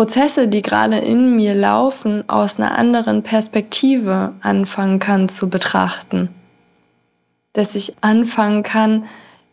Prozesse, 0.00 0.48
die 0.48 0.62
gerade 0.62 0.96
in 0.96 1.36
mir 1.36 1.54
laufen, 1.54 2.26
aus 2.26 2.58
einer 2.58 2.78
anderen 2.78 3.22
Perspektive 3.22 4.32
anfangen 4.40 4.98
kann 4.98 5.28
zu 5.28 5.50
betrachten. 5.50 6.30
Dass 7.52 7.74
ich 7.74 7.96
anfangen 8.00 8.62
kann, 8.62 9.04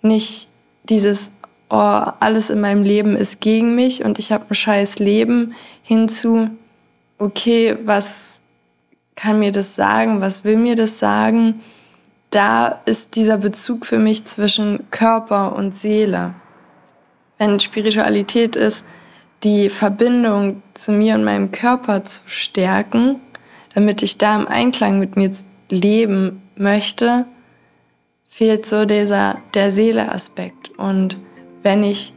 nicht 0.02 0.47
dieses, 0.86 1.31
oh, 1.70 1.75
alles 1.75 2.49
in 2.49 2.62
meinem 2.62 2.83
Leben 2.83 3.18
ist 3.18 3.41
gegen 3.41 3.75
mich 3.75 4.05
und 4.05 4.20
ich 4.20 4.31
habe 4.31 4.46
ein 4.49 4.54
scheiß 4.54 4.99
Leben, 4.99 5.54
hinzu, 5.83 6.50
okay, 7.18 7.77
was 7.84 8.39
kann 9.18 9.39
mir 9.39 9.52
das 9.52 9.75
sagen, 9.75 10.21
was 10.21 10.45
will 10.45 10.55
mir 10.55 10.77
das 10.77 10.98
sagen? 10.98 11.59
Da 12.29 12.79
ist 12.86 13.18
dieser 13.18 13.38
Bezug 13.38 13.86
für 13.86 14.00
mich 14.00 14.23
zwischen 14.23 14.89
Körper 14.91 15.57
und 15.57 15.77
Seele. 15.77 16.36
Wenn 17.38 17.59
Spiritualität 17.59 18.55
ist, 18.55 18.86
die 19.43 19.69
Verbindung 19.69 20.63
zu 20.73 20.91
mir 20.91 21.15
und 21.15 21.23
meinem 21.23 21.51
Körper 21.51 22.05
zu 22.05 22.21
stärken, 22.25 23.17
damit 23.73 24.02
ich 24.02 24.17
da 24.17 24.35
im 24.35 24.48
Einklang 24.48 24.99
mit 24.99 25.16
mir 25.16 25.31
leben 25.70 26.41
möchte, 26.55 27.25
fehlt 28.27 28.65
so 28.65 28.85
dieser 28.85 29.38
der 29.53 29.71
Seele-Aspekt. 29.71 30.70
Und 30.77 31.17
wenn 31.63 31.84
ich 31.84 32.13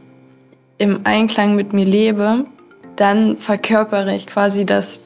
im 0.77 1.01
Einklang 1.03 1.55
mit 1.55 1.73
mir 1.73 1.85
lebe, 1.85 2.45
dann 2.95 3.37
verkörpere 3.37 4.15
ich 4.15 4.27
quasi 4.27 4.65
das 4.65 5.01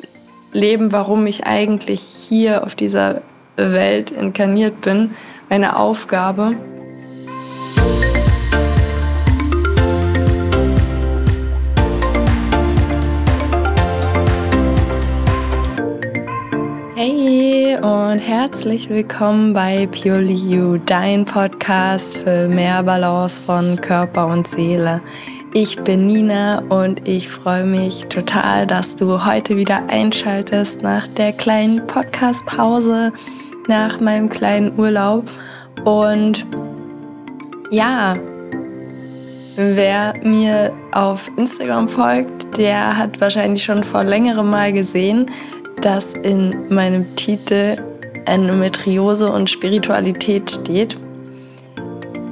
Leben, 0.52 0.91
warum 0.91 1.27
ich 1.27 1.45
eigentlich 1.45 2.02
hier 2.02 2.63
auf 2.63 2.76
dieser 2.76 3.21
Welt 3.57 4.12
inkarniert 4.12 4.82
bin, 4.82 5.12
meine 5.49 5.77
Aufgabe. 5.77 6.55
Hey 16.98 17.76
und 17.76 18.20
herzlich 18.20 18.90
willkommen 18.90 19.51
bei 19.51 19.85
Purely 19.88 20.34
You, 20.34 20.77
dein 20.77 21.26
Podcast 21.26 22.20
für 22.20 22.48
mehr 22.48 22.82
Balance 22.84 23.41
von 23.41 23.82
Körper 23.82 24.27
und 24.27 24.48
Seele. 24.48 25.01
Ich 25.54 25.76
bin 25.84 26.07
Nina 26.07 26.60
und 26.70 27.05
ich 27.05 27.27
freue 27.27 27.66
mich 27.66 28.05
total, 28.05 28.66
dass 28.66 28.96
du 28.96 29.26
heute 29.26 29.57
wieder 29.57 29.90
einschaltest 29.90 30.84
nach 30.84 31.05
der 31.05 31.34
kleinen 31.34 31.85
Podcast-Pause, 31.85 33.12
nach 33.68 33.99
meinem 33.99 34.29
kleinen 34.29 34.79
Urlaub. 34.79 35.29
Und 35.84 36.46
ja, 37.71 38.13
wer 39.57 40.13
mir 40.23 40.71
auf 40.93 41.29
Instagram 41.35 41.90
folgt, 41.90 42.57
der 42.57 42.98
hat 42.98 43.20
wahrscheinlich 43.20 43.66
schon 43.66 43.84
vor 43.84 44.05
längerem 44.05 44.49
mal 44.49 44.71
gesehen, 44.71 45.29
dass 45.81 46.13
in 46.13 46.73
meinem 46.73 47.15
Titel 47.15 47.77
Endometriose 48.26 49.31
und 49.31 49.49
Spiritualität 49.49 50.49
steht. 50.49 50.98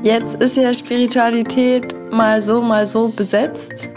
Jetzt 0.01 0.41
ist 0.41 0.57
ja 0.57 0.73
Spiritualität 0.73 1.95
mal 2.11 2.41
so, 2.41 2.61
mal 2.61 2.85
so 2.85 3.09
besetzt. 3.09 3.89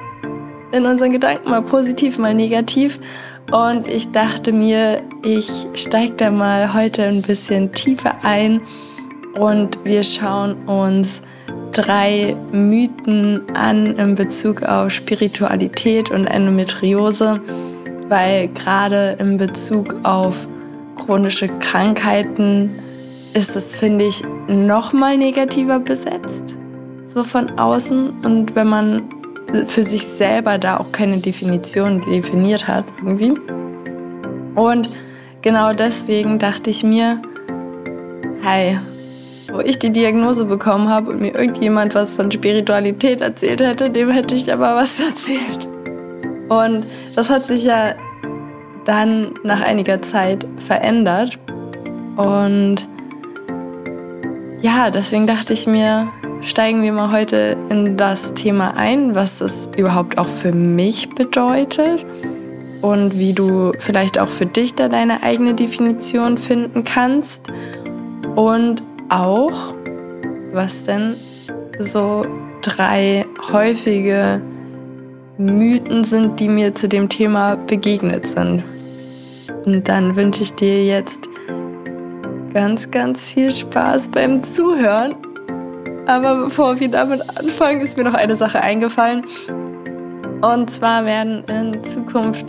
In 0.73 0.85
unseren 0.85 1.13
Gedanken 1.13 1.51
mal 1.51 1.63
positiv, 1.63 2.19
mal 2.19 2.35
negativ. 2.35 3.01
Und 3.53 3.89
ich 3.89 4.11
dachte 4.13 4.53
mir, 4.53 5.03
ich 5.25 5.49
steige 5.75 6.15
da 6.15 6.31
mal 6.31 6.75
heute 6.75 7.05
ein 7.05 7.23
bisschen 7.23 7.73
tiefer 7.73 8.17
ein 8.23 8.61
und 9.39 9.79
wir 9.85 10.03
schauen 10.03 10.55
uns 10.67 11.23
drei 11.73 12.37
Mythen 12.53 13.43
an 13.55 13.97
in 13.97 14.15
Bezug 14.15 14.63
auf 14.63 14.91
Spiritualität 14.91 16.11
und 16.11 16.27
Endometriose, 16.27 17.41
weil 18.09 18.49
gerade 18.49 19.17
in 19.19 19.37
Bezug 19.37 19.95
auf 20.03 20.47
chronische 20.97 21.49
Krankheiten 21.49 22.71
ist 23.35 23.55
es, 23.55 23.77
finde 23.77 24.07
ich, 24.07 24.23
noch 24.49 24.93
mal 24.93 25.19
negativer 25.19 25.79
besetzt, 25.79 26.57
so 27.05 27.23
von 27.23 27.51
außen. 27.59 28.11
Und 28.25 28.57
wenn 28.57 28.69
man 28.69 29.03
für 29.67 29.85
sich 29.85 30.07
selber 30.07 30.59
da 30.59 30.79
auch 30.79 30.91
keine 30.93 31.19
Definition 31.19 32.01
definiert 32.01 32.67
hat, 32.67 32.85
irgendwie. 33.05 33.35
Und 34.55 34.91
genau 35.43 35.73
deswegen 35.73 36.39
dachte 36.39 36.71
ich 36.71 36.83
mir, 36.83 37.21
hey, 38.43 38.79
wo 39.53 39.61
ich 39.61 39.79
die 39.79 39.91
Diagnose 39.91 40.47
bekommen 40.47 40.89
habe 40.89 41.11
und 41.11 41.21
mir 41.21 41.35
irgendjemand 41.35 41.95
was 41.95 42.13
von 42.13 42.31
Spiritualität 42.31 43.21
erzählt 43.21 43.61
hätte, 43.61 43.91
dem 43.91 44.11
hätte 44.11 44.35
ich 44.35 44.53
aber 44.53 44.75
was 44.75 44.99
erzählt. 45.09 45.69
Und 46.49 46.85
das 47.15 47.31
hat 47.31 47.47
sich 47.47 47.65
ja 47.65 47.95
dann 48.85 49.35
nach 49.43 49.61
einiger 49.61 50.01
Zeit 50.03 50.47
verändert. 50.59 51.39
Und 52.17 52.89
ja, 54.61 54.91
deswegen 54.91 55.27
dachte 55.27 55.53
ich 55.53 55.67
mir, 55.67 56.09
steigen 56.41 56.83
wir 56.83 56.93
mal 56.93 57.13
heute 57.13 57.57
in 57.69 57.97
das 57.97 58.35
Thema 58.35 58.77
ein, 58.77 59.15
was 59.15 59.41
es 59.41 59.69
überhaupt 59.77 60.19
auch 60.19 60.29
für 60.29 60.53
mich 60.53 61.11
bedeutet 61.11 62.07
und 62.81 63.19
wie 63.19 63.33
du 63.33 63.73
vielleicht 63.79 64.19
auch 64.19 64.29
für 64.29 64.47
dich 64.47 64.75
da 64.75 64.89
deine 64.89 65.23
eigene 65.23 65.55
Definition 65.55 66.39
finden 66.39 66.85
kannst 66.85 67.49
und 68.37 68.83
auch, 69.09 69.75
was 70.53 70.85
denn 70.85 71.17
so 71.79 72.25
drei 72.63 73.25
häufige 73.53 74.41
Mythen 75.39 76.05
sind, 76.05 76.41
die 76.41 76.49
mir 76.49 76.75
zu 76.75 76.89
dem 76.89 77.09
Thema 77.09 77.57
begegnet 77.57 78.27
sind. 78.27 78.65
Und 79.67 79.89
dann 79.89 80.17
wünsche 80.17 80.43
ich 80.43 80.55
dir 80.55 80.85
jetzt 80.85 81.21
ganz, 82.55 82.91
ganz 82.91 83.27
viel 83.27 83.53
Spaß 83.53 84.09
beim 84.09 84.43
Zuhören. 84.43 85.15
Aber 86.07 86.45
bevor 86.45 86.81
wir 86.81 86.89
damit 86.89 87.21
anfangen, 87.39 87.81
ist 87.81 87.97
mir 87.97 88.05
noch 88.05 88.15
eine 88.15 88.37
Sache 88.37 88.61
eingefallen. 88.61 89.27
Und 90.41 90.71
zwar 90.71 91.05
werden 91.05 91.45
in 91.49 91.83
Zukunft, 91.85 92.47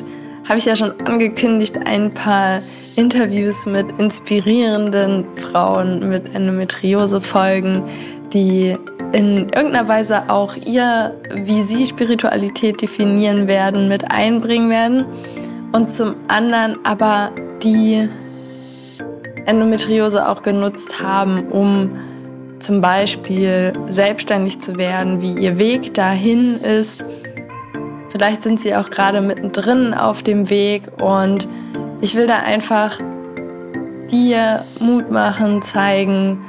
habe 0.47 0.59
ich 0.59 0.65
ja 0.65 0.75
schon 0.75 0.91
angekündigt, 1.01 1.77
ein 1.85 2.13
paar 2.13 2.61
Interviews 2.95 3.65
mit 3.65 3.85
inspirierenden 3.99 5.25
Frauen 5.35 6.07
mit 6.07 6.33
Endometriose 6.33 7.19
folgen, 7.19 7.83
die 8.33 8.77
in 9.13 9.49
irgendeiner 9.49 9.87
Weise 9.87 10.29
auch 10.29 10.55
ihr, 10.55 11.13
wie 11.33 11.61
sie 11.63 11.85
Spiritualität 11.85 12.81
definieren 12.81 13.47
werden, 13.47 13.87
mit 13.87 14.11
einbringen 14.11 14.69
werden. 14.69 15.05
Und 15.71 15.91
zum 15.91 16.15
anderen 16.27 16.77
aber 16.83 17.31
die 17.63 18.07
Endometriose 19.45 20.27
auch 20.27 20.41
genutzt 20.41 21.01
haben, 21.01 21.47
um 21.49 21.91
zum 22.59 22.81
Beispiel 22.81 23.73
selbstständig 23.87 24.59
zu 24.59 24.77
werden, 24.77 25.21
wie 25.21 25.33
ihr 25.33 25.57
Weg 25.57 25.93
dahin 25.93 26.59
ist. 26.61 27.05
Vielleicht 28.09 28.41
sind 28.41 28.59
sie 28.59 28.75
auch 28.75 28.89
gerade 28.89 29.21
mittendrin 29.21 29.93
auf 29.93 30.23
dem 30.23 30.49
Weg 30.49 30.83
und 31.01 31.47
ich 32.01 32.15
will 32.15 32.27
da 32.27 32.39
einfach 32.39 32.99
dir 34.09 34.63
Mut 34.79 35.11
machen, 35.11 35.61
zeigen, 35.61 36.39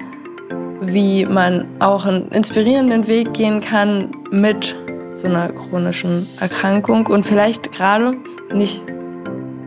wie 0.80 1.24
man 1.26 1.66
auch 1.80 2.06
einen 2.06 2.28
inspirierenden 2.28 3.06
Weg 3.06 3.32
gehen 3.34 3.60
kann 3.60 4.10
mit 4.30 4.74
so 5.14 5.26
einer 5.26 5.48
chronischen 5.48 6.28
Erkrankung 6.40 7.06
und 7.06 7.24
vielleicht 7.24 7.72
gerade 7.72 8.12
nicht 8.54 8.82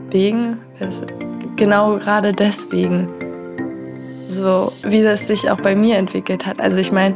wegen, 0.10 0.58
genau 1.56 1.98
gerade 1.98 2.32
deswegen 2.32 3.08
so 4.32 4.72
wie 4.84 5.04
das 5.04 5.28
sich 5.28 5.50
auch 5.50 5.60
bei 5.60 5.76
mir 5.76 5.98
entwickelt 5.98 6.46
hat. 6.46 6.60
Also 6.62 6.78
ich 6.78 6.92
meine, 6.92 7.16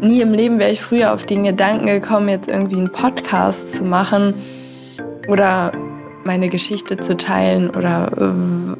nie 0.00 0.20
im 0.20 0.32
Leben 0.32 0.58
wäre 0.58 0.70
ich 0.70 0.80
früher 0.80 1.12
auf 1.12 1.24
den 1.24 1.44
Gedanken 1.44 1.86
gekommen, 1.86 2.28
jetzt 2.28 2.48
irgendwie 2.48 2.76
einen 2.76 2.92
Podcast 2.92 3.72
zu 3.74 3.84
machen 3.84 4.34
oder 5.28 5.72
meine 6.24 6.48
Geschichte 6.48 6.96
zu 6.96 7.16
teilen 7.16 7.70
oder 7.70 8.76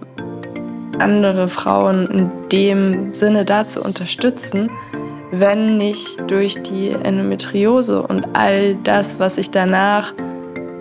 andere 0.98 1.48
Frauen 1.48 2.06
in 2.06 2.30
dem 2.50 3.12
Sinne 3.12 3.44
da 3.44 3.68
zu 3.68 3.82
unterstützen, 3.82 4.70
wenn 5.30 5.76
nicht 5.76 6.22
durch 6.28 6.62
die 6.62 6.90
Endometriose 6.90 8.02
und 8.02 8.28
all 8.34 8.76
das, 8.76 9.18
was 9.18 9.38
ich 9.38 9.50
danach 9.50 10.12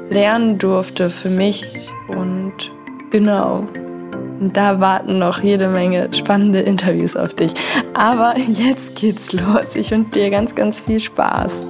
lernen 0.09 0.57
durfte 0.57 1.09
für 1.09 1.29
mich 1.29 1.91
und 2.07 2.71
genau. 3.09 3.67
Da 4.39 4.79
warten 4.81 5.17
noch 5.17 5.41
jede 5.41 5.69
Menge 5.69 6.09
spannende 6.13 6.59
Interviews 6.59 7.15
auf 7.15 7.33
dich. 7.33 7.53
Aber 7.93 8.37
jetzt 8.37 8.95
geht's 8.95 9.31
los. 9.31 9.75
Ich 9.75 9.91
wünsche 9.91 10.11
dir 10.11 10.29
ganz, 10.29 10.53
ganz 10.53 10.81
viel 10.81 10.99
Spaß. 10.99 11.65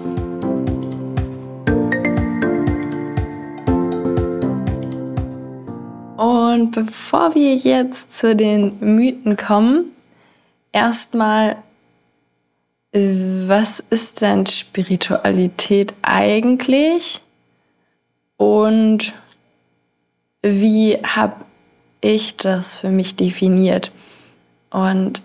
Und 6.17 6.71
bevor 6.71 7.35
wir 7.35 7.55
jetzt 7.55 8.13
zu 8.13 8.35
den 8.35 8.79
Mythen 8.79 9.35
kommen, 9.37 9.91
erstmal, 10.71 11.57
was 12.91 13.81
ist 13.81 14.21
denn 14.21 14.45
Spiritualität 14.45 15.93
eigentlich? 16.01 17.21
und 18.37 19.13
wie 20.41 20.97
habe 21.03 21.45
ich 22.01 22.37
das 22.37 22.79
für 22.79 22.89
mich 22.89 23.15
definiert. 23.15 23.91
Und 24.69 25.23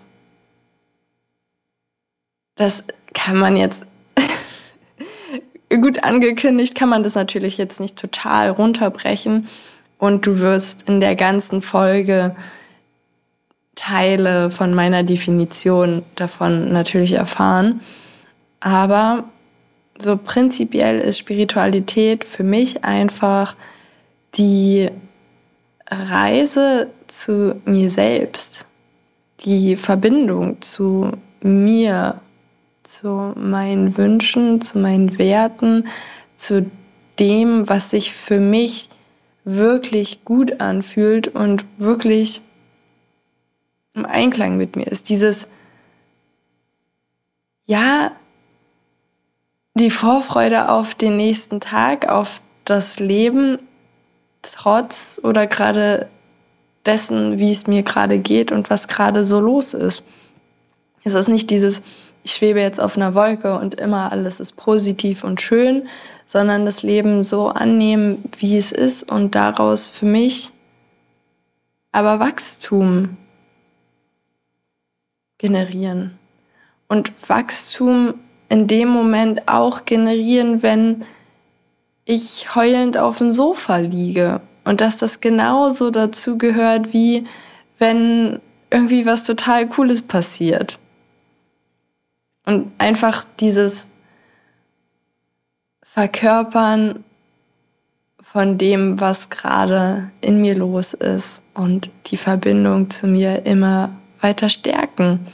das 2.55 2.83
kann 3.13 3.37
man 3.37 3.57
jetzt 3.57 3.85
gut 5.69 6.03
angekündigt, 6.03 6.75
kann 6.75 6.89
man 6.89 7.03
das 7.03 7.15
natürlich 7.15 7.57
jetzt 7.57 7.79
nicht 7.79 7.97
total 7.97 8.49
runterbrechen. 8.49 9.47
Und 10.01 10.25
du 10.25 10.39
wirst 10.39 10.89
in 10.89 10.99
der 10.99 11.15
ganzen 11.15 11.61
Folge 11.61 12.35
Teile 13.75 14.49
von 14.49 14.73
meiner 14.73 15.03
Definition 15.03 16.01
davon 16.15 16.73
natürlich 16.73 17.13
erfahren. 17.13 17.81
Aber 18.61 19.25
so 19.99 20.17
prinzipiell 20.17 20.99
ist 20.99 21.19
Spiritualität 21.19 22.25
für 22.25 22.43
mich 22.43 22.83
einfach 22.83 23.55
die 24.33 24.89
Reise 25.87 26.89
zu 27.05 27.61
mir 27.65 27.91
selbst, 27.91 28.65
die 29.45 29.75
Verbindung 29.75 30.63
zu 30.63 31.11
mir, 31.43 32.19
zu 32.81 33.33
meinen 33.35 33.95
Wünschen, 33.97 34.61
zu 34.61 34.79
meinen 34.79 35.19
Werten, 35.19 35.85
zu 36.35 36.71
dem, 37.19 37.69
was 37.69 37.91
sich 37.91 38.13
für 38.13 38.39
mich 38.39 38.89
wirklich 39.43 40.23
gut 40.25 40.61
anfühlt 40.61 41.27
und 41.27 41.65
wirklich 41.77 42.41
im 43.93 44.05
Einklang 44.05 44.57
mit 44.57 44.75
mir 44.75 44.87
ist. 44.87 45.09
Dieses, 45.09 45.47
ja, 47.65 48.11
die 49.73 49.89
Vorfreude 49.89 50.69
auf 50.69 50.95
den 50.95 51.17
nächsten 51.17 51.59
Tag, 51.59 52.09
auf 52.09 52.41
das 52.65 52.99
Leben, 52.99 53.59
trotz 54.41 55.19
oder 55.23 55.47
gerade 55.47 56.09
dessen, 56.85 57.39
wie 57.39 57.51
es 57.51 57.67
mir 57.67 57.83
gerade 57.83 58.19
geht 58.19 58.51
und 58.51 58.69
was 58.69 58.87
gerade 58.87 59.23
so 59.23 59.39
los 59.39 59.73
ist. 59.73 60.03
Es 61.03 61.13
ist 61.13 61.27
nicht 61.27 61.49
dieses, 61.49 61.81
ich 62.23 62.33
schwebe 62.33 62.59
jetzt 62.59 62.79
auf 62.79 62.97
einer 62.97 63.13
Wolke 63.15 63.57
und 63.57 63.75
immer 63.75 64.11
alles 64.11 64.39
ist 64.39 64.53
positiv 64.53 65.23
und 65.23 65.41
schön, 65.41 65.87
sondern 66.31 66.65
das 66.65 66.81
Leben 66.81 67.23
so 67.23 67.49
annehmen, 67.49 68.23
wie 68.37 68.55
es 68.55 68.71
ist 68.71 69.11
und 69.11 69.35
daraus 69.35 69.89
für 69.89 70.05
mich 70.05 70.51
aber 71.91 72.21
Wachstum 72.21 73.17
generieren. 75.37 76.17
Und 76.87 77.11
Wachstum 77.27 78.13
in 78.47 78.67
dem 78.67 78.87
Moment 78.87 79.49
auch 79.49 79.83
generieren, 79.83 80.63
wenn 80.63 81.03
ich 82.05 82.55
heulend 82.55 82.97
auf 82.97 83.17
dem 83.17 83.33
Sofa 83.33 83.75
liege. 83.79 84.39
Und 84.63 84.79
dass 84.79 84.95
das 84.95 85.19
genauso 85.19 85.91
dazu 85.91 86.37
gehört, 86.37 86.93
wie 86.93 87.25
wenn 87.77 88.39
irgendwie 88.69 89.05
was 89.05 89.25
total 89.25 89.67
Cooles 89.67 90.01
passiert. 90.01 90.79
Und 92.45 92.71
einfach 92.77 93.25
dieses 93.41 93.90
Verkörpern 95.93 97.03
von 98.21 98.57
dem, 98.57 99.01
was 99.01 99.29
gerade 99.29 100.09
in 100.21 100.39
mir 100.39 100.55
los 100.55 100.93
ist 100.93 101.41
und 101.53 101.89
die 102.07 102.15
Verbindung 102.15 102.89
zu 102.89 103.07
mir 103.07 103.45
immer 103.45 103.89
weiter 104.21 104.47
stärken. 104.47 105.27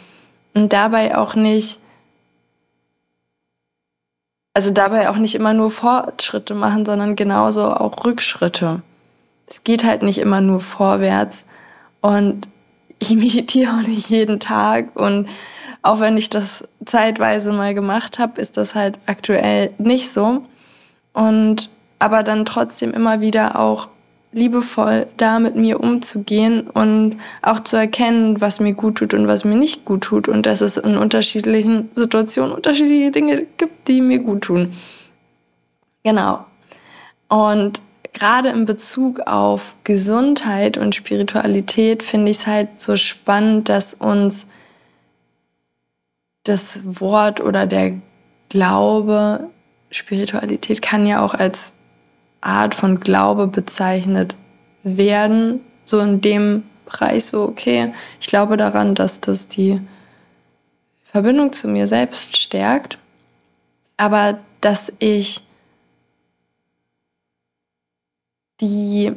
Und 0.56 0.74
dabei 0.74 1.15
auch 1.15 1.36
nicht, 1.36 1.77
also 4.56 4.71
dabei 4.71 5.12
auch 5.12 5.18
nicht 5.18 5.36
immer 5.36 5.54
nur 5.54 5.69
Fortschritte 5.69 6.56
machen, 6.56 6.86
sondern 6.86 7.15
genauso 7.15 7.71
auch 7.71 8.03
Rückschritte. 8.03 8.81
Es 9.45 9.63
geht 9.63 9.83
halt 9.83 10.01
nicht 10.01 10.18
immer 10.18 10.42
nur 10.42 10.60
vorwärts. 10.60 11.45
Und 12.01 12.48
ich 12.99 13.15
meditiere 13.15 13.73
auch 13.73 13.88
nicht 13.88 14.09
jeden 14.09 14.39
Tag 14.39 14.95
und 14.95 15.27
auch 15.81 15.99
wenn 15.99 16.17
ich 16.17 16.29
das 16.29 16.67
zeitweise 16.85 17.53
mal 17.53 17.73
gemacht 17.73 18.19
habe, 18.19 18.41
ist 18.41 18.57
das 18.57 18.75
halt 18.75 18.99
aktuell 19.05 19.71
nicht 19.77 20.11
so. 20.11 20.44
Und 21.13 21.69
aber 21.99 22.23
dann 22.23 22.45
trotzdem 22.45 22.94
immer 22.94 23.21
wieder 23.21 23.59
auch 23.59 23.88
liebevoll 24.31 25.07
da 25.17 25.39
mit 25.39 25.55
mir 25.55 25.79
umzugehen 25.79 26.67
und 26.69 27.17
auch 27.41 27.61
zu 27.61 27.77
erkennen, 27.77 28.39
was 28.41 28.59
mir 28.59 28.73
gut 28.73 28.95
tut 28.95 29.13
und 29.13 29.27
was 29.27 29.45
mir 29.45 29.55
nicht 29.55 29.85
gut 29.85 30.01
tut 30.01 30.27
und 30.27 30.45
dass 30.45 30.61
es 30.61 30.77
in 30.77 30.97
unterschiedlichen 30.97 31.89
Situationen 31.95 32.51
unterschiedliche 32.51 33.11
Dinge 33.11 33.47
gibt, 33.57 33.88
die 33.88 34.01
mir 34.01 34.19
gut 34.19 34.41
tun. 34.43 34.73
Genau. 36.03 36.45
Und 37.29 37.81
gerade 38.17 38.49
in 38.49 38.65
Bezug 38.65 39.21
auf 39.27 39.75
Gesundheit 39.83 40.77
und 40.77 40.95
Spiritualität 40.95 42.01
finde 42.01 42.31
ich 42.31 42.39
es 42.39 42.47
halt 42.47 42.81
so 42.81 42.97
spannend, 42.97 43.69
dass 43.69 43.93
uns 43.93 44.47
das 46.43 46.81
Wort 46.83 47.41
oder 47.41 47.67
der 47.67 47.93
Glaube, 48.49 49.49
Spiritualität 49.91 50.81
kann 50.81 51.05
ja 51.05 51.23
auch 51.23 51.33
als 51.33 51.75
Art 52.41 52.73
von 52.73 52.99
Glaube 52.99 53.47
bezeichnet 53.47 54.35
werden, 54.83 55.61
so 55.83 55.99
in 55.99 56.21
dem 56.21 56.63
Bereich, 56.85 57.25
so, 57.25 57.43
okay, 57.43 57.93
ich 58.19 58.27
glaube 58.27 58.57
daran, 58.57 58.95
dass 58.95 59.19
das 59.19 59.49
die 59.49 59.81
Verbindung 61.03 61.51
zu 61.53 61.67
mir 61.67 61.87
selbst 61.87 62.37
stärkt, 62.37 62.97
aber 63.97 64.39
dass 64.61 64.91
ich 64.99 65.41
die 68.62 69.13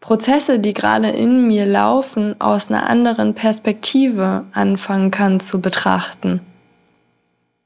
Prozesse, 0.00 0.58
die 0.58 0.74
gerade 0.74 1.08
in 1.08 1.46
mir 1.48 1.66
laufen, 1.66 2.40
aus 2.40 2.70
einer 2.70 2.88
anderen 2.88 3.34
Perspektive 3.34 4.44
anfangen 4.52 5.10
kann 5.10 5.40
zu 5.40 5.60
betrachten 5.60 6.40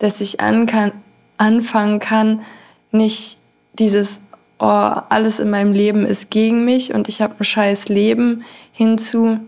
dass 0.02 0.20
ich 0.20 0.40
an 0.40 0.66
kann, 0.66 0.90
anfangen 1.38 2.00
kann, 2.00 2.42
nicht 2.90 3.38
dieses, 3.74 4.20
oh, 4.58 4.66
alles 4.66 5.38
in 5.38 5.48
meinem 5.48 5.72
Leben 5.72 6.04
ist 6.04 6.28
gegen 6.28 6.64
mich 6.64 6.92
und 6.92 7.08
ich 7.08 7.22
habe 7.22 7.36
ein 7.38 7.44
scheiß 7.44 7.88
Leben, 7.88 8.44
hinzu, 8.72 9.38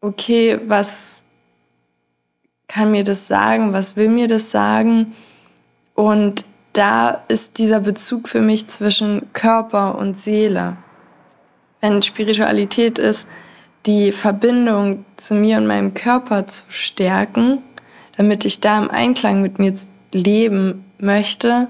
okay, 0.00 0.58
was 0.64 1.22
kann 2.66 2.90
mir 2.90 3.04
das 3.04 3.28
sagen, 3.28 3.74
was 3.74 3.96
will 3.96 4.08
mir 4.08 4.26
das 4.26 4.50
sagen? 4.50 5.14
Und 5.94 6.46
da 6.78 7.24
ist 7.26 7.58
dieser 7.58 7.80
Bezug 7.80 8.28
für 8.28 8.40
mich 8.40 8.68
zwischen 8.68 9.32
Körper 9.32 9.98
und 9.98 10.16
Seele. 10.16 10.76
Wenn 11.80 12.02
Spiritualität 12.02 13.00
ist, 13.00 13.26
die 13.84 14.12
Verbindung 14.12 15.04
zu 15.16 15.34
mir 15.34 15.56
und 15.56 15.66
meinem 15.66 15.92
Körper 15.94 16.46
zu 16.46 16.66
stärken, 16.68 17.58
damit 18.16 18.44
ich 18.44 18.60
da 18.60 18.78
im 18.78 18.90
Einklang 18.90 19.42
mit 19.42 19.58
mir 19.58 19.74
leben 20.14 20.84
möchte, 20.98 21.66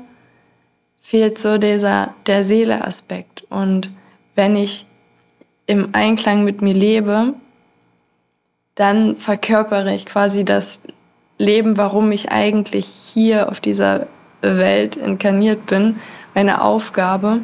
fehlt 1.00 1.38
so 1.38 1.56
dieser 1.56 2.12
der 2.26 2.44
Seele-Aspekt. 2.44 3.44
Und 3.48 3.90
wenn 4.34 4.56
ich 4.56 4.84
im 5.64 5.88
Einklang 5.92 6.44
mit 6.44 6.60
mir 6.60 6.74
lebe, 6.74 7.32
dann 8.74 9.16
verkörpere 9.16 9.94
ich 9.94 10.04
quasi 10.04 10.44
das 10.44 10.80
Leben, 11.38 11.78
warum 11.78 12.12
ich 12.12 12.30
eigentlich 12.30 12.86
hier 12.86 13.48
auf 13.48 13.60
dieser 13.60 14.06
Welt 14.40 14.96
inkarniert 14.96 15.66
bin, 15.66 15.98
meine 16.34 16.62
Aufgabe, 16.62 17.42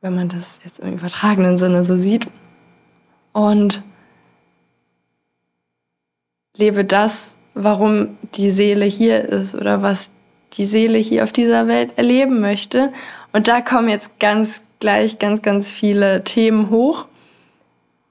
wenn 0.00 0.14
man 0.14 0.28
das 0.28 0.60
jetzt 0.64 0.78
im 0.78 0.94
übertragenen 0.94 1.58
Sinne 1.58 1.84
so 1.84 1.96
sieht. 1.96 2.26
Und 3.32 3.82
lebe 6.56 6.84
das, 6.84 7.36
warum 7.54 8.16
die 8.34 8.50
Seele 8.50 8.84
hier 8.84 9.24
ist 9.28 9.54
oder 9.54 9.82
was 9.82 10.12
die 10.54 10.64
Seele 10.64 10.98
hier 10.98 11.24
auf 11.24 11.32
dieser 11.32 11.66
Welt 11.66 11.96
erleben 11.96 12.40
möchte. 12.40 12.92
Und 13.32 13.48
da 13.48 13.60
kommen 13.60 13.88
jetzt 13.88 14.18
ganz 14.20 14.62
gleich 14.80 15.18
ganz, 15.18 15.42
ganz 15.42 15.72
viele 15.72 16.24
Themen 16.24 16.70
hoch, 16.70 17.06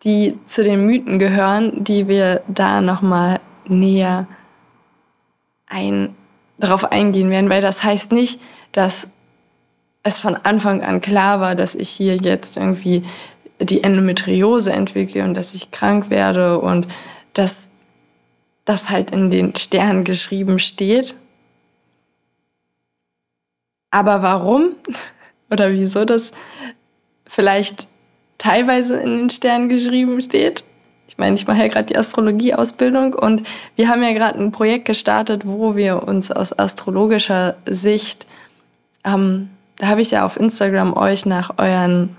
die 0.03 0.37
zu 0.45 0.63
den 0.63 0.85
Mythen 0.85 1.19
gehören, 1.19 1.83
die 1.83 2.07
wir 2.07 2.43
da 2.47 2.81
nochmal 2.81 3.39
näher 3.67 4.27
ein, 5.67 6.15
darauf 6.57 6.91
eingehen 6.91 7.29
werden, 7.29 7.49
weil 7.49 7.61
das 7.61 7.83
heißt 7.83 8.11
nicht, 8.11 8.39
dass 8.71 9.07
es 10.03 10.19
von 10.19 10.35
Anfang 10.35 10.83
an 10.83 11.01
klar 11.01 11.39
war, 11.39 11.55
dass 11.55 11.75
ich 11.75 11.89
hier 11.89 12.15
jetzt 12.15 12.57
irgendwie 12.57 13.03
die 13.59 13.83
Endometriose 13.83 14.71
entwickle 14.71 15.23
und 15.23 15.33
dass 15.33 15.53
ich 15.53 15.71
krank 15.71 16.09
werde 16.09 16.59
und 16.59 16.87
dass 17.33 17.69
das 18.65 18.89
halt 18.89 19.11
in 19.11 19.31
den 19.31 19.55
Sternen 19.55 20.03
geschrieben 20.03 20.59
steht. 20.59 21.15
Aber 23.91 24.21
warum 24.21 24.75
oder 25.49 25.71
wieso 25.71 26.05
das 26.05 26.31
vielleicht 27.25 27.87
teilweise 28.37 28.97
in 28.97 29.17
den 29.17 29.29
Sternen 29.29 29.69
geschrieben 29.69 30.21
steht? 30.21 30.63
Ich 31.07 31.17
meine, 31.17 31.35
ich 31.35 31.47
mache 31.47 31.59
ja 31.59 31.67
gerade 31.67 31.85
die 31.85 31.97
Astrologie-Ausbildung 31.97 33.13
und 33.13 33.43
wir 33.75 33.89
haben 33.89 34.03
ja 34.03 34.13
gerade 34.13 34.39
ein 34.39 34.51
Projekt 34.51 34.85
gestartet, 34.85 35.43
wo 35.45 35.75
wir 35.75 36.07
uns 36.07 36.31
aus 36.31 36.57
astrologischer 36.57 37.55
Sicht 37.65 38.27
ähm, 39.05 39.49
da 39.77 39.87
habe 39.87 40.01
ich 40.01 40.11
ja 40.11 40.25
auf 40.25 40.37
Instagram 40.37 40.95
euch 40.95 41.25
nach 41.25 41.57
euren 41.57 42.15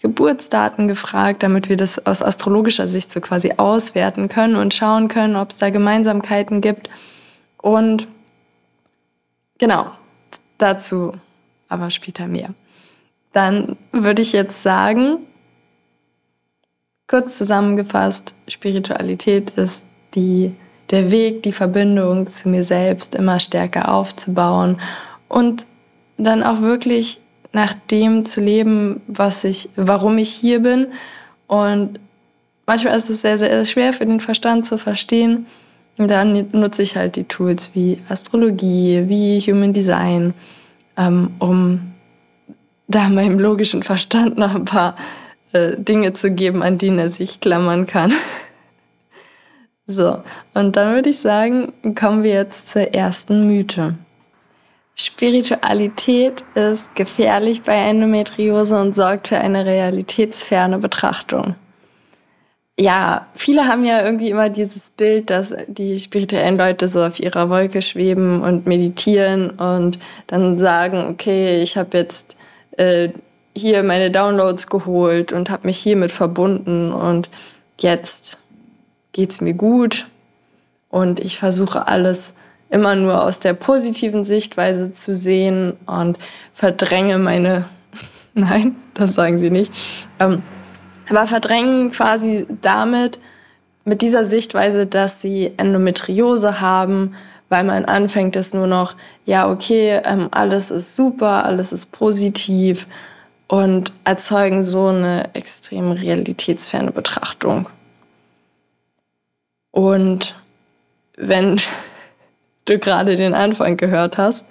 Geburtsdaten 0.00 0.88
gefragt, 0.88 1.42
damit 1.42 1.68
wir 1.68 1.76
das 1.76 2.04
aus 2.06 2.22
astrologischer 2.22 2.88
Sicht 2.88 3.10
so 3.10 3.20
quasi 3.20 3.54
auswerten 3.56 4.28
können 4.28 4.56
und 4.56 4.74
schauen 4.74 5.08
können, 5.08 5.36
ob 5.36 5.50
es 5.50 5.56
da 5.56 5.70
Gemeinsamkeiten 5.70 6.60
gibt. 6.60 6.90
Und 7.58 8.08
genau, 9.58 9.90
dazu 10.58 11.12
aber 11.68 11.90
später 11.90 12.26
mehr. 12.28 12.50
Dann 13.32 13.76
würde 13.92 14.22
ich 14.22 14.32
jetzt 14.32 14.62
sagen, 14.62 15.18
kurz 17.06 17.38
zusammengefasst, 17.38 18.34
Spiritualität 18.48 19.50
ist 19.50 19.86
die, 20.14 20.54
der 20.90 21.10
Weg, 21.10 21.42
die 21.42 21.52
Verbindung 21.52 22.26
zu 22.26 22.48
mir 22.48 22.64
selbst 22.64 23.14
immer 23.14 23.38
stärker 23.38 23.92
aufzubauen 23.92 24.80
und 25.28 25.66
dann 26.18 26.42
auch 26.42 26.62
wirklich 26.62 27.20
nach 27.52 27.74
dem 27.90 28.26
zu 28.26 28.40
leben, 28.40 29.00
was 29.06 29.44
ich, 29.44 29.68
warum 29.76 30.18
ich 30.18 30.30
hier 30.30 30.60
bin. 30.60 30.88
Und 31.46 31.98
manchmal 32.66 32.96
ist 32.96 33.08
es 33.08 33.22
sehr, 33.22 33.38
sehr 33.38 33.64
schwer 33.64 33.92
für 33.92 34.04
den 34.04 34.20
Verstand 34.20 34.66
zu 34.66 34.78
verstehen. 34.78 35.46
Und 35.96 36.10
dann 36.10 36.48
nutze 36.52 36.82
ich 36.82 36.96
halt 36.96 37.16
die 37.16 37.24
Tools 37.24 37.70
wie 37.74 37.98
Astrologie, 38.08 39.04
wie 39.06 39.40
Human 39.40 39.72
Design, 39.72 40.34
ähm, 40.98 41.30
um 41.38 41.92
da 42.88 43.08
meinem 43.08 43.38
logischen 43.38 43.82
Verstand 43.82 44.36
noch 44.36 44.54
ein 44.54 44.66
paar 44.66 44.96
äh, 45.56 45.76
Dinge 45.76 46.12
zu 46.12 46.30
geben, 46.30 46.62
an 46.62 46.78
denen 46.78 46.98
er 46.98 47.10
sich 47.10 47.40
klammern 47.40 47.86
kann. 47.86 48.12
so, 49.86 50.22
und 50.54 50.76
dann 50.76 50.94
würde 50.94 51.10
ich 51.10 51.18
sagen, 51.18 51.72
kommen 51.94 52.22
wir 52.22 52.34
jetzt 52.34 52.68
zur 52.70 52.94
ersten 52.94 53.46
Mythe. 53.46 53.94
Spiritualität 54.94 56.42
ist 56.54 56.94
gefährlich 56.94 57.62
bei 57.62 57.74
Endometriose 57.74 58.80
und 58.80 58.94
sorgt 58.94 59.28
für 59.28 59.38
eine 59.38 59.66
realitätsferne 59.66 60.78
Betrachtung. 60.78 61.54
Ja, 62.78 63.26
viele 63.34 63.66
haben 63.66 63.84
ja 63.84 64.02
irgendwie 64.02 64.30
immer 64.30 64.50
dieses 64.50 64.90
Bild, 64.90 65.30
dass 65.30 65.54
die 65.66 65.98
spirituellen 65.98 66.58
Leute 66.58 66.88
so 66.88 67.02
auf 67.02 67.20
ihrer 67.20 67.48
Wolke 67.48 67.80
schweben 67.80 68.42
und 68.42 68.66
meditieren 68.66 69.50
und 69.50 69.98
dann 70.26 70.58
sagen, 70.58 71.06
okay, 71.10 71.62
ich 71.62 71.76
habe 71.76 71.96
jetzt 71.96 72.36
äh, 72.72 73.10
hier 73.56 73.82
meine 73.82 74.10
Downloads 74.10 74.66
geholt 74.66 75.32
und 75.32 75.50
habe 75.50 75.66
mich 75.66 75.78
hiermit 75.78 76.12
verbunden. 76.12 76.92
Und 76.92 77.28
jetzt 77.80 78.38
geht's 79.12 79.40
mir 79.40 79.54
gut. 79.54 80.06
Und 80.90 81.20
ich 81.20 81.38
versuche 81.38 81.88
alles 81.88 82.34
immer 82.68 82.94
nur 82.94 83.22
aus 83.22 83.40
der 83.40 83.54
positiven 83.54 84.24
Sichtweise 84.24 84.92
zu 84.92 85.14
sehen 85.14 85.74
und 85.86 86.18
verdränge 86.52 87.18
meine, 87.18 87.64
nein, 88.34 88.76
das 88.94 89.14
sagen 89.14 89.38
sie 89.38 89.50
nicht, 89.50 89.72
ähm, 90.18 90.42
aber 91.08 91.26
verdrängen 91.26 91.92
quasi 91.92 92.46
damit, 92.62 93.20
mit 93.84 94.02
dieser 94.02 94.24
Sichtweise, 94.24 94.84
dass 94.84 95.22
sie 95.22 95.52
Endometriose 95.58 96.60
haben, 96.60 97.14
weil 97.48 97.62
man 97.62 97.84
anfängt 97.84 98.34
es 98.34 98.52
nur 98.52 98.66
noch, 98.66 98.96
ja, 99.24 99.48
okay, 99.48 100.00
ähm, 100.04 100.28
alles 100.32 100.72
ist 100.72 100.96
super, 100.96 101.44
alles 101.44 101.72
ist 101.72 101.92
positiv 101.92 102.88
und 103.48 103.92
erzeugen 104.04 104.62
so 104.62 104.88
eine 104.88 105.34
extrem 105.34 105.92
realitätsferne 105.92 106.92
Betrachtung. 106.92 107.68
Und 109.70 110.34
wenn 111.16 111.60
du 112.64 112.78
gerade 112.78 113.16
den 113.16 113.34
Anfang 113.34 113.76
gehört 113.76 114.18
hast, 114.18 114.46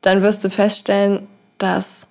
dann 0.00 0.22
wirst 0.22 0.44
du 0.44 0.50
feststellen, 0.50 1.26
dass 1.58 2.06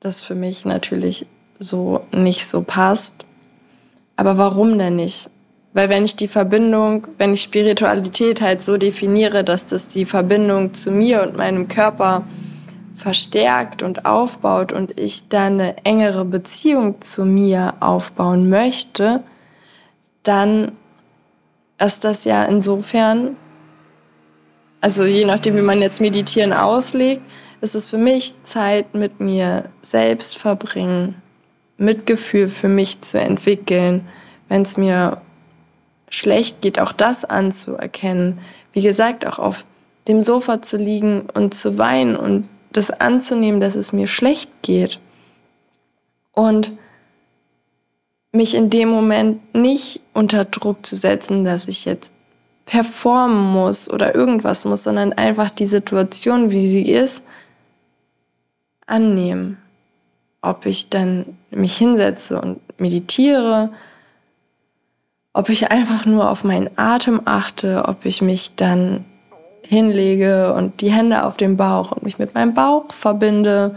das 0.00 0.22
für 0.22 0.34
mich 0.34 0.64
natürlich 0.64 1.26
so 1.58 2.04
nicht 2.12 2.46
so 2.46 2.62
passt. 2.62 3.24
Aber 4.16 4.38
warum 4.38 4.78
denn 4.78 4.96
nicht? 4.96 5.28
Weil 5.72 5.88
wenn 5.88 6.04
ich 6.04 6.16
die 6.16 6.28
Verbindung, 6.28 7.06
wenn 7.18 7.32
ich 7.32 7.42
Spiritualität 7.42 8.40
halt 8.40 8.62
so 8.62 8.76
definiere, 8.76 9.42
dass 9.42 9.64
das 9.64 9.88
die 9.88 10.04
Verbindung 10.04 10.74
zu 10.74 10.90
mir 10.90 11.22
und 11.22 11.36
meinem 11.36 11.66
Körper 11.68 12.24
verstärkt 12.94 13.82
und 13.82 14.04
aufbaut 14.06 14.72
und 14.72 14.98
ich 14.98 15.28
dann 15.28 15.54
eine 15.54 15.84
engere 15.84 16.24
Beziehung 16.24 17.00
zu 17.00 17.24
mir 17.24 17.74
aufbauen 17.80 18.48
möchte, 18.48 19.22
dann 20.22 20.72
ist 21.78 22.04
das 22.04 22.24
ja 22.24 22.44
insofern 22.44 23.36
also 24.82 25.04
je 25.04 25.24
nachdem, 25.24 25.56
wie 25.56 25.62
man 25.62 25.80
jetzt 25.80 26.00
Meditieren 26.00 26.52
auslegt, 26.52 27.22
ist 27.60 27.76
es 27.76 27.86
für 27.86 27.98
mich 27.98 28.42
Zeit 28.42 28.96
mit 28.96 29.20
mir 29.20 29.70
selbst 29.80 30.36
verbringen, 30.36 31.22
Mitgefühl 31.78 32.48
für 32.48 32.68
mich 32.68 33.00
zu 33.00 33.20
entwickeln, 33.20 34.08
wenn 34.48 34.62
es 34.62 34.76
mir 34.76 35.22
schlecht 36.10 36.62
geht, 36.62 36.80
auch 36.80 36.90
das 36.90 37.24
anzuerkennen. 37.24 38.40
Wie 38.72 38.82
gesagt, 38.82 39.24
auch 39.24 39.38
auf 39.38 39.64
dem 40.08 40.20
Sofa 40.20 40.62
zu 40.62 40.76
liegen 40.76 41.28
und 41.32 41.54
zu 41.54 41.78
weinen 41.78 42.16
und 42.16 42.48
das 42.76 42.90
anzunehmen, 42.90 43.60
dass 43.60 43.74
es 43.74 43.92
mir 43.92 44.06
schlecht 44.06 44.50
geht. 44.62 45.00
Und 46.32 46.72
mich 48.32 48.54
in 48.54 48.70
dem 48.70 48.88
Moment 48.88 49.54
nicht 49.54 50.00
unter 50.14 50.44
Druck 50.44 50.86
zu 50.86 50.96
setzen, 50.96 51.44
dass 51.44 51.68
ich 51.68 51.84
jetzt 51.84 52.14
performen 52.64 53.52
muss 53.52 53.90
oder 53.90 54.14
irgendwas 54.14 54.64
muss, 54.64 54.84
sondern 54.84 55.12
einfach 55.12 55.50
die 55.50 55.66
Situation, 55.66 56.50
wie 56.50 56.66
sie 56.66 56.90
ist, 56.90 57.22
annehmen. 58.86 59.58
Ob 60.40 60.66
ich 60.66 60.88
dann 60.88 61.36
mich 61.50 61.76
hinsetze 61.76 62.40
und 62.40 62.60
meditiere, 62.80 63.70
ob 65.34 65.48
ich 65.48 65.70
einfach 65.70 66.06
nur 66.06 66.30
auf 66.30 66.44
meinen 66.44 66.70
Atem 66.76 67.22
achte, 67.24 67.84
ob 67.86 68.04
ich 68.04 68.22
mich 68.22 68.54
dann 68.56 69.04
hinlege 69.64 70.54
und 70.54 70.80
die 70.80 70.92
Hände 70.92 71.24
auf 71.24 71.36
den 71.36 71.56
Bauch 71.56 71.92
und 71.92 72.02
mich 72.02 72.18
mit 72.18 72.34
meinem 72.34 72.54
Bauch 72.54 72.92
verbinde, 72.92 73.76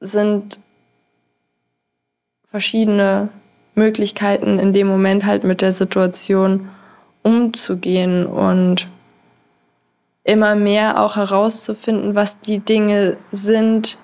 sind 0.00 0.60
verschiedene 2.50 3.28
Möglichkeiten 3.74 4.58
in 4.58 4.72
dem 4.72 4.86
Moment 4.86 5.24
halt 5.24 5.44
mit 5.44 5.62
der 5.62 5.72
Situation 5.72 6.68
umzugehen 7.22 8.26
und 8.26 8.88
immer 10.24 10.54
mehr 10.54 11.00
auch 11.00 11.16
herauszufinden, 11.16 12.14
was 12.14 12.40
die 12.40 12.58
Dinge 12.58 13.16
sind, 13.32 13.98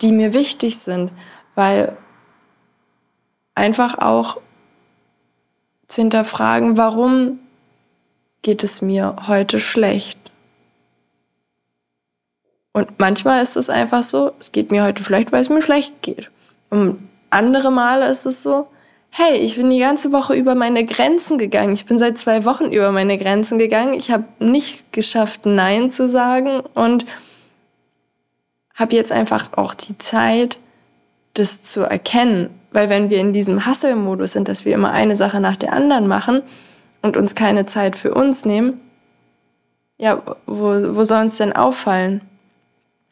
die 0.00 0.12
mir 0.12 0.32
wichtig 0.32 0.78
sind, 0.78 1.10
weil 1.54 1.96
einfach 3.54 3.98
auch 3.98 4.38
zu 5.88 6.02
hinterfragen, 6.02 6.76
warum 6.76 7.40
geht 8.44 8.62
es 8.62 8.80
mir 8.80 9.16
heute 9.26 9.58
schlecht? 9.58 10.18
Und 12.72 12.98
manchmal 12.98 13.42
ist 13.42 13.56
es 13.56 13.70
einfach 13.70 14.02
so, 14.02 14.32
es 14.38 14.52
geht 14.52 14.70
mir 14.70 14.84
heute 14.84 15.02
schlecht, 15.02 15.32
weil 15.32 15.40
es 15.40 15.48
mir 15.48 15.62
schlecht 15.62 16.02
geht. 16.02 16.30
Und 16.70 17.08
andere 17.30 17.72
Male 17.72 18.06
ist 18.06 18.26
es 18.26 18.42
so, 18.42 18.68
hey, 19.10 19.38
ich 19.38 19.56
bin 19.56 19.70
die 19.70 19.78
ganze 19.78 20.12
Woche 20.12 20.34
über 20.34 20.54
meine 20.54 20.84
Grenzen 20.84 21.38
gegangen. 21.38 21.72
Ich 21.72 21.86
bin 21.86 21.98
seit 21.98 22.18
zwei 22.18 22.44
Wochen 22.44 22.66
über 22.66 22.92
meine 22.92 23.16
Grenzen 23.16 23.58
gegangen. 23.58 23.94
Ich 23.94 24.10
habe 24.10 24.24
nicht 24.40 24.92
geschafft, 24.92 25.46
Nein 25.46 25.90
zu 25.90 26.08
sagen 26.08 26.60
und 26.74 27.06
habe 28.74 28.96
jetzt 28.96 29.12
einfach 29.12 29.52
auch 29.56 29.72
die 29.72 29.96
Zeit, 29.98 30.58
das 31.34 31.62
zu 31.62 31.82
erkennen. 31.82 32.50
Weil 32.72 32.88
wenn 32.88 33.08
wir 33.08 33.18
in 33.18 33.32
diesem 33.32 33.66
Hustle-Modus 33.66 34.32
sind, 34.32 34.48
dass 34.48 34.64
wir 34.64 34.74
immer 34.74 34.90
eine 34.90 35.14
Sache 35.14 35.40
nach 35.40 35.56
der 35.56 35.72
anderen 35.72 36.08
machen 36.08 36.42
und 37.04 37.18
uns 37.18 37.34
keine 37.34 37.66
Zeit 37.66 37.96
für 37.96 38.14
uns 38.14 38.46
nehmen, 38.46 38.80
ja, 39.98 40.22
wo, 40.46 40.96
wo 40.96 41.04
soll 41.04 41.20
uns 41.20 41.36
denn 41.36 41.52
auffallen, 41.52 42.22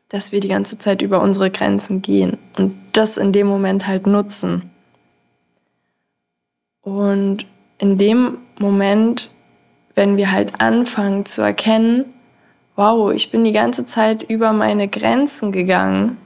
dass 0.09 0.33
wir 0.33 0.41
die 0.41 0.49
ganze 0.49 0.79
Zeit 0.79 1.03
über 1.03 1.21
unsere 1.21 1.51
Grenzen 1.51 2.01
gehen 2.01 2.39
und 2.57 2.75
das 2.93 3.19
in 3.19 3.33
dem 3.33 3.47
Moment 3.47 3.87
halt 3.87 4.07
nutzen? 4.07 4.71
Und 6.81 7.45
in 7.77 7.99
dem 7.99 8.39
Moment, 8.59 9.29
wenn 9.95 10.17
wir 10.17 10.33
halt 10.33 10.63
anfangen 10.63 11.27
zu 11.27 11.43
erkennen, 11.43 12.07
wow, 12.77 13.13
ich 13.13 13.31
bin 13.31 13.45
die 13.45 13.53
ganze 13.53 13.85
Zeit 13.85 14.23
über 14.23 14.55
meine 14.55 14.89
Grenzen 14.89 15.53
gegangen. 15.53 16.17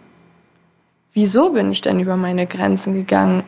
Wieso 1.12 1.50
bin 1.50 1.72
ich 1.72 1.80
denn 1.80 1.98
über 1.98 2.16
meine 2.16 2.46
Grenzen 2.46 2.94
gegangen? 2.94 3.42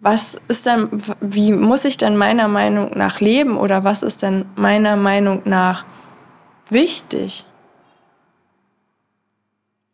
Was 0.00 0.36
ist 0.46 0.66
denn, 0.66 0.88
wie 1.20 1.52
muss 1.52 1.84
ich 1.84 1.96
denn 1.96 2.16
meiner 2.16 2.46
Meinung 2.46 2.96
nach 2.96 3.20
leben 3.20 3.58
oder 3.58 3.82
was 3.82 4.02
ist 4.02 4.22
denn 4.22 4.44
meiner 4.54 4.96
Meinung 4.96 5.42
nach 5.44 5.84
wichtig? 6.70 7.44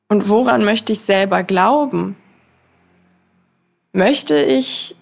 Und 0.08 0.28
woran 0.28 0.64
möchte 0.64 0.92
ich 0.92 1.00
selber 1.00 1.42
glauben? 1.42 2.16
Möchte 3.92 4.37
ich 4.37 4.94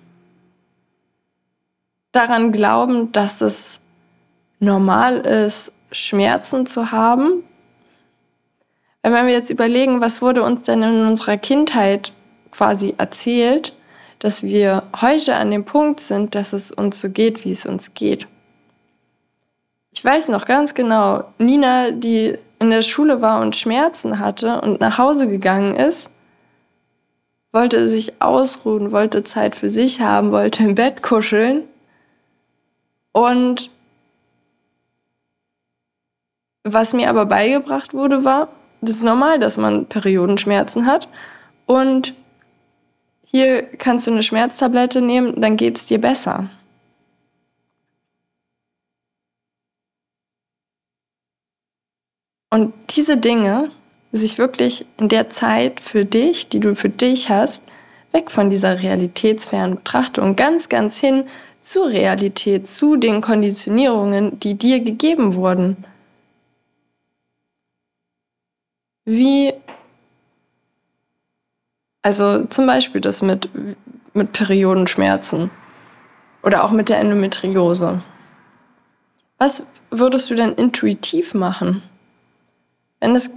daran 2.13 2.53
glauben, 2.53 3.11
dass 3.11 3.41
es 3.41 3.81
normal 4.61 5.19
ist, 5.19 5.73
Schmerzen 5.91 6.65
zu 6.65 6.93
haben? 6.93 7.43
Wenn 9.03 9.27
wir 9.27 9.33
jetzt 9.33 9.51
überlegen, 9.51 10.01
was 10.01 10.23
wurde 10.23 10.45
uns 10.45 10.63
denn 10.63 10.85
in 10.85 11.07
unserer 11.07 11.37
Kindheit 11.37 12.13
quasi 12.53 12.95
erzählt, 12.99 13.75
dass 14.23 14.45
wir 14.45 14.85
heute 15.01 15.35
an 15.35 15.51
dem 15.51 15.65
Punkt 15.65 15.99
sind, 15.99 16.37
dass 16.37 16.53
es 16.53 16.71
uns 16.71 17.01
so 17.01 17.11
geht, 17.11 17.45
wie 17.45 17.51
es 17.51 17.67
uns 17.67 17.93
geht. 17.93 18.29
Ich 19.91 20.05
weiß 20.05 20.29
noch 20.29 20.45
ganz 20.45 20.75
genau, 20.75 21.25
Nina, 21.39 21.91
die 21.91 22.39
in 22.61 22.71
der 22.71 22.83
Schule 22.83 23.21
war 23.21 23.41
und 23.41 23.57
Schmerzen 23.57 24.21
hatte 24.21 24.61
und 24.61 24.81
nach 24.81 24.97
Hause 24.97 25.27
gegangen 25.27 25.75
ist, 25.75 26.09
wollte 27.51 27.89
sich 27.89 28.23
ausruhen, 28.23 28.93
wollte 28.93 29.25
Zeit 29.25 29.57
für 29.57 29.69
sich 29.69 30.01
haben, 30.01 30.31
wollte 30.31 30.63
im 30.63 30.77
Bett 30.77 31.03
kuscheln 31.03 31.65
und 33.11 33.71
was 36.63 36.93
mir 36.93 37.11
aber 37.11 37.27
beigebracht 37.27 37.93
wurde, 37.93 38.23
war, 38.23 38.51
das 38.83 38.95
ist 38.95 39.03
normal, 39.03 39.41
dass 39.41 39.57
man 39.57 39.87
Periodenschmerzen 39.87 40.87
hat 40.87 41.09
und 41.67 42.15
hier 43.33 43.63
kannst 43.63 44.07
du 44.07 44.13
eine 44.13 44.23
Schmerztablette 44.23 45.01
nehmen, 45.01 45.41
dann 45.41 45.57
geht 45.57 45.79
es 45.79 45.87
dir 45.87 45.99
besser. 45.99 46.51
Und 52.51 52.75
diese 52.91 53.17
Dinge, 53.17 53.71
sich 54.13 54.37
wirklich 54.37 54.85
in 54.99 55.09
der 55.09 55.31
Zeit 55.31 55.81
für 55.81 56.05
dich, 56.05 56.49
die 56.51 56.61
du 56.61 56.75
für 56.75 56.91
dich 56.91 57.31
hast, 57.31 57.65
weg 58.13 58.31
von 58.31 58.51
dieser 58.51 58.83
realitätsfernen 58.83 59.77
Betrachtung, 59.77 60.37
ganz, 60.37 60.69
ganz 60.69 60.99
hin 60.99 61.25
zur 61.63 61.89
Realität, 61.89 62.69
zu 62.69 62.97
den 62.97 63.23
Konditionierungen, 63.23 64.39
die 64.39 64.55
dir 64.55 64.81
gegeben 64.81 65.35
wurden. 65.35 65.85
Wie 69.07 69.55
also 72.03 72.45
zum 72.47 72.67
Beispiel 72.67 73.01
das 73.01 73.23
mit, 73.23 73.49
mit 74.13 74.33
Periodenschmerzen 74.33 75.51
oder 76.43 76.65
auch 76.65 76.73
mit 76.73 76.89
der 76.89 76.99
Endometriose. 76.99 78.03
Was 79.39 79.73
würdest 79.91 80.29
du 80.31 80.35
denn 80.35 80.53
intuitiv 80.55 81.35
machen, 81.35 81.83
wenn 83.01 83.15
es 83.15 83.31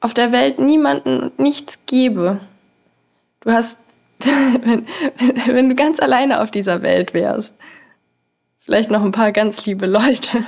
auf 0.00 0.14
der 0.14 0.32
Welt 0.32 0.58
niemanden 0.58 1.20
und 1.20 1.38
nichts 1.38 1.78
gäbe? 1.86 2.40
Du 3.40 3.52
hast, 3.52 3.80
wenn, 4.18 4.86
wenn 5.46 5.68
du 5.68 5.74
ganz 5.74 6.00
alleine 6.00 6.40
auf 6.40 6.50
dieser 6.50 6.82
Welt 6.82 7.12
wärst, 7.14 7.54
vielleicht 8.58 8.90
noch 8.90 9.02
ein 9.02 9.12
paar 9.12 9.32
ganz 9.32 9.66
liebe 9.66 9.86
Leute. 9.86 10.44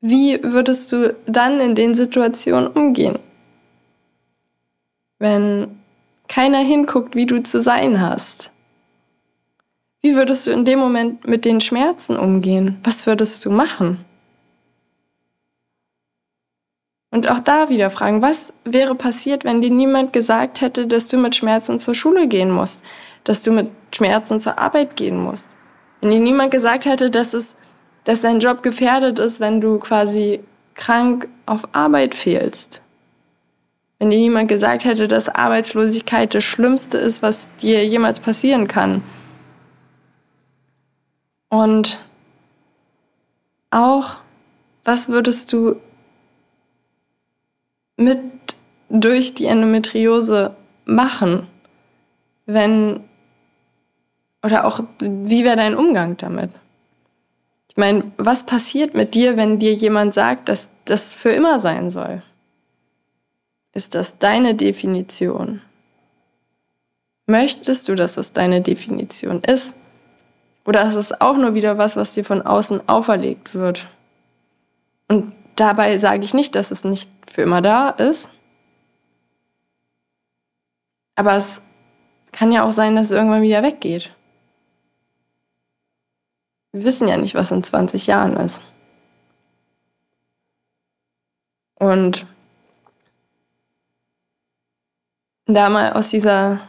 Wie 0.00 0.42
würdest 0.42 0.92
du 0.92 1.14
dann 1.26 1.60
in 1.60 1.74
den 1.74 1.94
Situationen 1.94 2.68
umgehen? 2.68 3.18
Wenn 5.20 5.78
keiner 6.26 6.58
hinguckt, 6.58 7.14
wie 7.14 7.26
du 7.26 7.40
zu 7.42 7.60
sein 7.60 8.00
hast? 8.00 8.50
Wie 10.00 10.16
würdest 10.16 10.46
du 10.46 10.50
in 10.50 10.64
dem 10.64 10.78
Moment 10.78 11.28
mit 11.28 11.44
den 11.44 11.60
Schmerzen 11.60 12.16
umgehen? 12.16 12.78
Was 12.82 13.06
würdest 13.06 13.44
du 13.44 13.50
machen? 13.50 14.04
Und 17.12 17.28
auch 17.28 17.40
da 17.40 17.68
wieder 17.68 17.90
fragen, 17.90 18.22
was 18.22 18.54
wäre 18.64 18.94
passiert, 18.94 19.44
wenn 19.44 19.60
dir 19.60 19.70
niemand 19.70 20.12
gesagt 20.12 20.60
hätte, 20.60 20.86
dass 20.86 21.08
du 21.08 21.16
mit 21.18 21.36
Schmerzen 21.36 21.78
zur 21.78 21.94
Schule 21.94 22.28
gehen 22.28 22.50
musst, 22.50 22.82
dass 23.24 23.42
du 23.42 23.52
mit 23.52 23.70
Schmerzen 23.94 24.40
zur 24.40 24.58
Arbeit 24.58 24.96
gehen 24.96 25.16
musst? 25.16 25.50
Wenn 26.00 26.12
dir 26.12 26.20
niemand 26.20 26.52
gesagt 26.52 26.86
hätte, 26.86 27.10
dass 27.10 27.34
es, 27.34 27.56
dass 28.04 28.22
dein 28.22 28.40
Job 28.40 28.62
gefährdet 28.62 29.18
ist, 29.18 29.40
wenn 29.40 29.60
du 29.60 29.78
quasi 29.80 30.40
krank 30.74 31.28
auf 31.46 31.68
Arbeit 31.72 32.14
fehlst? 32.14 32.82
Wenn 34.00 34.10
dir 34.10 34.18
niemand 34.18 34.48
gesagt 34.48 34.86
hätte, 34.86 35.06
dass 35.06 35.28
Arbeitslosigkeit 35.28 36.34
das 36.34 36.42
Schlimmste 36.42 36.96
ist, 36.96 37.22
was 37.22 37.54
dir 37.56 37.86
jemals 37.86 38.18
passieren 38.18 38.66
kann. 38.66 39.02
Und 41.50 42.02
auch, 43.70 44.16
was 44.84 45.10
würdest 45.10 45.52
du 45.52 45.76
mit 47.98 48.20
durch 48.88 49.34
die 49.34 49.44
Endometriose 49.44 50.56
machen, 50.86 51.46
wenn, 52.46 53.04
oder 54.42 54.64
auch, 54.64 54.80
wie 55.00 55.44
wäre 55.44 55.56
dein 55.56 55.76
Umgang 55.76 56.16
damit? 56.16 56.50
Ich 57.68 57.76
meine, 57.76 58.10
was 58.16 58.46
passiert 58.46 58.94
mit 58.94 59.14
dir, 59.14 59.36
wenn 59.36 59.58
dir 59.58 59.74
jemand 59.74 60.14
sagt, 60.14 60.48
dass 60.48 60.74
das 60.86 61.12
für 61.12 61.30
immer 61.30 61.60
sein 61.60 61.90
soll? 61.90 62.22
Ist 63.80 63.94
das 63.94 64.18
deine 64.18 64.54
Definition? 64.54 65.62
Möchtest 67.26 67.88
du, 67.88 67.94
dass 67.94 68.16
das 68.16 68.34
deine 68.34 68.60
Definition 68.60 69.42
ist? 69.42 69.80
Oder 70.66 70.84
ist 70.84 70.96
es 70.96 71.18
auch 71.18 71.38
nur 71.38 71.54
wieder 71.54 71.78
was, 71.78 71.96
was 71.96 72.12
dir 72.12 72.22
von 72.22 72.42
außen 72.42 72.90
auferlegt 72.90 73.54
wird? 73.54 73.88
Und 75.08 75.32
dabei 75.56 75.96
sage 75.96 76.26
ich 76.26 76.34
nicht, 76.34 76.54
dass 76.56 76.70
es 76.70 76.84
nicht 76.84 77.10
für 77.26 77.40
immer 77.40 77.62
da 77.62 77.88
ist. 77.88 78.28
Aber 81.14 81.36
es 81.36 81.62
kann 82.32 82.52
ja 82.52 82.64
auch 82.64 82.72
sein, 82.72 82.96
dass 82.96 83.06
es 83.06 83.12
irgendwann 83.12 83.40
wieder 83.40 83.62
weggeht. 83.62 84.14
Wir 86.72 86.84
wissen 86.84 87.08
ja 87.08 87.16
nicht, 87.16 87.34
was 87.34 87.50
in 87.50 87.62
20 87.62 88.06
Jahren 88.06 88.36
ist. 88.36 88.60
Und 91.76 92.26
da 95.54 95.68
mal 95.68 95.92
aus 95.92 96.10
dieser 96.10 96.60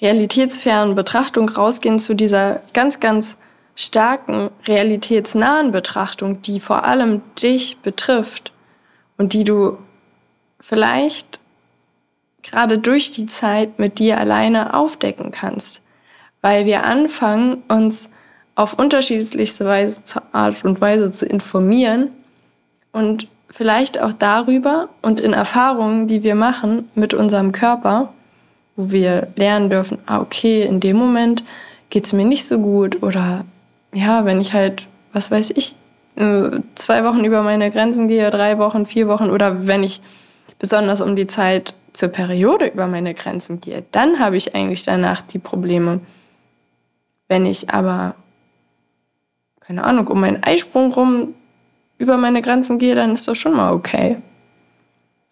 realitätsfernen 0.00 0.94
Betrachtung 0.94 1.48
rausgehen 1.48 1.98
zu 1.98 2.14
dieser 2.14 2.60
ganz, 2.72 3.00
ganz 3.00 3.38
starken, 3.74 4.50
realitätsnahen 4.66 5.72
Betrachtung, 5.72 6.42
die 6.42 6.60
vor 6.60 6.84
allem 6.84 7.22
dich 7.40 7.78
betrifft 7.78 8.52
und 9.16 9.32
die 9.32 9.44
du 9.44 9.78
vielleicht 10.60 11.40
gerade 12.42 12.78
durch 12.78 13.12
die 13.12 13.26
Zeit 13.26 13.78
mit 13.78 13.98
dir 13.98 14.18
alleine 14.18 14.74
aufdecken 14.74 15.30
kannst, 15.30 15.82
weil 16.40 16.66
wir 16.66 16.84
anfangen, 16.84 17.62
uns 17.68 18.10
auf 18.54 18.74
unterschiedlichste 18.74 19.64
Weise, 19.64 20.02
Art 20.32 20.64
und 20.64 20.80
Weise 20.80 21.10
zu 21.10 21.24
informieren 21.24 22.10
und 22.90 23.28
vielleicht 23.52 24.00
auch 24.00 24.14
darüber 24.14 24.88
und 25.02 25.20
in 25.20 25.34
Erfahrungen, 25.34 26.08
die 26.08 26.22
wir 26.22 26.34
machen 26.34 26.88
mit 26.94 27.12
unserem 27.12 27.52
Körper, 27.52 28.12
wo 28.76 28.90
wir 28.90 29.28
lernen 29.36 29.68
dürfen, 29.68 29.98
ah, 30.06 30.20
okay, 30.20 30.62
in 30.62 30.80
dem 30.80 30.96
Moment 30.96 31.44
geht 31.90 32.06
es 32.06 32.14
mir 32.14 32.24
nicht 32.24 32.46
so 32.46 32.58
gut 32.58 33.02
oder 33.02 33.44
ja, 33.92 34.24
wenn 34.24 34.40
ich 34.40 34.54
halt, 34.54 34.88
was 35.12 35.30
weiß 35.30 35.50
ich, 35.50 35.74
äh, 36.16 36.60
zwei 36.74 37.04
Wochen 37.04 37.24
über 37.24 37.42
meine 37.42 37.70
Grenzen 37.70 38.08
gehe, 38.08 38.30
drei 38.30 38.58
Wochen, 38.58 38.86
vier 38.86 39.06
Wochen 39.06 39.28
oder 39.28 39.66
wenn 39.66 39.84
ich 39.84 40.00
besonders 40.58 41.02
um 41.02 41.14
die 41.14 41.26
Zeit 41.26 41.74
zur 41.92 42.08
Periode 42.08 42.68
über 42.68 42.86
meine 42.86 43.12
Grenzen 43.12 43.60
gehe, 43.60 43.84
dann 43.92 44.18
habe 44.18 44.38
ich 44.38 44.54
eigentlich 44.54 44.82
danach 44.82 45.20
die 45.20 45.38
Probleme. 45.38 46.00
Wenn 47.28 47.44
ich 47.44 47.68
aber, 47.68 48.14
keine 49.60 49.84
Ahnung, 49.84 50.06
um 50.06 50.20
meinen 50.22 50.42
Eisprung 50.42 50.90
rum 50.92 51.34
über 52.02 52.16
meine 52.16 52.42
Grenzen 52.42 52.80
gehe, 52.80 52.96
dann 52.96 53.12
ist 53.12 53.28
das 53.28 53.38
schon 53.38 53.56
mal 53.56 53.72
okay. 53.72 54.18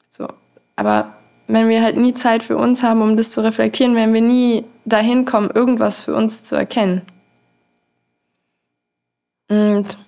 So. 0.08 0.28
Aber 0.76 1.14
wenn 1.48 1.68
wir 1.68 1.82
halt 1.82 1.96
nie 1.96 2.14
Zeit 2.14 2.44
für 2.44 2.56
uns 2.56 2.84
haben, 2.84 3.02
um 3.02 3.16
das 3.16 3.32
zu 3.32 3.40
reflektieren, 3.40 3.96
werden 3.96 4.14
wir 4.14 4.20
nie 4.20 4.64
dahin 4.84 5.24
kommen, 5.24 5.50
irgendwas 5.50 6.02
für 6.02 6.14
uns 6.14 6.44
zu 6.44 6.54
erkennen. 6.54 7.02
Und 9.48 9.98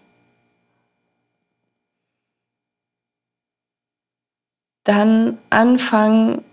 dann 4.85 5.39
anfangen, 5.51 6.45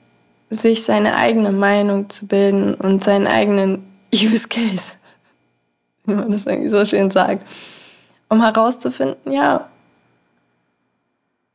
sich 0.50 0.84
seine 0.84 1.16
eigene 1.18 1.52
Meinung 1.52 2.10
zu 2.10 2.26
bilden 2.26 2.74
und 2.74 3.04
seinen 3.04 3.28
eigenen 3.28 3.86
Use 4.12 4.48
Case, 4.48 4.96
wie 6.06 6.16
man 6.16 6.32
das 6.32 6.48
irgendwie 6.48 6.70
so 6.70 6.84
schön 6.84 7.12
sagt, 7.12 7.48
um 8.28 8.42
herauszufinden, 8.42 9.32
ja, 9.32 9.70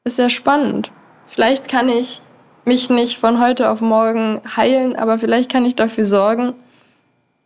ist 0.05 0.19
ja 0.19 0.29
spannend. 0.29 0.93
Vielleicht 1.27 1.69
kann 1.69 1.89
ich 1.89 2.21
mich 2.65 2.91
nicht 2.91 3.19
von 3.19 3.41
heute 3.41 3.71
auf 3.71 3.81
morgen 3.81 4.41
heilen, 4.57 4.97
aber 4.97 5.19
vielleicht 5.19 5.51
kann 5.51 5.65
ich 5.65 5.75
dafür 5.75 6.05
sorgen, 6.05 6.55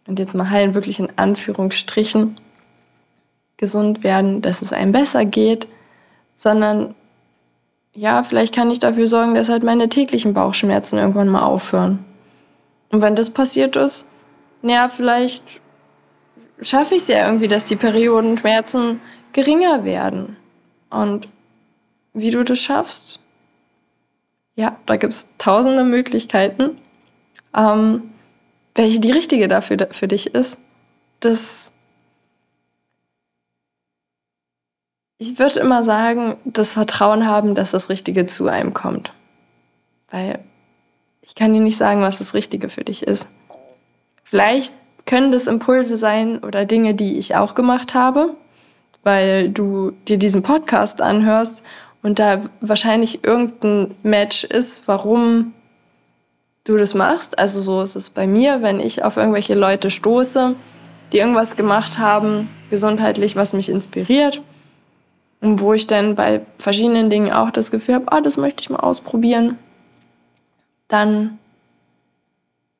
und 0.07 0.18
jetzt 0.18 0.35
mal 0.35 0.51
heilen 0.51 0.75
wirklich 0.75 0.99
in 1.01 1.09
Anführungsstrichen, 1.16 2.40
gesund 3.57 4.05
werden, 4.05 4.40
dass 4.40 4.62
es 4.62 4.73
einem 4.73 4.92
besser 4.92 5.25
geht, 5.25 5.68
sondern 6.35 6.94
ja, 7.92 8.23
vielleicht 8.23 8.55
kann 8.55 8.71
ich 8.71 8.79
dafür 8.79 9.09
sorgen, 9.09 9.35
dass 9.35 9.49
halt 9.49 9.64
meine 9.64 9.88
täglichen 9.88 10.33
Bauchschmerzen 10.33 10.99
irgendwann 10.99 11.29
mal 11.29 11.42
aufhören. 11.42 12.05
Und 12.90 13.03
wenn 13.03 13.16
das 13.16 13.31
passiert 13.31 13.75
ist, 13.75 14.05
naja, 14.62 14.88
vielleicht 14.88 15.61
schaffe 16.61 16.94
ich 16.94 17.03
es 17.03 17.09
ja 17.09 17.27
irgendwie, 17.27 17.49
dass 17.49 17.66
die 17.66 17.77
Periodenschmerzen 17.77 19.01
geringer 19.33 19.85
werden. 19.85 20.37
Und 20.90 21.29
wie 22.20 22.31
du 22.31 22.44
das 22.44 22.59
schaffst. 22.59 23.20
Ja, 24.57 24.76
da 24.87 24.96
gibt 24.96 25.12
es 25.12 25.35
tausende 25.38 25.85
Möglichkeiten. 25.85 26.78
Ähm, 27.57 28.11
welche 28.74 29.00
die 29.00 29.12
richtige 29.12 29.48
dafür 29.48 29.88
für 29.90 30.09
dich 30.09 30.35
ist, 30.35 30.59
das 31.20 31.72
ich 35.18 35.38
würde 35.38 35.61
immer 35.61 35.83
sagen, 35.83 36.37
das 36.44 36.74
Vertrauen 36.74 37.26
haben, 37.26 37.57
dass 37.57 37.72
das 37.72 37.88
Richtige 37.88 38.26
zu 38.26 38.46
einem 38.46 38.72
kommt. 38.72 39.12
Weil 40.11 40.44
ich 41.22 41.35
kann 41.35 41.52
dir 41.52 41.61
nicht 41.61 41.76
sagen, 41.76 42.00
was 42.00 42.18
das 42.18 42.35
Richtige 42.35 42.68
für 42.68 42.85
dich 42.85 43.02
ist. 43.02 43.28
Vielleicht 44.22 44.72
können 45.07 45.33
das 45.33 45.46
Impulse 45.46 45.96
sein 45.96 46.38
oder 46.38 46.64
Dinge, 46.64 46.94
die 46.94 47.18
ich 47.18 47.35
auch 47.35 47.54
gemacht 47.54 47.94
habe, 47.94 48.37
weil 49.02 49.48
du 49.48 49.92
dir 50.07 50.18
diesen 50.18 50.42
Podcast 50.42 51.02
anhörst 51.02 51.62
und 52.03 52.19
da 52.19 52.43
wahrscheinlich 52.61 53.25
irgendein 53.25 53.95
Match 54.03 54.45
ist, 54.45 54.87
warum 54.87 55.53
du 56.65 56.77
das 56.77 56.95
machst. 56.95 57.39
Also 57.39 57.61
so 57.61 57.83
ist 57.83 57.97
es 57.97 58.11
bei 58.11 58.27
mir, 58.27 58.63
wenn 58.63 58.81
ich 58.81 59.05
auf 59.05 59.17
irgendwelche 59.17 59.55
Leute 59.55 59.91
stoße, 59.91 60.55
die 61.13 61.19
irgendwas 61.19 61.57
gemacht 61.57 61.99
haben, 61.99 62.49
gesundheitlich, 62.71 63.37
was 63.37 63.53
mich 63.53 63.69
inspiriert. 63.69 64.43
Und 65.41 65.61
wo 65.61 65.73
ich 65.73 65.87
dann 65.87 66.17
bei 66.17 66.45
verschiedenen 66.59 67.11
Dingen 67.11 67.33
auch 67.33 67.51
das 67.51 67.71
Gefühl 67.71 67.95
habe, 67.95 68.13
ah, 68.13 68.21
das 68.21 68.37
möchte 68.37 68.61
ich 68.61 68.71
mal 68.71 68.81
ausprobieren, 68.81 69.57
dann 70.89 71.39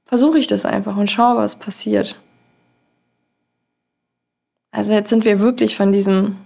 versuche 0.07 0.39
ich 0.39 0.49
das 0.49 0.65
einfach 0.65 0.97
und 0.97 1.11
schaue, 1.11 1.37
was 1.37 1.57
passiert. 1.57 2.17
Also 4.73 4.93
jetzt 4.93 5.11
sind 5.11 5.25
wir 5.25 5.39
wirklich 5.39 5.77
von 5.77 5.93
diesem 5.93 6.37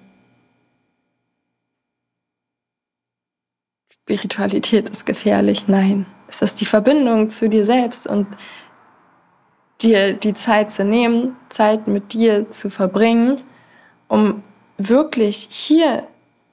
Spiritualität 4.05 4.89
ist 4.89 5.07
gefährlich. 5.07 5.69
Nein, 5.69 6.07
es 6.29 6.43
ist 6.43 6.61
die 6.61 6.65
Verbindung 6.65 7.31
zu 7.31 7.49
dir 7.49 7.65
selbst 7.65 8.07
und 8.07 8.27
dir 9.81 10.13
die 10.13 10.35
Zeit 10.35 10.73
zu 10.73 10.85
nehmen, 10.85 11.37
Zeit 11.49 11.87
mit 11.87 12.13
dir 12.13 12.51
zu 12.51 12.69
verbringen, 12.69 13.41
um 14.09 14.43
wirklich 14.77 15.49
hier 15.51 16.05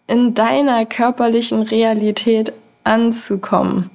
in 0.05 0.35
deiner 0.35 0.85
körperlichen 0.85 1.63
Realität 1.63 2.53
anzukommen. 2.83 3.89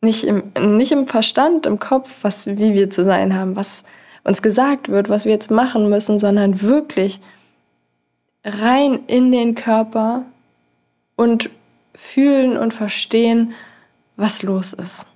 Nicht 0.00 0.24
im, 0.24 0.52
nicht 0.76 0.92
im 0.92 1.06
Verstand, 1.06 1.66
im 1.66 1.78
Kopf, 1.78 2.18
was, 2.22 2.46
wie 2.46 2.74
wir 2.74 2.90
zu 2.90 3.02
sein 3.02 3.34
haben, 3.34 3.56
was 3.56 3.82
uns 4.24 4.42
gesagt 4.42 4.90
wird, 4.90 5.08
was 5.08 5.24
wir 5.24 5.32
jetzt 5.32 5.50
machen 5.50 5.88
müssen, 5.88 6.18
sondern 6.18 6.60
wirklich 6.60 7.20
rein 8.44 9.00
in 9.06 9.32
den 9.32 9.54
Körper 9.54 10.24
und 11.16 11.50
fühlen 11.98 12.56
und 12.56 12.72
verstehen, 12.72 13.54
was 14.16 14.44
los 14.44 14.72
ist. 14.72 15.08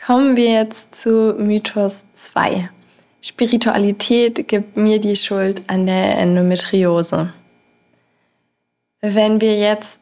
Kommen 0.00 0.36
wir 0.36 0.52
jetzt 0.52 0.94
zu 0.94 1.34
Mythos 1.36 2.06
2. 2.14 2.70
Spiritualität 3.20 4.46
gibt 4.46 4.76
mir 4.76 5.00
die 5.00 5.16
Schuld 5.16 5.68
an 5.68 5.86
der 5.86 6.18
Endometriose. 6.18 7.32
Wenn 9.00 9.40
wir 9.40 9.58
jetzt 9.58 10.00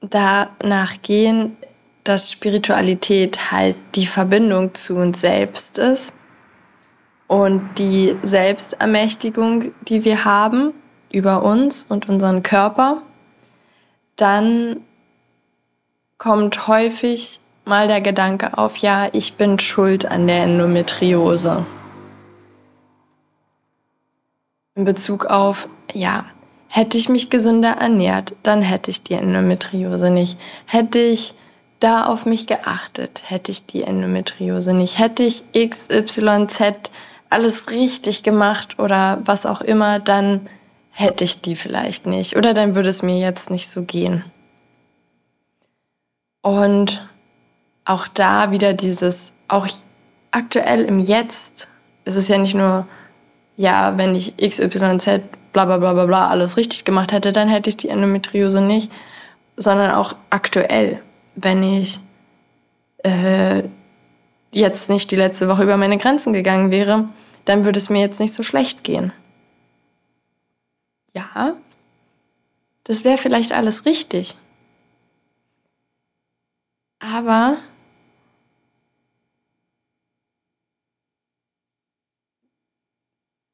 danach 0.00 1.00
gehen, 1.02 1.56
dass 2.02 2.32
Spiritualität 2.32 3.52
halt 3.52 3.76
die 3.94 4.06
Verbindung 4.06 4.74
zu 4.74 4.96
uns 4.96 5.20
selbst 5.20 5.78
ist 5.78 6.14
und 7.28 7.78
die 7.78 8.16
Selbstermächtigung, 8.24 9.72
die 9.88 10.04
wir 10.04 10.24
haben 10.24 10.74
über 11.12 11.42
uns 11.42 11.84
und 11.88 12.08
unseren 12.08 12.42
Körper, 12.42 13.02
dann 14.16 14.80
kommt 16.18 16.68
häufig 16.68 17.40
mal 17.64 17.88
der 17.88 18.00
Gedanke 18.00 18.58
auf, 18.58 18.76
ja, 18.78 19.08
ich 19.12 19.34
bin 19.34 19.58
schuld 19.58 20.06
an 20.06 20.26
der 20.26 20.44
Endometriose. 20.44 21.64
In 24.74 24.84
Bezug 24.84 25.26
auf, 25.26 25.68
ja, 25.92 26.24
hätte 26.68 26.96
ich 26.96 27.08
mich 27.08 27.28
gesünder 27.28 27.72
ernährt, 27.72 28.34
dann 28.42 28.62
hätte 28.62 28.90
ich 28.90 29.02
die 29.02 29.14
Endometriose 29.14 30.10
nicht. 30.10 30.38
Hätte 30.66 30.98
ich 30.98 31.34
da 31.80 32.06
auf 32.06 32.26
mich 32.26 32.46
geachtet, 32.46 33.22
hätte 33.26 33.50
ich 33.50 33.66
die 33.66 33.82
Endometriose 33.82 34.72
nicht. 34.72 34.98
Hätte 34.98 35.22
ich 35.24 35.44
XYZ 35.52 36.90
alles 37.28 37.70
richtig 37.70 38.22
gemacht 38.22 38.78
oder 38.78 39.18
was 39.24 39.46
auch 39.46 39.60
immer, 39.60 39.98
dann 39.98 40.48
hätte 40.92 41.24
ich 41.24 41.40
die 41.40 41.56
vielleicht 41.56 42.06
nicht. 42.06 42.36
Oder 42.36 42.54
dann 42.54 42.74
würde 42.74 42.88
es 42.88 43.02
mir 43.02 43.18
jetzt 43.18 43.50
nicht 43.50 43.68
so 43.68 43.82
gehen. 43.82 44.24
Und 46.42 47.08
auch 47.84 48.06
da 48.08 48.50
wieder 48.50 48.74
dieses, 48.74 49.32
auch 49.48 49.66
aktuell 50.30 50.84
im 50.84 50.98
Jetzt, 51.00 51.68
ist 52.04 52.16
es 52.16 52.28
ja 52.28 52.38
nicht 52.38 52.54
nur, 52.54 52.86
ja, 53.56 53.96
wenn 53.96 54.14
ich 54.14 54.36
XYZ 54.36 55.22
bla 55.52 55.66
bla 55.66 55.78
bla 55.78 55.92
bla 55.92 56.06
bla 56.06 56.28
alles 56.28 56.56
richtig 56.56 56.84
gemacht 56.84 57.12
hätte, 57.12 57.32
dann 57.32 57.48
hätte 57.48 57.70
ich 57.70 57.76
die 57.76 57.88
Endometriose 57.88 58.60
nicht, 58.60 58.90
sondern 59.56 59.90
auch 59.90 60.16
aktuell, 60.30 61.02
wenn 61.34 61.62
ich 61.62 62.00
äh, 63.04 63.62
jetzt 64.50 64.88
nicht 64.88 65.10
die 65.10 65.16
letzte 65.16 65.48
Woche 65.48 65.62
über 65.62 65.76
meine 65.76 65.98
Grenzen 65.98 66.32
gegangen 66.32 66.70
wäre, 66.70 67.08
dann 67.44 67.64
würde 67.64 67.78
es 67.78 67.90
mir 67.90 68.00
jetzt 68.00 68.20
nicht 68.20 68.32
so 68.32 68.42
schlecht 68.42 68.84
gehen. 68.84 69.12
Ja, 71.14 71.56
das 72.84 73.04
wäre 73.04 73.18
vielleicht 73.18 73.52
alles 73.52 73.84
richtig. 73.84 74.36
Aber 77.00 77.58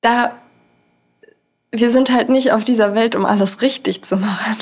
da 0.00 0.38
wir 1.70 1.90
sind 1.90 2.10
halt 2.10 2.28
nicht 2.28 2.52
auf 2.52 2.64
dieser 2.64 2.94
Welt, 2.94 3.14
um 3.14 3.24
alles 3.26 3.60
richtig 3.60 4.02
zu 4.02 4.16
machen. 4.16 4.56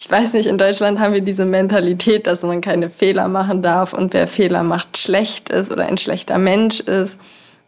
Ich 0.00 0.10
weiß 0.10 0.32
nicht, 0.32 0.46
in 0.46 0.58
Deutschland 0.58 0.98
haben 0.98 1.14
wir 1.14 1.20
diese 1.20 1.44
Mentalität, 1.44 2.26
dass 2.26 2.42
man 2.42 2.60
keine 2.60 2.90
Fehler 2.90 3.28
machen 3.28 3.62
darf 3.62 3.92
und 3.92 4.14
wer 4.14 4.26
Fehler 4.26 4.62
macht, 4.64 4.98
schlecht 4.98 5.48
ist 5.48 5.70
oder 5.70 5.86
ein 5.86 5.98
schlechter 5.98 6.38
Mensch 6.38 6.80
ist. 6.80 7.20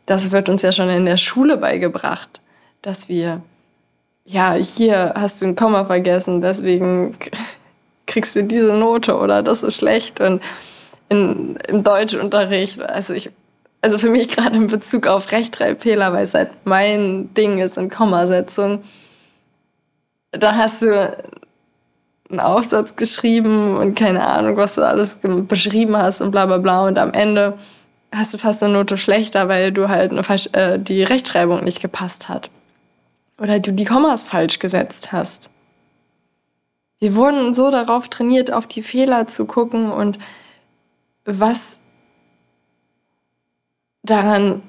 Das 0.06 0.32
wird 0.32 0.48
uns 0.48 0.62
ja 0.62 0.72
schon 0.72 0.88
in 0.88 1.06
der 1.06 1.16
Schule 1.16 1.56
beigebracht, 1.56 2.40
dass 2.84 3.08
wir, 3.08 3.42
ja, 4.24 4.52
hier 4.54 5.14
hast 5.16 5.40
du 5.40 5.46
ein 5.46 5.56
Komma 5.56 5.84
vergessen, 5.84 6.40
deswegen 6.40 7.16
kriegst 8.06 8.36
du 8.36 8.44
diese 8.44 8.74
Note 8.74 9.16
oder 9.16 9.42
das 9.42 9.62
ist 9.62 9.76
schlecht. 9.76 10.20
Und 10.20 10.42
in, 11.08 11.56
im 11.68 11.82
Deutschunterricht, 11.82 12.80
also 12.80 13.14
ich 13.14 13.30
also 13.80 13.98
für 13.98 14.08
mich 14.08 14.28
gerade 14.28 14.56
in 14.56 14.66
Bezug 14.66 15.06
auf 15.06 15.30
Rechtschreibfehler, 15.30 16.10
weil 16.14 16.24
es 16.24 16.32
halt 16.32 16.50
mein 16.64 17.34
Ding 17.34 17.58
ist 17.58 17.76
in 17.76 17.90
Kommasetzung, 17.90 18.82
da 20.30 20.56
hast 20.56 20.80
du 20.80 21.16
einen 22.30 22.40
Aufsatz 22.40 22.96
geschrieben 22.96 23.76
und 23.76 23.94
keine 23.94 24.26
Ahnung, 24.26 24.56
was 24.56 24.76
du 24.76 24.82
alles 24.82 25.18
beschrieben 25.22 25.98
hast 25.98 26.22
und 26.22 26.30
bla 26.30 26.46
bla 26.46 26.56
bla 26.56 26.86
und 26.86 26.98
am 26.98 27.12
Ende 27.12 27.58
hast 28.10 28.32
du 28.32 28.38
fast 28.38 28.62
eine 28.62 28.72
Note 28.72 28.96
schlechter, 28.96 29.48
weil 29.48 29.70
du 29.70 29.88
halt 29.88 30.12
eine, 30.12 30.22
äh, 30.52 30.78
die 30.78 31.02
Rechtschreibung 31.02 31.62
nicht 31.62 31.82
gepasst 31.82 32.28
hat. 32.30 32.50
Oder 33.38 33.60
du 33.60 33.72
die 33.72 33.84
Kommas 33.84 34.26
falsch 34.26 34.58
gesetzt 34.58 35.12
hast. 35.12 35.50
Wir 36.98 37.16
wurden 37.16 37.52
so 37.52 37.70
darauf 37.70 38.08
trainiert, 38.08 38.52
auf 38.52 38.66
die 38.66 38.82
Fehler 38.82 39.26
zu 39.26 39.44
gucken 39.44 39.90
und 39.90 40.18
was 41.24 41.78
daran 44.02 44.62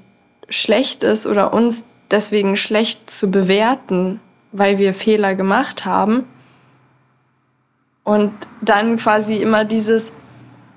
schlecht 0.50 1.04
ist 1.04 1.28
oder 1.28 1.54
uns 1.54 1.86
deswegen 2.12 2.58
schlecht 2.58 3.10
zu 3.10 3.32
bewerten, 3.32 4.20
weil 4.52 4.80
wir 4.80 4.94
Fehler 4.94 5.36
gemacht 5.36 5.86
haben. 5.86 6.26
Und 8.04 8.32
dann 8.62 8.98
quasi 8.98 9.38
immer 9.38 9.66
dieses, 9.66 10.14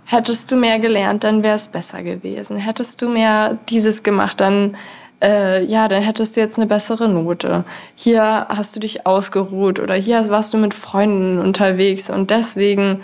hättest 0.04 0.50
du 0.50 0.56
mehr 0.56 0.78
gelernt, 0.78 1.24
dann 1.24 1.44
wäre 1.44 1.56
es 1.56 1.68
besser 1.68 2.02
gewesen. 2.02 2.56
Hättest 2.56 3.02
du 3.02 3.08
mehr 3.08 3.58
dieses 3.68 4.02
gemacht, 4.02 4.40
dann 4.40 4.76
äh, 5.20 5.64
ja, 5.64 5.88
dann 5.88 6.02
hättest 6.02 6.36
du 6.36 6.40
jetzt 6.40 6.58
eine 6.58 6.66
bessere 6.66 7.08
Note. 7.08 7.64
Hier 7.94 8.46
hast 8.48 8.76
du 8.76 8.80
dich 8.80 9.06
ausgeruht 9.06 9.80
oder 9.80 9.94
hier 9.94 10.28
warst 10.28 10.54
du 10.54 10.58
mit 10.58 10.74
Freunden 10.74 11.38
unterwegs 11.38 12.08
und 12.10 12.30
deswegen, 12.30 13.02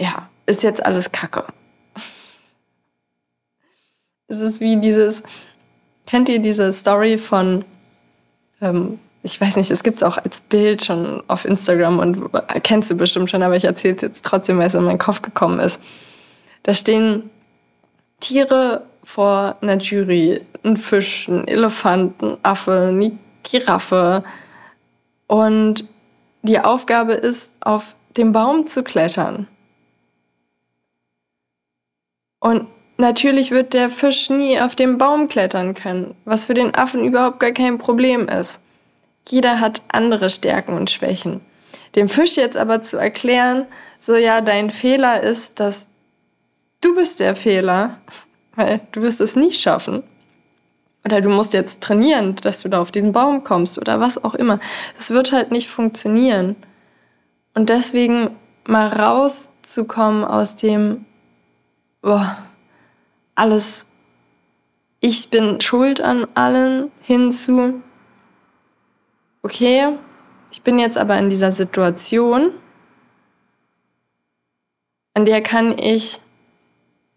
ja, 0.00 0.28
ist 0.44 0.62
jetzt 0.62 0.84
alles 0.84 1.12
Kacke. 1.12 1.44
Es 4.28 4.40
ist 4.40 4.60
wie 4.60 4.76
dieses, 4.78 5.22
kennt 6.04 6.28
ihr 6.28 6.40
diese 6.40 6.72
Story 6.72 7.16
von, 7.16 7.64
ähm, 8.60 8.98
ich 9.22 9.40
weiß 9.40 9.54
nicht, 9.54 9.70
es 9.70 9.84
gibt 9.84 9.98
es 9.98 10.02
auch 10.02 10.18
als 10.18 10.40
Bild 10.40 10.84
schon 10.84 11.22
auf 11.28 11.44
Instagram 11.44 12.00
und 12.00 12.30
kennst 12.64 12.90
du 12.90 12.96
bestimmt 12.96 13.30
schon, 13.30 13.44
aber 13.44 13.54
ich 13.56 13.64
erzähle 13.64 13.94
es 13.94 14.02
jetzt 14.02 14.24
trotzdem, 14.24 14.58
weil 14.58 14.66
es 14.66 14.74
in 14.74 14.82
meinen 14.82 14.98
Kopf 14.98 15.22
gekommen 15.22 15.60
ist. 15.60 15.80
Da 16.64 16.74
stehen 16.74 17.30
Tiere 18.18 18.82
vor 19.06 19.56
einer 19.60 19.78
Jury. 19.78 20.40
Ein 20.64 20.76
Fisch, 20.76 21.28
ein 21.28 21.46
Elefant, 21.46 22.20
ein 22.22 22.38
Affe, 22.42 22.88
eine 22.88 23.16
Giraffe. 23.44 24.24
Und 25.28 25.84
die 26.42 26.58
Aufgabe 26.58 27.12
ist, 27.12 27.54
auf 27.60 27.94
den 28.16 28.32
Baum 28.32 28.66
zu 28.66 28.82
klettern. 28.82 29.46
Und 32.40 32.66
natürlich 32.96 33.52
wird 33.52 33.74
der 33.74 33.90
Fisch 33.90 34.28
nie 34.28 34.60
auf 34.60 34.74
den 34.74 34.98
Baum 34.98 35.28
klettern 35.28 35.74
können, 35.74 36.16
was 36.24 36.46
für 36.46 36.54
den 36.54 36.74
Affen 36.74 37.04
überhaupt 37.04 37.38
gar 37.38 37.52
kein 37.52 37.78
Problem 37.78 38.26
ist. 38.28 38.60
Jeder 39.28 39.60
hat 39.60 39.82
andere 39.92 40.30
Stärken 40.30 40.74
und 40.74 40.90
Schwächen. 40.90 41.40
Dem 41.94 42.08
Fisch 42.08 42.36
jetzt 42.36 42.56
aber 42.56 42.82
zu 42.82 42.96
erklären, 42.96 43.66
so 43.98 44.16
ja, 44.16 44.40
dein 44.40 44.70
Fehler 44.70 45.22
ist, 45.22 45.60
dass 45.60 45.90
du 46.80 46.94
bist 46.96 47.20
der 47.20 47.36
Fehler, 47.36 48.00
weil 48.56 48.80
du 48.92 49.02
wirst 49.02 49.20
es 49.20 49.36
nie 49.36 49.52
schaffen. 49.52 50.02
Oder 51.04 51.20
du 51.20 51.28
musst 51.28 51.52
jetzt 51.52 51.80
trainieren, 51.80 52.34
dass 52.36 52.62
du 52.62 52.68
da 52.68 52.80
auf 52.80 52.90
diesen 52.90 53.12
Baum 53.12 53.44
kommst 53.44 53.78
oder 53.78 54.00
was 54.00 54.22
auch 54.24 54.34
immer. 54.34 54.58
Das 54.96 55.10
wird 55.10 55.30
halt 55.30 55.52
nicht 55.52 55.68
funktionieren. 55.68 56.56
Und 57.54 57.68
deswegen 57.68 58.30
mal 58.66 58.88
rauszukommen 58.88 60.24
aus 60.24 60.56
dem, 60.56 61.04
boah, 62.02 62.36
alles, 63.36 63.86
ich 64.98 65.30
bin 65.30 65.60
schuld 65.60 66.00
an 66.00 66.26
allen, 66.34 66.90
hinzu, 67.02 67.82
okay, 69.42 69.92
ich 70.50 70.62
bin 70.62 70.78
jetzt 70.78 70.98
aber 70.98 71.16
in 71.18 71.30
dieser 71.30 71.52
Situation, 71.52 72.50
an 75.14 75.24
der 75.24 75.40
kann 75.40 75.78
ich 75.78 76.20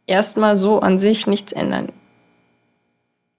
erstmal 0.10 0.58
so 0.58 0.80
an 0.80 0.98
sich 0.98 1.28
nichts 1.28 1.52
ändern. 1.52 1.92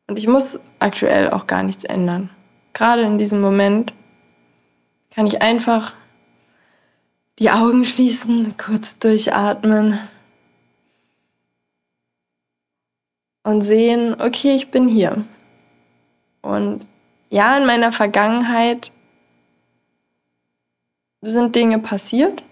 Und 0.06 0.18
ich 0.18 0.26
muss 0.26 0.60
aktuell 0.78 1.30
auch 1.30 1.46
gar 1.46 1.62
nichts 1.62 1.84
ändern. 1.84 2.30
Gerade 2.72 3.02
in 3.02 3.18
diesem 3.18 3.40
Moment 3.40 3.92
kann 5.10 5.26
ich 5.26 5.42
einfach 5.42 5.94
die 7.38 7.50
Augen 7.50 7.84
schließen, 7.84 8.56
kurz 8.56 8.98
durchatmen 8.98 9.98
und 13.42 13.62
sehen, 13.62 14.20
okay, 14.20 14.54
ich 14.54 14.70
bin 14.70 14.88
hier. 14.88 15.24
Und 16.42 16.86
ja, 17.30 17.56
in 17.58 17.66
meiner 17.66 17.92
Vergangenheit 17.92 18.92
sind 21.22 21.54
Dinge 21.54 21.78
passiert 21.78 22.42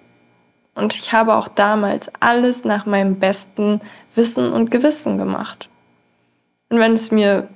und 0.79 0.95
ich 0.97 1.13
habe 1.13 1.35
auch 1.35 1.49
damals 1.49 2.11
alles 2.21 2.65
nach 2.65 2.87
meinem 2.87 3.19
besten 3.19 3.81
Wissen 4.15 4.53
und 4.53 4.71
Gewissen 4.71 5.19
gemacht. 5.19 5.69
Und 6.69 6.79
wenn 6.79 6.93
es 6.93 7.11
mir 7.11 7.49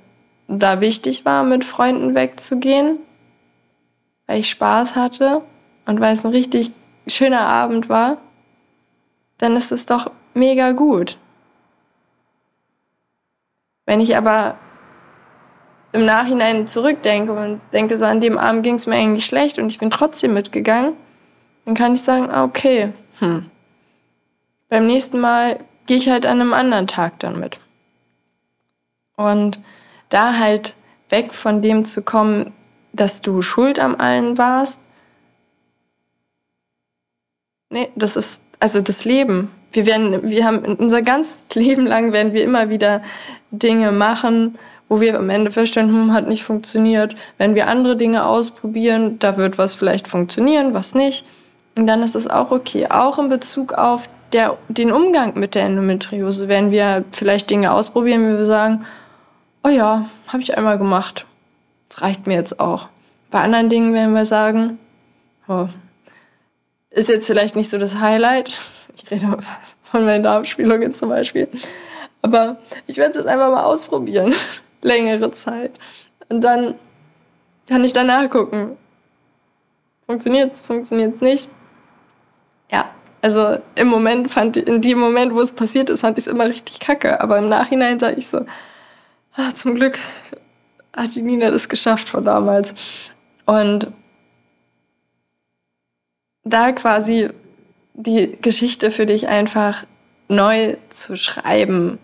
da 0.47 0.81
wichtig 0.81 1.23
war, 1.23 1.43
mit 1.43 1.63
Freunden 1.63 2.15
wegzugehen, 2.15 2.99
weil 4.27 4.39
ich 4.39 4.49
Spaß 4.49 4.95
hatte 4.95 5.41
und 5.85 6.01
weil 6.01 6.13
es 6.13 6.25
ein 6.25 6.31
richtig 6.31 6.71
schöner 7.07 7.47
Abend 7.47 7.89
war, 7.89 8.17
dann 9.37 9.55
ist 9.55 9.71
es 9.71 9.85
doch 9.85 10.11
mega 10.33 10.71
gut. 10.71 11.17
Wenn 13.85 14.01
ich 14.01 14.15
aber 14.17 14.57
im 15.91 16.05
Nachhinein 16.05 16.67
zurückdenke 16.67 17.33
und 17.33 17.61
denke, 17.71 17.97
so 17.97 18.05
an 18.05 18.19
dem 18.19 18.37
Abend 18.37 18.63
ging 18.63 18.75
es 18.75 18.87
mir 18.87 18.95
eigentlich 18.95 19.25
schlecht 19.25 19.59
und 19.59 19.67
ich 19.67 19.79
bin 19.79 19.91
trotzdem 19.91 20.33
mitgegangen, 20.33 20.93
dann 21.65 21.75
kann 21.75 21.93
ich 21.93 22.01
sagen, 22.01 22.29
ah, 22.29 22.43
okay, 22.43 22.91
hm. 23.19 23.49
beim 24.69 24.87
nächsten 24.87 25.19
Mal 25.19 25.59
gehe 25.85 25.97
ich 25.97 26.09
halt 26.09 26.25
an 26.25 26.41
einem 26.41 26.53
anderen 26.53 26.87
Tag 26.87 27.19
dann 27.19 27.39
mit. 27.39 27.59
Und 29.15 29.59
da 30.09 30.37
halt 30.37 30.75
weg 31.09 31.33
von 31.33 31.61
dem 31.61 31.85
zu 31.85 32.01
kommen, 32.01 32.53
dass 32.93 33.21
du 33.21 33.41
schuld 33.41 33.79
am 33.79 33.95
allen 33.95 34.37
warst. 34.37 34.81
Nee, 37.69 37.89
das 37.95 38.15
ist 38.15 38.41
also 38.59 38.81
das 38.81 39.03
Leben. 39.03 39.51
Wir 39.71 39.85
werden, 39.85 40.29
wir 40.29 40.45
haben 40.45 40.59
unser 40.75 41.01
ganzes 41.01 41.37
Leben 41.55 41.85
lang 41.85 42.13
werden 42.13 42.33
wir 42.33 42.43
immer 42.43 42.69
wieder 42.69 43.01
Dinge 43.51 43.91
machen, 43.91 44.57
wo 44.89 45.01
wir 45.01 45.17
am 45.17 45.29
Ende 45.29 45.51
feststellen, 45.51 45.89
hm, 45.89 46.13
hat 46.13 46.27
nicht 46.27 46.43
funktioniert. 46.43 47.15
Wenn 47.37 47.55
wir 47.55 47.67
andere 47.67 47.97
Dinge 47.97 48.25
ausprobieren, 48.25 49.17
da 49.19 49.37
wird 49.37 49.57
was 49.57 49.73
vielleicht 49.73 50.07
funktionieren, 50.07 50.73
was 50.73 50.93
nicht. 50.93 51.25
Und 51.75 51.87
dann 51.87 52.03
ist 52.03 52.15
es 52.15 52.29
auch 52.29 52.51
okay. 52.51 52.87
Auch 52.89 53.17
in 53.19 53.29
Bezug 53.29 53.73
auf 53.73 54.09
der, 54.31 54.57
den 54.67 54.91
Umgang 54.91 55.37
mit 55.39 55.55
der 55.55 55.63
Endometriose 55.63 56.47
werden 56.47 56.71
wir 56.71 57.05
vielleicht 57.11 57.49
Dinge 57.49 57.73
ausprobieren, 57.73 58.27
wie 58.27 58.37
wir 58.37 58.43
sagen, 58.43 58.85
oh 59.63 59.69
ja, 59.69 60.09
habe 60.27 60.43
ich 60.43 60.57
einmal 60.57 60.77
gemacht. 60.77 61.25
Das 61.89 62.01
reicht 62.01 62.27
mir 62.27 62.35
jetzt 62.35 62.59
auch. 62.59 62.89
Bei 63.31 63.41
anderen 63.41 63.69
Dingen 63.69 63.93
werden 63.93 64.13
wir 64.13 64.25
sagen, 64.25 64.79
oh, 65.47 65.67
ist 66.89 67.09
jetzt 67.09 67.27
vielleicht 67.27 67.55
nicht 67.55 67.69
so 67.69 67.77
das 67.77 67.99
Highlight. 67.99 68.59
Ich 68.95 69.09
rede 69.09 69.37
von 69.83 70.05
meinen 70.05 70.23
Darmspielungen 70.23 70.93
zum 70.93 71.09
Beispiel. 71.09 71.47
Aber 72.21 72.57
ich 72.87 72.97
werde 72.97 73.11
es 73.11 73.17
jetzt 73.17 73.27
einfach 73.27 73.51
mal 73.51 73.63
ausprobieren. 73.63 74.33
Längere 74.81 75.31
Zeit. 75.31 75.71
Und 76.29 76.41
dann 76.41 76.75
kann 77.67 77.83
ich 77.83 77.93
danach 77.93 78.29
gucken. 78.29 78.77
Funktioniert 80.05 80.53
es, 80.53 80.61
funktioniert 80.61 81.15
es 81.15 81.21
nicht. 81.21 81.49
Ja, 82.73 82.89
also 83.21 83.57
im 83.75 83.87
Moment 83.87 84.31
fand 84.31 84.57
in 84.57 84.81
dem 84.81 84.99
Moment, 84.99 85.35
wo 85.35 85.41
es 85.41 85.51
passiert 85.51 85.89
ist, 85.89 86.01
fand 86.01 86.17
ich 86.17 86.25
es 86.25 86.31
immer 86.31 86.45
richtig 86.45 86.79
kacke. 86.79 87.21
Aber 87.21 87.37
im 87.37 87.47
Nachhinein 87.47 87.99
sage 87.99 88.17
ich 88.17 88.27
so, 88.27 88.45
ah, 89.35 89.53
zum 89.53 89.75
Glück 89.75 89.99
hat 90.95 91.13
die 91.13 91.21
Nina 91.21 91.51
das 91.51 91.69
geschafft 91.69 92.09
von 92.09 92.25
damals. 92.25 92.73
Und 93.45 93.91
da 96.43 96.71
quasi 96.71 97.29
die 97.93 98.37
Geschichte 98.41 98.89
für 98.89 99.05
dich 99.05 99.27
einfach 99.27 99.85
neu 100.27 100.77
zu 100.89 101.15
schreiben. 101.15 101.99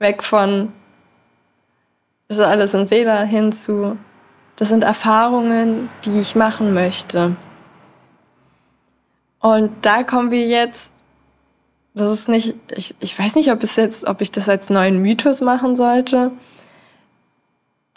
Weg 0.00 0.24
von, 0.24 0.72
das 2.26 2.38
ist 2.38 2.44
alles 2.44 2.74
ein 2.74 2.88
Fehler, 2.88 3.24
hin 3.24 3.52
zu, 3.52 3.96
das 4.56 4.68
sind 4.68 4.82
Erfahrungen, 4.82 5.88
die 6.04 6.18
ich 6.18 6.34
machen 6.34 6.74
möchte. 6.74 7.36
Und 9.40 9.70
da 9.82 10.02
kommen 10.02 10.30
wir 10.30 10.46
jetzt 10.46 10.92
das 11.94 12.12
ist 12.12 12.28
nicht, 12.28 12.54
ich, 12.76 12.94
ich 13.00 13.18
weiß 13.18 13.34
nicht, 13.34 13.50
ob 13.50 13.62
es 13.62 13.76
jetzt, 13.76 14.06
ob 14.06 14.20
ich 14.20 14.30
das 14.30 14.48
als 14.48 14.70
neuen 14.70 15.02
Mythos 15.02 15.40
machen 15.40 15.74
sollte. 15.74 16.30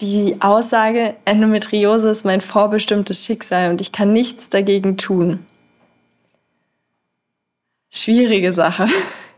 Die 0.01 0.37
Aussage, 0.41 1.15
Endometriose 1.25 2.09
ist 2.09 2.25
mein 2.25 2.41
vorbestimmtes 2.41 3.23
Schicksal 3.23 3.69
und 3.69 3.81
ich 3.81 3.91
kann 3.91 4.11
nichts 4.11 4.49
dagegen 4.49 4.97
tun. 4.97 5.45
Schwierige 7.91 8.51
Sache. 8.51 8.87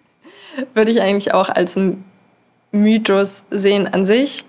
Würde 0.73 0.91
ich 0.91 1.01
eigentlich 1.01 1.33
auch 1.33 1.49
als 1.49 1.77
Mythos 2.71 3.43
sehen 3.51 3.87
an 3.87 4.05
sich. 4.05 4.45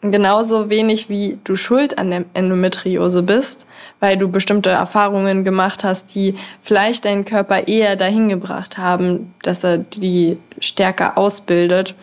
Genauso 0.00 0.70
wenig 0.70 1.08
wie 1.08 1.40
du 1.42 1.56
schuld 1.56 1.98
an 1.98 2.10
der 2.10 2.24
Endometriose 2.34 3.20
bist, 3.24 3.66
weil 3.98 4.16
du 4.16 4.28
bestimmte 4.28 4.70
Erfahrungen 4.70 5.42
gemacht 5.42 5.82
hast, 5.82 6.14
die 6.14 6.36
vielleicht 6.60 7.04
deinen 7.04 7.24
Körper 7.24 7.66
eher 7.66 7.96
dahin 7.96 8.28
gebracht 8.28 8.78
haben, 8.78 9.34
dass 9.42 9.64
er 9.64 9.78
die 9.78 10.38
stärker 10.60 11.18
ausbildet, 11.18 11.96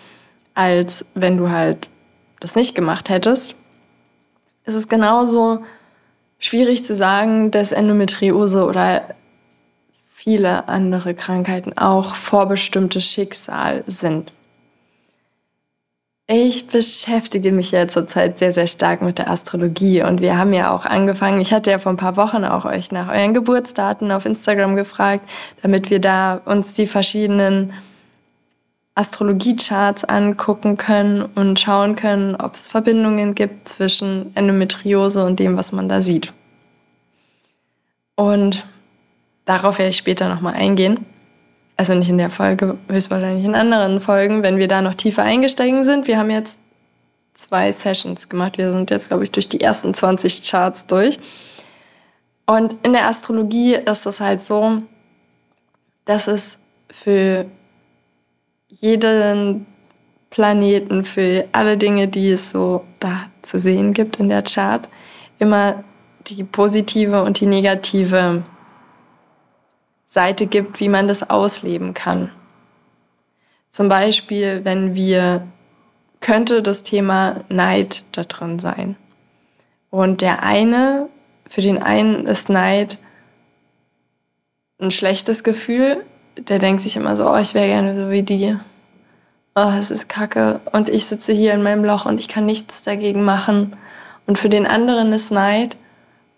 als 0.56 1.06
wenn 1.14 1.38
du 1.38 1.50
halt 1.50 1.88
das 2.42 2.56
nicht 2.58 2.76
gemacht 2.76 3.08
hättest. 3.08 3.56
Es 4.66 4.76
ist 4.76 4.90
genauso 4.90 5.64
schwierig 6.38 6.84
zu 6.84 6.96
sagen, 6.96 7.50
dass 7.50 7.72
Endometriose 7.72 8.66
oder 8.66 9.16
viele 10.04 10.68
andere 10.68 11.14
Krankheiten 11.14 11.78
auch 11.78 12.16
vorbestimmtes 12.16 13.06
Schicksal 13.06 13.86
sind. 13.88 14.34
Ich 16.28 16.66
beschäftige 16.66 17.52
mich 17.52 17.70
ja 17.70 17.88
zurzeit 17.88 18.40
sehr, 18.40 18.52
sehr 18.52 18.66
stark 18.66 19.04
mit 19.04 19.20
der 19.20 19.30
Astrologie 19.30 20.02
und 20.02 20.22
wir 20.22 20.40
haben 20.40 20.54
ja 20.54 20.76
auch 20.76 20.88
angefangen, 20.88 21.40
ich 21.40 21.54
hatte 21.54 21.70
ja 21.70 21.78
vor 21.78 21.94
ein 21.94 21.98
paar 21.98 22.18
Wochen 22.18 22.44
auch 22.44 22.66
euch 22.66 22.92
nach 22.92 23.10
euren 23.10 23.36
Geburtsdaten 23.36 24.12
auf 24.12 24.26
Instagram 24.26 24.76
gefragt, 24.76 25.30
damit 25.62 25.92
wir 25.92 26.00
da 26.00 26.42
uns 26.46 26.74
die 26.74 26.88
verschiedenen 26.88 27.74
Astrologie-Charts 28.96 30.06
angucken 30.06 30.78
können 30.78 31.22
und 31.22 31.60
schauen 31.60 31.96
können, 31.96 32.36
ob 32.36 32.56
es 32.56 32.68
Verbindungen 32.68 33.36
gibt 33.36 33.70
zwischen 33.70 34.36
Endometriose 34.36 35.26
und 35.26 35.40
dem, 35.40 35.58
was 35.58 35.74
man 35.74 35.90
da 35.90 36.02
sieht. 36.02 36.34
Und 38.16 38.66
darauf 39.44 39.78
werde 39.78 39.90
ich 39.90 39.98
später 39.98 40.28
nochmal 40.28 40.56
eingehen 40.56 41.06
also 41.78 41.94
nicht 41.94 42.10
in 42.10 42.18
der 42.18 42.30
Folge, 42.30 42.78
höchstwahrscheinlich 42.90 43.46
in 43.46 43.56
anderen 43.56 44.00
Folgen, 44.00 44.44
wenn 44.44 44.58
wir 44.58 44.68
da 44.68 44.82
noch 44.82 44.94
tiefer 44.94 45.24
eingestiegen 45.24 45.84
sind. 45.84 46.08
Wir 46.08 46.18
haben 46.18 46.30
jetzt 46.30 46.60
zwei 47.34 47.72
Sessions 47.72 48.30
gemacht. 48.30 48.58
Wir 48.58 48.72
sind 48.72 48.90
jetzt, 48.90 49.10
glaube 49.10 49.24
ich, 49.24 49.32
durch 49.32 49.50
die 49.50 49.62
ersten 49.62 49.94
20 49.94 50.44
Charts 50.44 50.86
durch. 50.86 51.20
Und 52.46 52.76
in 52.84 52.94
der 52.94 53.08
Astrologie 53.08 53.76
ist 53.76 54.06
es 54.06 54.20
halt 54.20 54.42
so, 54.42 54.82
dass 56.06 56.28
es 56.28 56.60
für 56.90 57.46
jeden 58.70 59.66
Planeten, 60.30 61.04
für 61.04 61.48
alle 61.52 61.78
Dinge, 61.78 62.08
die 62.08 62.32
es 62.32 62.52
so 62.52 62.86
da 63.00 63.28
zu 63.42 63.60
sehen 63.60 63.94
gibt 63.94 64.20
in 64.20 64.30
der 64.30 64.44
Chart, 64.44 64.88
immer 65.40 65.84
die 66.28 66.44
positive 66.44 67.24
und 67.24 67.40
die 67.40 67.46
negative 67.46 68.44
Seite 70.06 70.48
gibt, 70.48 70.80
wie 70.80 70.90
man 70.90 71.08
das 71.08 71.30
ausleben 71.30 71.94
kann. 71.94 72.32
Zum 73.70 73.90
Beispiel, 73.90 74.64
wenn 74.64 74.96
wir, 74.96 75.48
könnte 76.22 76.62
das 76.62 76.84
Thema 76.84 77.42
Neid 77.50 78.06
da 78.14 78.24
drin 78.24 78.58
sein. 78.58 78.96
Und 79.90 80.22
der 80.22 80.44
eine, 80.44 81.10
für 81.48 81.62
den 81.62 81.82
einen 81.82 82.26
ist 82.26 82.50
Neid 82.50 82.98
ein 84.80 84.92
schlechtes 84.92 85.44
Gefühl. 85.44 86.04
Der 86.38 86.60
denkt 86.60 86.82
sich 86.82 86.96
immer 86.96 87.16
so, 87.16 87.30
oh, 87.30 87.38
ich 87.38 87.54
wäre 87.54 87.68
gerne 87.68 87.96
so 87.96 88.12
wie 88.12 88.24
die. 88.24 88.58
Oh, 89.56 89.72
es 89.78 89.92
ist 89.92 90.10
kacke. 90.10 90.60
Und 90.72 90.90
ich 90.90 91.06
sitze 91.06 91.32
hier 91.32 91.54
in 91.54 91.64
meinem 91.64 91.86
Loch 91.86 92.06
und 92.06 92.20
ich 92.20 92.28
kann 92.28 92.46
nichts 92.46 92.84
dagegen 92.84 93.24
machen. 93.24 93.76
Und 94.26 94.38
für 94.38 94.50
den 94.50 94.68
anderen 94.68 95.14
ist 95.14 95.32
Neid, 95.32 95.78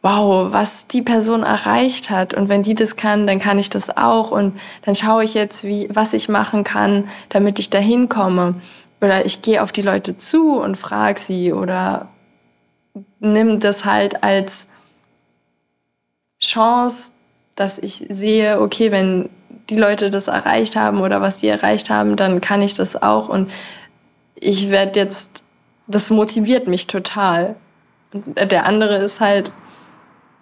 wow, 0.01 0.51
was 0.51 0.87
die 0.87 1.01
Person 1.01 1.43
erreicht 1.43 2.09
hat. 2.09 2.33
Und 2.33 2.49
wenn 2.49 2.63
die 2.63 2.75
das 2.75 2.95
kann, 2.95 3.27
dann 3.27 3.39
kann 3.39 3.59
ich 3.59 3.69
das 3.69 3.95
auch. 3.97 4.31
Und 4.31 4.59
dann 4.83 4.95
schaue 4.95 5.23
ich 5.23 5.33
jetzt, 5.33 5.63
wie, 5.63 5.89
was 5.91 6.13
ich 6.13 6.29
machen 6.29 6.63
kann, 6.63 7.09
damit 7.29 7.59
ich 7.59 7.69
dahin 7.69 8.07
komme. 8.07 8.55
Oder 9.01 9.25
ich 9.25 9.41
gehe 9.41 9.61
auf 9.61 9.71
die 9.71 9.81
Leute 9.81 10.17
zu 10.17 10.59
und 10.59 10.75
frage 10.75 11.19
sie 11.19 11.53
oder 11.53 12.09
nimm 13.19 13.59
das 13.59 13.85
halt 13.85 14.23
als 14.23 14.67
Chance, 16.39 17.13
dass 17.55 17.77
ich 17.79 18.05
sehe, 18.09 18.61
okay, 18.61 18.91
wenn 18.91 19.29
die 19.69 19.75
Leute 19.75 20.09
das 20.09 20.27
erreicht 20.27 20.75
haben 20.75 21.01
oder 21.01 21.21
was 21.21 21.37
die 21.37 21.47
erreicht 21.47 21.89
haben, 21.89 22.15
dann 22.15 22.41
kann 22.41 22.61
ich 22.61 22.73
das 22.73 23.01
auch 23.01 23.27
und 23.27 23.51
ich 24.35 24.69
werde 24.69 24.99
jetzt, 24.99 25.43
das 25.87 26.09
motiviert 26.09 26.67
mich 26.67 26.87
total. 26.87 27.55
Und 28.13 28.51
der 28.51 28.65
andere 28.65 28.97
ist 28.97 29.19
halt, 29.19 29.51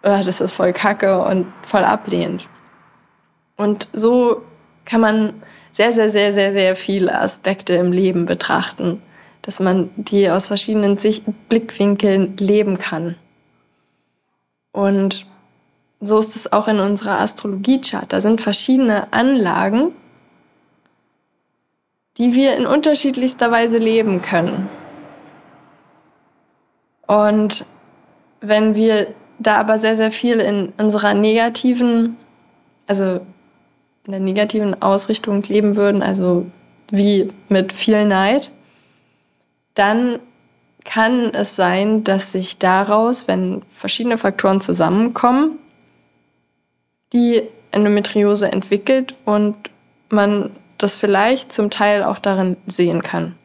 oh, 0.05 0.21
das 0.23 0.39
ist 0.39 0.53
voll 0.53 0.71
kacke 0.71 1.21
und 1.23 1.51
voll 1.63 1.83
ablehnend. 1.83 2.47
Und 3.57 3.87
so 3.91 4.43
kann 4.85 5.01
man 5.01 5.33
sehr, 5.71 5.91
sehr, 5.91 6.09
sehr, 6.09 6.31
sehr, 6.31 6.53
sehr 6.53 6.75
viele 6.75 7.19
Aspekte 7.19 7.73
im 7.73 7.91
Leben 7.91 8.25
betrachten, 8.25 9.01
dass 9.41 9.59
man 9.59 9.89
die 9.95 10.29
aus 10.29 10.47
verschiedenen 10.47 10.97
Sicht 10.97 11.23
Blickwinkeln 11.49 12.37
leben 12.37 12.77
kann. 12.77 13.15
Und 14.71 15.25
so 16.01 16.19
ist 16.19 16.35
es 16.35 16.53
auch 16.53 16.67
in 16.67 16.79
unserer 16.79 17.19
Astrologie-Chart. 17.19 18.11
Da 18.11 18.21
sind 18.21 18.41
verschiedene 18.41 19.11
Anlagen, 19.11 19.91
die 22.17 22.35
wir 22.35 22.55
in 22.55 22.67
unterschiedlichster 22.67 23.51
Weise 23.51 23.77
leben 23.77 24.21
können. 24.21 24.69
Und 27.07 27.65
wenn 28.41 28.75
wir 28.75 29.07
da 29.39 29.57
aber 29.57 29.79
sehr, 29.79 29.95
sehr 29.95 30.11
viel 30.11 30.39
in 30.39 30.73
unserer 30.77 31.13
negativen, 31.13 32.17
also 32.87 33.21
in 34.05 34.11
der 34.11 34.19
negativen 34.19 34.81
Ausrichtung 34.81 35.41
leben 35.43 35.75
würden, 35.75 36.01
also 36.01 36.45
wie 36.91 37.31
mit 37.49 37.73
viel 37.73 38.05
Neid, 38.05 38.51
dann 39.73 40.19
kann 40.83 41.31
es 41.33 41.55
sein, 41.55 42.03
dass 42.03 42.31
sich 42.31 42.59
daraus, 42.59 43.27
wenn 43.27 43.63
verschiedene 43.71 44.17
Faktoren 44.17 44.61
zusammenkommen, 44.61 45.57
die 47.11 47.41
Endometriose 47.71 48.51
entwickelt 48.51 49.15
und 49.25 49.55
man 50.09 50.51
das 50.77 50.95
vielleicht 50.95 51.51
zum 51.51 51.69
Teil 51.69 52.03
auch 52.03 52.19
darin 52.19 52.57
sehen 52.67 53.01
kann. 53.01 53.35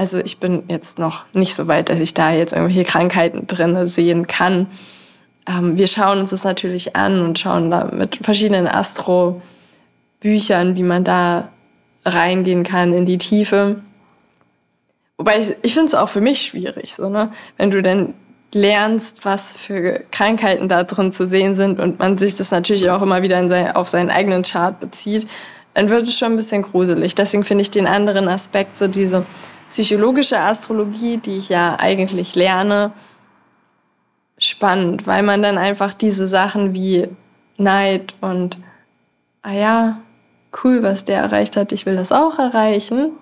Also 0.00 0.18
ich 0.18 0.38
bin 0.38 0.62
jetzt 0.68 0.98
noch 0.98 1.26
nicht 1.34 1.54
so 1.54 1.68
weit, 1.68 1.90
dass 1.90 2.00
ich 2.00 2.14
da 2.14 2.32
jetzt 2.32 2.54
irgendwelche 2.54 2.84
Krankheiten 2.84 3.46
drin 3.46 3.86
sehen 3.86 4.26
kann. 4.26 4.66
Ähm, 5.46 5.76
wir 5.76 5.88
schauen 5.88 6.20
uns 6.20 6.30
das 6.30 6.42
natürlich 6.42 6.96
an 6.96 7.20
und 7.20 7.38
schauen 7.38 7.70
da 7.70 7.84
mit 7.84 8.16
verschiedenen 8.22 8.66
Astro-Büchern, 8.66 10.74
wie 10.74 10.84
man 10.84 11.04
da 11.04 11.50
reingehen 12.06 12.62
kann 12.62 12.94
in 12.94 13.04
die 13.04 13.18
Tiefe. 13.18 13.82
Wobei 15.18 15.38
ich, 15.38 15.54
ich 15.60 15.74
finde 15.74 15.88
es 15.88 15.94
auch 15.94 16.08
für 16.08 16.22
mich 16.22 16.40
schwierig, 16.40 16.94
so, 16.94 17.10
ne? 17.10 17.30
wenn 17.58 17.70
du 17.70 17.82
denn 17.82 18.14
lernst, 18.54 19.26
was 19.26 19.54
für 19.54 20.02
Krankheiten 20.10 20.70
da 20.70 20.84
drin 20.84 21.12
zu 21.12 21.26
sehen 21.26 21.56
sind 21.56 21.78
und 21.78 21.98
man 21.98 22.16
sich 22.16 22.38
das 22.38 22.50
natürlich 22.50 22.88
auch 22.88 23.02
immer 23.02 23.20
wieder 23.20 23.46
sein, 23.50 23.76
auf 23.76 23.90
seinen 23.90 24.08
eigenen 24.08 24.44
Chart 24.44 24.80
bezieht, 24.80 25.28
dann 25.74 25.90
wird 25.90 26.04
es 26.04 26.16
schon 26.16 26.32
ein 26.32 26.36
bisschen 26.36 26.62
gruselig. 26.62 27.14
Deswegen 27.14 27.44
finde 27.44 27.60
ich 27.60 27.70
den 27.70 27.86
anderen 27.86 28.28
Aspekt, 28.28 28.78
so 28.78 28.88
diese 28.88 29.26
psychologische 29.70 30.38
Astrologie, 30.38 31.16
die 31.16 31.38
ich 31.38 31.48
ja 31.48 31.76
eigentlich 31.78 32.34
lerne, 32.34 32.92
spannend, 34.36 35.06
weil 35.06 35.22
man 35.22 35.42
dann 35.42 35.58
einfach 35.58 35.94
diese 35.94 36.26
Sachen 36.26 36.74
wie 36.74 37.08
Neid 37.56 38.14
und, 38.20 38.58
ah 39.42 39.52
ja, 39.52 40.00
cool, 40.62 40.82
was 40.82 41.04
der 41.04 41.20
erreicht 41.20 41.56
hat, 41.56 41.72
ich 41.72 41.86
will 41.86 41.96
das 41.96 42.10
auch 42.10 42.38
erreichen, 42.38 43.12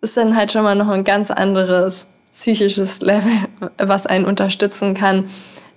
ist 0.00 0.16
dann 0.16 0.36
halt 0.36 0.52
schon 0.52 0.62
mal 0.62 0.74
noch 0.74 0.88
ein 0.88 1.04
ganz 1.04 1.30
anderes 1.30 2.06
psychisches 2.32 3.00
Level, 3.00 3.32
was 3.78 4.06
einen 4.06 4.24
unterstützen 4.24 4.94
kann, 4.94 5.30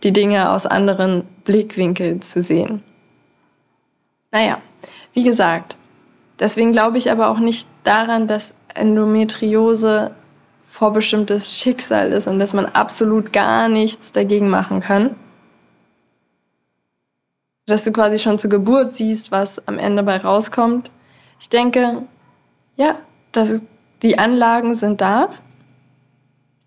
die 0.03 0.13
Dinge 0.13 0.51
aus 0.51 0.65
anderen 0.65 1.23
Blickwinkeln 1.43 2.21
zu 2.21 2.41
sehen. 2.41 2.83
Naja, 4.31 4.61
wie 5.13 5.23
gesagt, 5.23 5.77
deswegen 6.39 6.71
glaube 6.71 6.97
ich 6.97 7.11
aber 7.11 7.29
auch 7.29 7.39
nicht 7.39 7.67
daran, 7.83 8.27
dass 8.27 8.53
Endometriose 8.77 10.15
vorbestimmtes 10.63 11.57
Schicksal 11.57 12.11
ist 12.11 12.27
und 12.27 12.39
dass 12.39 12.53
man 12.53 12.65
absolut 12.65 13.33
gar 13.33 13.67
nichts 13.67 14.11
dagegen 14.11 14.49
machen 14.49 14.81
kann. 14.81 15.15
Dass 17.65 17.83
du 17.83 17.91
quasi 17.91 18.19
schon 18.19 18.37
zur 18.37 18.49
Geburt 18.49 18.95
siehst, 18.95 19.31
was 19.31 19.67
am 19.67 19.79
Ende 19.79 20.03
bei 20.03 20.17
rauskommt. 20.17 20.91
Ich 21.39 21.49
denke, 21.49 22.03
ja, 22.75 22.99
das, 23.31 23.61
die 24.03 24.19
Anlagen 24.19 24.73
sind 24.73 25.01
da. 25.01 25.29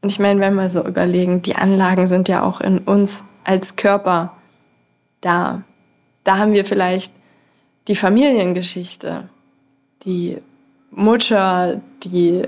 Und 0.02 0.08
ich 0.08 0.18
meine, 0.18 0.40
wenn 0.40 0.54
wir 0.54 0.70
so 0.70 0.84
überlegen, 0.84 1.42
die 1.42 1.56
Anlagen 1.56 2.06
sind 2.06 2.28
ja 2.28 2.42
auch 2.42 2.60
in 2.60 2.78
uns 2.78 3.24
als 3.44 3.76
Körper 3.76 4.34
da. 5.20 5.62
Da 6.24 6.38
haben 6.38 6.52
wir 6.52 6.64
vielleicht 6.64 7.12
die 7.86 7.94
Familiengeschichte, 7.96 9.28
die 10.04 10.38
Mutter, 10.90 11.80
die, 12.04 12.46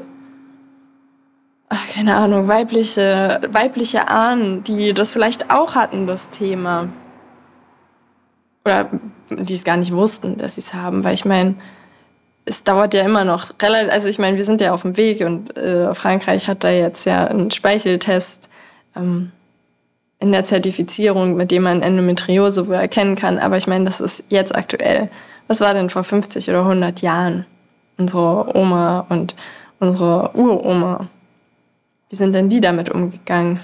ach, 1.69 1.89
keine 1.89 2.17
Ahnung, 2.17 2.49
weibliche, 2.49 3.41
weibliche 3.51 4.09
Ahnen, 4.09 4.65
die 4.65 4.95
das 4.95 5.13
vielleicht 5.13 5.51
auch 5.51 5.75
hatten, 5.75 6.07
das 6.07 6.31
Thema. 6.31 6.89
Oder 8.65 8.91
die 9.31 9.55
es 9.55 9.65
gar 9.65 9.77
nicht 9.77 9.93
wussten, 9.93 10.37
dass 10.37 10.57
sie 10.57 10.61
es 10.61 10.75
haben, 10.75 11.05
weil 11.05 11.15
ich 11.15 11.25
meine, 11.25 11.57
es 12.45 12.65
dauert 12.65 12.95
ja 12.95 13.05
immer 13.05 13.25
noch 13.25 13.51
relativ, 13.61 13.93
also 13.93 14.09
ich 14.09 14.19
meine, 14.19 14.37
wir 14.37 14.45
sind 14.45 14.61
ja 14.61 14.73
auf 14.73 14.83
dem 14.83 14.97
Weg 14.97 15.21
und 15.21 15.57
äh, 15.57 15.95
Frankreich 15.95 16.49
hat 16.49 16.65
da 16.65 16.71
jetzt 16.71 17.07
ja 17.07 17.27
einen 17.27 17.51
Speicheltest 17.51 18.49
ähm, 18.97 19.31
in 20.19 20.33
der 20.33 20.45
Zertifizierung, 20.45 21.35
mit 21.35 21.51
dem 21.51 21.65
man 21.65 21.83
Endometriose 21.83 22.69
wohl 22.69 22.77
erkennen 22.77 23.17
kann. 23.17 23.39
Aber 23.39 23.57
ich 23.57 23.67
meine, 23.67 23.85
das 23.85 24.01
ist 24.01 24.25
jetzt 24.29 24.55
aktuell. 24.55 25.11
Was 25.49 25.61
war 25.61 25.75
denn 25.75 25.91
vor 25.91 26.05
50 26.05 26.49
oder 26.49 26.61
100 26.61 27.03
Jahren? 27.03 27.45
Unsere 28.03 28.57
Oma 28.57 29.07
und 29.09 29.37
unsere 29.79 30.35
Uroma. 30.35 31.09
Wie 32.09 32.17
sind 32.17 32.33
denn 32.33 32.49
die 32.49 32.61
damit 32.61 32.91
umgegangen? 32.91 33.61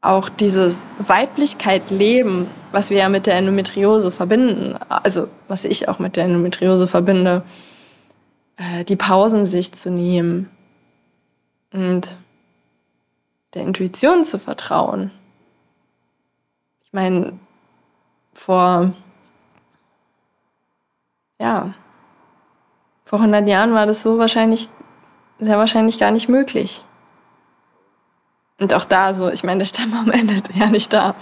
Auch 0.00 0.28
dieses 0.28 0.86
Weiblichkeit 0.98 1.90
leben 1.90 2.48
was 2.74 2.90
wir 2.90 2.98
ja 2.98 3.08
mit 3.08 3.26
der 3.26 3.36
Endometriose 3.36 4.10
verbinden, 4.10 4.76
also 4.88 5.28
was 5.46 5.64
ich 5.64 5.88
auch 5.88 6.00
mit 6.00 6.16
der 6.16 6.24
Endometriose 6.24 6.88
verbinde, 6.88 7.44
äh, 8.56 8.84
die 8.84 8.96
Pausen 8.96 9.46
sich 9.46 9.72
zu 9.72 9.92
nehmen 9.92 10.50
und 11.72 12.16
der 13.54 13.62
Intuition 13.62 14.24
zu 14.24 14.40
vertrauen. 14.40 15.12
Ich 16.82 16.92
meine, 16.92 17.38
vor, 18.32 18.92
ja, 21.44 21.74
vor 23.04 23.18
100 23.18 23.46
Jahren 23.46 23.74
war 23.74 23.84
das 23.84 24.02
so 24.02 24.18
wahrscheinlich, 24.18 24.70
sehr 25.38 25.58
wahrscheinlich 25.58 25.98
gar 25.98 26.10
nicht 26.10 26.28
möglich. 26.30 26.82
Und 28.58 28.72
auch 28.72 28.84
da 28.86 29.12
so, 29.12 29.28
ich 29.28 29.44
meine, 29.44 29.58
der 29.58 29.66
Stamm 29.66 29.92
am 29.92 30.10
Ende 30.18 30.42
ja 30.54 30.66
nicht 30.66 30.92
da. 30.92 31.14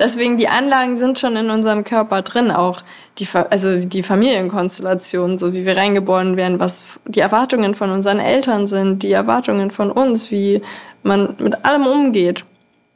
Deswegen, 0.00 0.36
die 0.36 0.48
Anlagen 0.48 0.96
sind 0.96 1.20
schon 1.20 1.36
in 1.36 1.50
unserem 1.50 1.84
Körper 1.84 2.22
drin, 2.22 2.50
auch 2.50 2.82
die, 3.18 3.28
also 3.50 3.84
die 3.84 4.02
Familienkonstellation, 4.02 5.38
so 5.38 5.52
wie 5.52 5.64
wir 5.64 5.76
reingeboren 5.76 6.36
werden, 6.36 6.58
was 6.58 6.98
die 7.04 7.20
Erwartungen 7.20 7.76
von 7.76 7.92
unseren 7.92 8.18
Eltern 8.18 8.66
sind, 8.66 9.04
die 9.04 9.12
Erwartungen 9.12 9.70
von 9.70 9.92
uns, 9.92 10.32
wie 10.32 10.60
man 11.04 11.36
mit 11.38 11.64
allem 11.64 11.86
umgeht. 11.86 12.44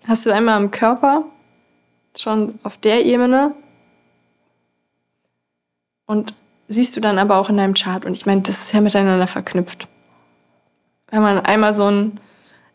Hast 0.08 0.26
du 0.26 0.32
einmal 0.32 0.60
im 0.60 0.72
Körper 0.72 1.26
schon 2.16 2.58
auf 2.64 2.76
der 2.78 3.04
Ebene? 3.04 3.54
Und 6.06 6.34
siehst 6.68 6.96
du 6.96 7.00
dann 7.00 7.18
aber 7.18 7.36
auch 7.38 7.48
in 7.48 7.56
deinem 7.56 7.74
Chart. 7.74 8.04
Und 8.04 8.14
ich 8.14 8.26
meine, 8.26 8.42
das 8.42 8.64
ist 8.64 8.72
ja 8.72 8.80
miteinander 8.80 9.26
verknüpft. 9.26 9.88
Wenn 11.10 11.22
man 11.22 11.38
einmal 11.40 11.72
so 11.72 11.84
ein, 11.84 12.20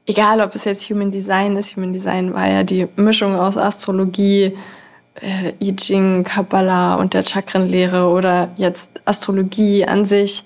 egal 0.05 0.41
ob 0.41 0.55
es 0.55 0.65
jetzt 0.65 0.89
Human 0.89 1.11
Design 1.11 1.57
ist, 1.57 1.75
Human 1.75 1.93
Design 1.93 2.33
war 2.33 2.47
ja 2.47 2.63
die 2.63 2.87
Mischung 2.95 3.35
aus 3.35 3.57
Astrologie, 3.57 4.57
äh, 5.15 5.53
I 5.59 5.75
Ching, 5.75 6.23
Kabbalah 6.23 6.95
und 6.95 7.13
der 7.13 7.23
Chakrenlehre 7.23 8.07
oder 8.07 8.49
jetzt 8.57 9.01
Astrologie 9.05 9.85
an 9.85 10.05
sich. 10.05 10.43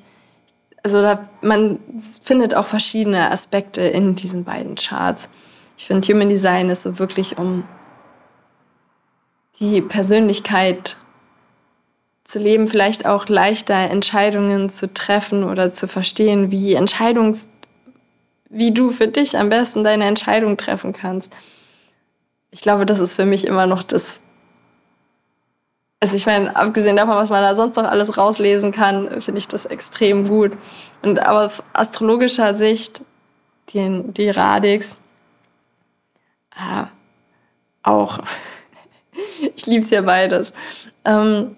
Also 0.84 1.02
da, 1.02 1.28
man 1.42 1.80
findet 2.22 2.56
auch 2.56 2.66
verschiedene 2.66 3.32
Aspekte 3.32 3.82
in 3.82 4.16
diesen 4.16 4.44
beiden 4.44 4.76
Charts. 4.76 5.30
Ich 5.78 5.86
finde, 5.86 6.08
Human 6.12 6.30
Design 6.30 6.70
ist 6.70 6.84
so 6.84 7.00
wirklich 7.00 7.38
um 7.38 7.64
die 9.60 9.82
Persönlichkeit 9.82 10.98
zu 12.26 12.40
leben, 12.40 12.68
vielleicht 12.68 13.06
auch 13.06 13.28
leichter 13.30 13.76
Entscheidungen 13.76 14.70
zu 14.70 14.94
treffen 14.94 15.44
oder 15.44 15.72
zu 15.74 15.88
verstehen, 15.88 16.52
wie 16.52 16.74
Entscheidungs 16.74 17.50
wie 18.50 18.72
du 18.72 18.92
für 18.92 19.08
dich 19.08 19.38
am 19.38 19.50
besten 19.50 19.84
deine 19.84 20.06
Entscheidung 20.06 20.56
treffen 20.56 20.94
kannst. 20.94 21.34
Ich 22.52 22.62
glaube, 22.62 22.86
das 22.86 23.00
ist 23.00 23.16
für 23.18 23.26
mich 23.26 23.46
immer 23.46 23.66
noch 23.66 23.84
das. 23.84 24.22
Also 26.00 26.16
ich 26.16 26.26
meine, 26.26 26.56
abgesehen 26.56 26.96
davon, 26.96 27.16
was 27.16 27.30
man 27.30 27.42
da 27.42 27.54
sonst 27.54 27.76
noch 27.76 27.84
alles 27.84 28.18
rauslesen 28.18 28.72
kann, 28.72 29.22
finde 29.22 29.40
ich 29.40 29.48
das 29.48 29.66
extrem 29.66 30.28
gut. 30.28 30.54
Und 31.02 31.20
aber 31.20 31.46
aus 31.46 31.64
astrologischer 31.74 32.54
Sicht, 32.54 33.02
die, 33.70 34.04
die 34.14 34.30
Radix, 34.30 34.98
äh, 36.56 36.86
auch. 37.84 38.20
ich 39.56 39.66
liebe 39.66 39.84
es 39.84 39.90
ja 39.90 40.02
beides. 40.02 40.54
Ähm, 41.04 41.58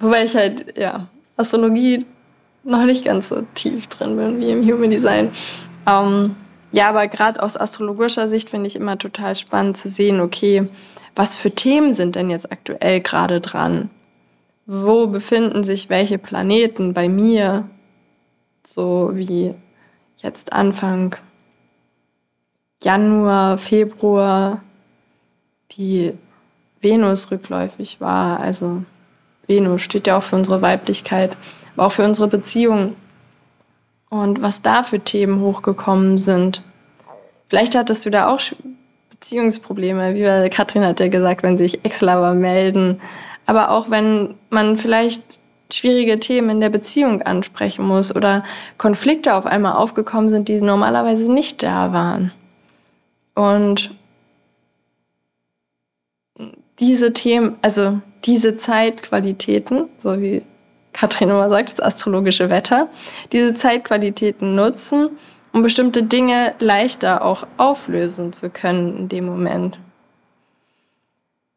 wobei 0.00 0.24
ich 0.24 0.34
halt, 0.34 0.76
ja, 0.76 1.08
Astrologie 1.36 2.06
noch 2.64 2.84
nicht 2.84 3.04
ganz 3.04 3.28
so 3.28 3.42
tief 3.54 3.86
drin 3.86 4.16
bin 4.16 4.40
wie 4.40 4.50
im 4.50 4.66
Human 4.66 4.90
Design. 4.90 5.30
Ähm, 5.86 6.36
ja, 6.72 6.88
aber 6.88 7.08
gerade 7.08 7.42
aus 7.42 7.56
astrologischer 7.56 8.28
Sicht 8.28 8.50
finde 8.50 8.66
ich 8.66 8.76
immer 8.76 8.98
total 8.98 9.34
spannend 9.34 9.76
zu 9.76 9.88
sehen, 9.88 10.20
okay, 10.20 10.68
was 11.16 11.36
für 11.36 11.50
Themen 11.50 11.94
sind 11.94 12.14
denn 12.14 12.30
jetzt 12.30 12.52
aktuell 12.52 13.00
gerade 13.00 13.40
dran? 13.40 13.90
Wo 14.66 15.06
befinden 15.08 15.64
sich 15.64 15.90
welche 15.90 16.18
Planeten 16.18 16.94
bei 16.94 17.08
mir? 17.08 17.68
So 18.64 19.10
wie 19.14 19.54
jetzt 20.18 20.52
Anfang 20.52 21.16
Januar, 22.82 23.58
Februar 23.58 24.62
die 25.72 26.12
Venus 26.80 27.30
rückläufig 27.30 28.00
war. 28.00 28.40
Also 28.40 28.84
Venus 29.50 29.82
steht 29.82 30.06
ja 30.06 30.16
auch 30.16 30.22
für 30.22 30.36
unsere 30.36 30.62
Weiblichkeit 30.62 31.36
aber 31.80 31.86
auch 31.86 31.92
für 31.92 32.04
unsere 32.04 32.28
Beziehung. 32.28 32.94
Und 34.10 34.42
was 34.42 34.60
da 34.60 34.82
für 34.82 35.00
Themen 35.00 35.40
hochgekommen 35.40 36.18
sind. 36.18 36.62
Vielleicht 37.48 37.74
hattest 37.74 38.04
du 38.04 38.10
da 38.10 38.28
auch 38.28 38.40
Beziehungsprobleme, 39.10 40.14
wie 40.14 40.50
Katrin 40.50 40.84
hat 40.84 41.00
ja 41.00 41.08
gesagt, 41.08 41.42
wenn 41.42 41.56
sich 41.56 41.84
Ex-Lover 41.84 42.34
melden. 42.34 43.00
Aber 43.46 43.70
auch 43.70 43.88
wenn 43.88 44.34
man 44.50 44.76
vielleicht 44.76 45.22
schwierige 45.72 46.18
Themen 46.18 46.50
in 46.50 46.60
der 46.60 46.70
Beziehung 46.70 47.22
ansprechen 47.22 47.86
muss 47.86 48.14
oder 48.14 48.44
Konflikte 48.76 49.34
auf 49.34 49.46
einmal 49.46 49.74
aufgekommen 49.74 50.28
sind, 50.28 50.48
die 50.48 50.60
normalerweise 50.60 51.32
nicht 51.32 51.62
da 51.62 51.92
waren. 51.92 52.32
Und 53.34 53.94
diese 56.80 57.12
Themen, 57.12 57.56
also 57.62 58.00
diese 58.24 58.56
Zeitqualitäten, 58.56 59.88
so 59.96 60.20
wie 60.20 60.42
Katrin 60.92 61.30
immer 61.30 61.48
sagt, 61.48 61.70
das 61.70 61.80
astrologische 61.80 62.50
Wetter, 62.50 62.88
diese 63.32 63.54
Zeitqualitäten 63.54 64.54
nutzen, 64.54 65.10
um 65.52 65.62
bestimmte 65.62 66.02
Dinge 66.02 66.54
leichter 66.58 67.24
auch 67.24 67.46
auflösen 67.56 68.32
zu 68.32 68.50
können 68.50 68.96
in 68.96 69.08
dem 69.08 69.26
Moment. 69.26 69.78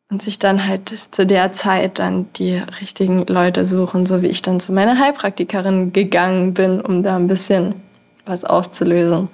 Und 0.09 0.21
sich 0.21 0.37
dann 0.37 0.67
halt 0.67 1.07
zu 1.09 1.25
der 1.25 1.53
Zeit 1.53 1.97
dann 1.97 2.31
die 2.33 2.61
richtigen 2.79 3.25
Leute 3.25 3.65
suchen, 3.65 4.05
so 4.05 4.21
wie 4.21 4.27
ich 4.27 4.43
dann 4.43 4.59
zu 4.59 4.71
meiner 4.71 4.99
Heilpraktikerin 4.99 5.91
gegangen 5.91 6.53
bin, 6.53 6.81
um 6.81 7.01
da 7.01 7.15
ein 7.15 7.27
bisschen 7.27 7.81
was 8.25 8.45
auszulösen. 8.45 9.29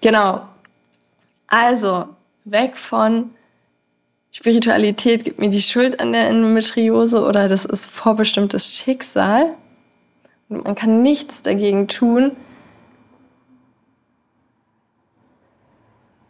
Genau. 0.00 0.42
Also, 1.48 2.06
weg 2.44 2.76
von 2.76 3.30
Spiritualität 4.32 5.24
gibt 5.24 5.40
mir 5.40 5.50
die 5.50 5.60
Schuld 5.60 5.98
an 6.00 6.12
der 6.12 6.28
Endometriose 6.28 7.24
oder 7.24 7.48
das 7.48 7.64
ist 7.64 7.90
vorbestimmtes 7.90 8.76
Schicksal. 8.76 9.54
Und 10.48 10.64
man 10.64 10.74
kann 10.74 11.02
nichts 11.02 11.42
dagegen 11.42 11.88
tun. 11.88 12.36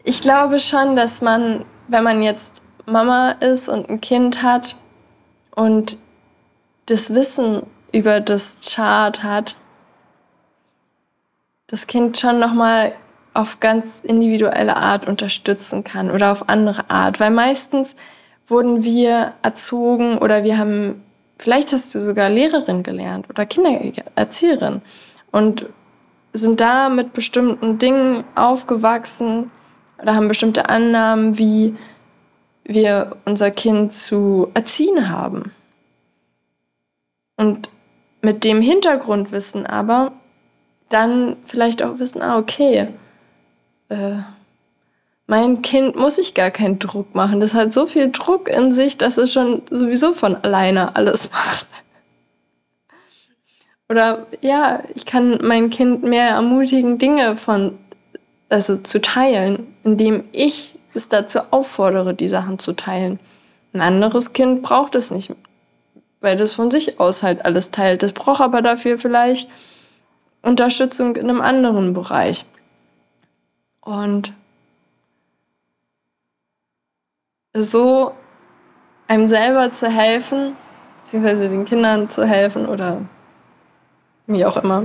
Ich 0.04 0.20
glaube 0.20 0.60
schon, 0.60 0.96
dass 0.96 1.20
man, 1.20 1.64
wenn 1.88 2.04
man 2.04 2.22
jetzt 2.22 2.62
Mama 2.86 3.32
ist 3.32 3.68
und 3.68 3.88
ein 3.90 4.00
Kind 4.00 4.42
hat 4.42 4.76
und 5.54 5.98
das 6.86 7.14
Wissen 7.14 7.62
über 7.92 8.20
das 8.20 8.58
Chart 8.62 9.22
hat, 9.22 9.56
das 11.66 11.86
Kind 11.86 12.18
schon 12.18 12.40
noch 12.40 12.52
mal 12.52 12.94
auf 13.34 13.60
ganz 13.60 14.00
individuelle 14.00 14.76
Art 14.76 15.06
unterstützen 15.06 15.84
kann 15.84 16.10
oder 16.10 16.32
auf 16.32 16.48
andere 16.48 16.90
Art. 16.90 17.20
Weil 17.20 17.30
meistens 17.30 17.94
wurden 18.46 18.82
wir 18.82 19.34
erzogen 19.42 20.18
oder 20.18 20.44
wir 20.44 20.58
haben, 20.58 21.02
vielleicht 21.38 21.72
hast 21.72 21.94
du 21.94 22.00
sogar 22.00 22.28
Lehrerin 22.28 22.82
gelernt 22.82 23.30
oder 23.30 23.46
Kindererzieherin 23.46 24.82
und 25.30 25.66
sind 26.32 26.60
da 26.60 26.88
mit 26.88 27.12
bestimmten 27.12 27.78
Dingen 27.78 28.24
aufgewachsen 28.34 29.50
oder 30.00 30.14
haben 30.14 30.28
bestimmte 30.28 30.68
Annahmen, 30.68 31.38
wie 31.38 31.76
wir 32.64 33.16
unser 33.24 33.50
Kind 33.50 33.92
zu 33.92 34.48
erziehen 34.54 35.08
haben. 35.08 35.52
Und 37.36 37.68
mit 38.22 38.44
dem 38.44 38.60
Hintergrundwissen 38.60 39.66
aber 39.66 40.12
dann 40.88 41.36
vielleicht 41.44 41.82
auch 41.82 41.98
wissen, 41.98 42.22
ah, 42.22 42.38
okay, 42.38 42.88
äh, 43.90 44.16
mein 45.26 45.62
Kind 45.62 45.94
muss 45.94 46.18
ich 46.18 46.34
gar 46.34 46.50
keinen 46.50 46.80
Druck 46.80 47.14
machen. 47.14 47.40
Das 47.40 47.54
hat 47.54 47.72
so 47.72 47.86
viel 47.86 48.10
Druck 48.10 48.48
in 48.48 48.72
sich, 48.72 48.98
dass 48.98 49.16
es 49.16 49.32
schon 49.32 49.62
sowieso 49.70 50.12
von 50.12 50.34
alleine 50.36 50.96
alles 50.96 51.30
macht. 51.32 51.66
Oder 53.88 54.26
ja, 54.40 54.82
ich 54.94 55.04
kann 55.04 55.38
mein 55.42 55.68
Kind 55.70 56.02
mehr 56.02 56.28
ermutigen, 56.30 56.98
Dinge 56.98 57.36
von, 57.36 57.78
also 58.48 58.76
zu 58.76 59.00
teilen, 59.00 59.74
indem 59.82 60.24
ich 60.32 60.78
es 60.94 61.08
dazu 61.08 61.40
auffordere, 61.50 62.14
die 62.14 62.28
Sachen 62.28 62.58
zu 62.58 62.72
teilen. 62.72 63.18
Ein 63.72 63.80
anderes 63.80 64.32
Kind 64.32 64.62
braucht 64.62 64.94
es 64.94 65.10
nicht, 65.10 65.32
weil 66.20 66.36
das 66.36 66.52
von 66.52 66.70
sich 66.70 66.98
aus 66.98 67.22
halt 67.22 67.44
alles 67.44 67.70
teilt. 67.70 68.02
Das 68.02 68.12
braucht 68.12 68.40
aber 68.40 68.62
dafür 68.62 68.98
vielleicht 68.98 69.50
Unterstützung 70.42 71.16
in 71.16 71.28
einem 71.28 71.40
anderen 71.40 71.92
Bereich. 71.92 72.44
Und 73.80 74.32
so 77.54 78.14
einem 79.08 79.26
selber 79.26 79.70
zu 79.70 79.88
helfen, 79.88 80.56
beziehungsweise 80.98 81.48
den 81.48 81.64
Kindern 81.64 82.08
zu 82.10 82.24
helfen 82.24 82.66
oder 82.66 83.02
wie 84.26 84.44
auch 84.44 84.56
immer. 84.56 84.84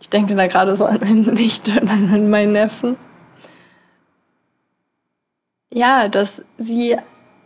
Ich 0.00 0.08
denke 0.08 0.34
da 0.34 0.46
gerade 0.46 0.74
so 0.74 0.86
an 0.86 1.00
meine 1.00 1.32
Nichte 1.32 1.80
und 1.80 1.90
an 1.90 2.30
meinen 2.30 2.52
Neffen. 2.52 2.96
Ja, 5.72 6.08
dass 6.08 6.42
sie 6.56 6.96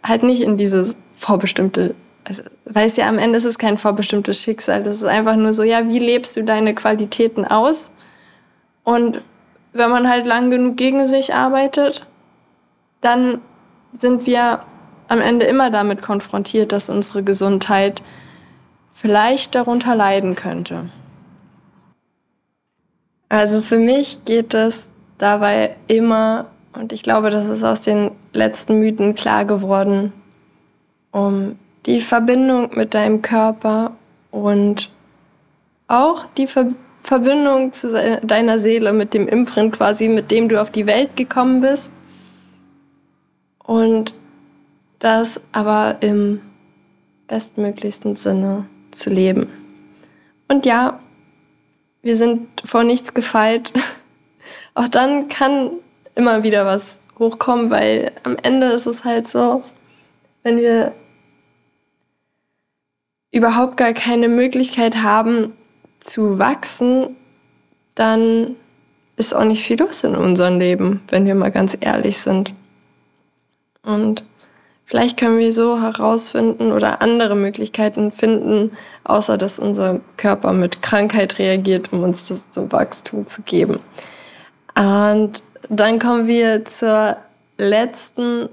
halt 0.02 0.22
nicht 0.22 0.42
in 0.42 0.56
dieses 0.56 0.96
vorbestimmte, 1.16 1.94
also, 2.24 2.42
weil 2.64 2.86
es 2.86 2.96
ja 2.96 3.08
am 3.08 3.18
Ende 3.18 3.36
ist 3.36 3.44
es 3.44 3.58
kein 3.58 3.76
vorbestimmtes 3.76 4.40
Schicksal. 4.40 4.82
Das 4.82 4.96
ist 4.96 5.04
einfach 5.04 5.36
nur 5.36 5.52
so, 5.52 5.62
ja, 5.62 5.88
wie 5.88 5.98
lebst 5.98 6.36
du 6.36 6.44
deine 6.44 6.74
Qualitäten 6.74 7.44
aus? 7.44 7.94
Und 8.84 9.22
wenn 9.74 9.90
man 9.90 10.08
halt 10.08 10.24
lang 10.24 10.50
genug 10.50 10.76
gegen 10.76 11.04
sich 11.06 11.34
arbeitet, 11.34 12.06
dann 13.00 13.40
sind 13.92 14.24
wir 14.24 14.60
am 15.08 15.20
Ende 15.20 15.44
immer 15.46 15.70
damit 15.70 16.00
konfrontiert, 16.00 16.72
dass 16.72 16.88
unsere 16.88 17.22
Gesundheit 17.22 18.02
vielleicht 18.94 19.54
darunter 19.54 19.94
leiden 19.94 20.34
könnte. 20.36 20.88
Also 23.28 23.60
für 23.60 23.78
mich 23.78 24.24
geht 24.24 24.54
es 24.54 24.88
dabei 25.18 25.76
immer, 25.88 26.46
und 26.72 26.92
ich 26.92 27.02
glaube, 27.02 27.30
das 27.30 27.46
ist 27.48 27.64
aus 27.64 27.82
den 27.82 28.12
letzten 28.32 28.78
Mythen 28.78 29.14
klar 29.14 29.44
geworden, 29.44 30.12
um 31.10 31.58
die 31.86 32.00
Verbindung 32.00 32.70
mit 32.74 32.94
deinem 32.94 33.22
Körper 33.22 33.92
und 34.30 34.90
auch 35.88 36.26
die 36.36 36.46
Verbindung 36.46 36.78
Verbindung 37.04 37.70
zu 37.74 38.20
deiner 38.22 38.58
Seele, 38.58 38.94
mit 38.94 39.12
dem 39.12 39.28
Imprint 39.28 39.76
quasi, 39.76 40.08
mit 40.08 40.30
dem 40.30 40.48
du 40.48 40.60
auf 40.60 40.70
die 40.70 40.86
Welt 40.86 41.16
gekommen 41.16 41.60
bist. 41.60 41.92
Und 43.62 44.14
das 45.00 45.38
aber 45.52 45.98
im 46.00 46.40
bestmöglichsten 47.28 48.16
Sinne 48.16 48.66
zu 48.90 49.10
leben. 49.10 49.48
Und 50.48 50.64
ja, 50.64 50.98
wir 52.00 52.16
sind 52.16 52.48
vor 52.64 52.84
nichts 52.84 53.12
gefeit. 53.12 53.70
Auch 54.74 54.88
dann 54.88 55.28
kann 55.28 55.72
immer 56.14 56.42
wieder 56.42 56.64
was 56.64 57.00
hochkommen, 57.18 57.70
weil 57.70 58.12
am 58.22 58.36
Ende 58.42 58.68
ist 58.68 58.86
es 58.86 59.04
halt 59.04 59.28
so, 59.28 59.62
wenn 60.42 60.56
wir 60.56 60.94
überhaupt 63.30 63.76
gar 63.76 63.92
keine 63.92 64.28
Möglichkeit 64.28 65.02
haben 65.02 65.52
zu 66.04 66.38
wachsen, 66.38 67.16
dann 67.94 68.56
ist 69.16 69.34
auch 69.34 69.44
nicht 69.44 69.64
viel 69.64 69.78
los 69.78 70.04
in 70.04 70.16
unserem 70.16 70.58
Leben, 70.58 71.02
wenn 71.08 71.26
wir 71.26 71.34
mal 71.34 71.50
ganz 71.50 71.76
ehrlich 71.80 72.18
sind. 72.18 72.52
Und 73.82 74.24
vielleicht 74.84 75.18
können 75.18 75.38
wir 75.38 75.52
so 75.52 75.80
herausfinden 75.80 76.72
oder 76.72 77.00
andere 77.02 77.36
Möglichkeiten 77.36 78.10
finden, 78.10 78.72
außer 79.04 79.38
dass 79.38 79.58
unser 79.58 80.00
Körper 80.16 80.52
mit 80.52 80.82
Krankheit 80.82 81.38
reagiert, 81.38 81.92
um 81.92 82.02
uns 82.02 82.28
das 82.28 82.50
zum 82.50 82.72
Wachstum 82.72 83.26
zu 83.26 83.42
geben. 83.42 83.78
Und 84.74 85.42
dann 85.68 85.98
kommen 85.98 86.26
wir 86.26 86.64
zur 86.64 87.16
letzten 87.56 88.48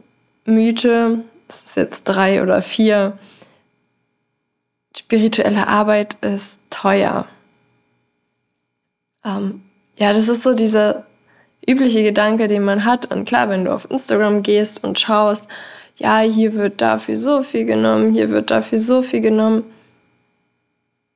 Mythe. 0.46 1.22
Es 1.48 1.64
ist 1.64 1.76
jetzt 1.76 2.04
drei 2.04 2.42
oder 2.44 2.62
vier. 2.62 3.18
Spirituelle 4.96 5.68
Arbeit 5.68 6.16
ist 6.22 6.60
teuer. 6.70 7.26
Ähm, 9.26 9.62
ja, 9.98 10.14
das 10.14 10.28
ist 10.28 10.44
so 10.44 10.54
dieser 10.54 11.06
übliche 11.68 12.04
Gedanke, 12.04 12.48
den 12.48 12.64
man 12.64 12.86
hat. 12.86 13.12
Und 13.12 13.26
klar, 13.26 13.50
wenn 13.50 13.66
du 13.66 13.74
auf 13.74 13.90
Instagram 13.90 14.44
gehst 14.44 14.84
und 14.84 15.00
schaust, 15.00 15.46
ja, 15.96 16.20
hier 16.20 16.54
wird 16.56 16.82
dafür 16.82 17.16
so 17.16 17.44
viel 17.44 17.66
genommen, 17.66 18.14
hier 18.14 18.32
wird 18.32 18.50
dafür 18.50 18.80
so 18.80 19.04
viel 19.04 19.22
genommen. 19.22 19.64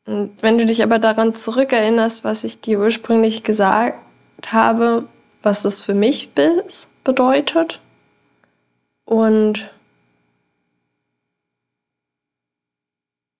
Und 0.06 0.32
wenn 0.42 0.58
du 0.58 0.66
dich 0.66 0.84
aber 0.84 1.00
daran 1.00 1.34
zurückerinnerst, 1.34 2.24
was 2.24 2.44
ich 2.44 2.62
dir 2.62 2.80
ursprünglich 2.80 3.42
gesagt 3.42 3.98
habe, 4.52 5.08
was 5.42 5.64
das 5.64 5.82
für 5.82 5.96
mich 5.96 6.32
bedeutet 7.04 7.82
und 9.06 9.72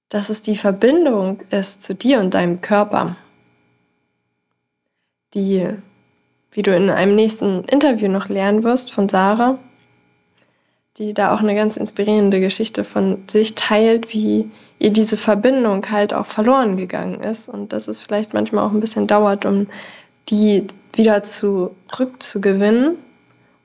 dass 0.10 0.30
es 0.30 0.42
die 0.42 0.56
Verbindung 0.56 1.42
ist 1.52 1.84
zu 1.84 1.94
dir 1.94 2.20
und 2.20 2.34
deinem 2.34 2.62
Körper 2.62 3.16
die, 5.36 5.70
wie 6.52 6.62
du 6.62 6.76
in 6.76 6.90
einem 6.90 7.16
nächsten 7.16 7.64
Interview 7.66 8.08
noch 8.08 8.30
lernen 8.30 8.64
wirst 8.64 8.92
von 8.92 9.10
Sarah, 9.10 9.60
die 10.98 11.14
da 11.14 11.36
auch 11.36 11.42
eine 11.42 11.56
ganz 11.56 11.76
inspirierende 11.76 12.40
Geschichte 12.40 12.86
von 12.86 13.24
sich 13.28 13.54
teilt, 13.54 14.14
wie 14.14 14.50
ihr 14.80 14.92
diese 14.92 15.18
Verbindung 15.18 15.92
halt 15.92 16.14
auch 16.14 16.26
verloren 16.26 16.78
gegangen 16.78 17.20
ist 17.20 17.50
und 17.50 17.74
dass 17.74 17.88
es 17.88 18.00
vielleicht 18.00 18.34
manchmal 18.34 18.66
auch 18.66 18.72
ein 18.72 18.80
bisschen 18.80 19.06
dauert, 19.06 19.46
um 19.46 19.68
die 20.30 20.66
wieder 20.94 21.22
zurückzugewinnen 21.24 22.98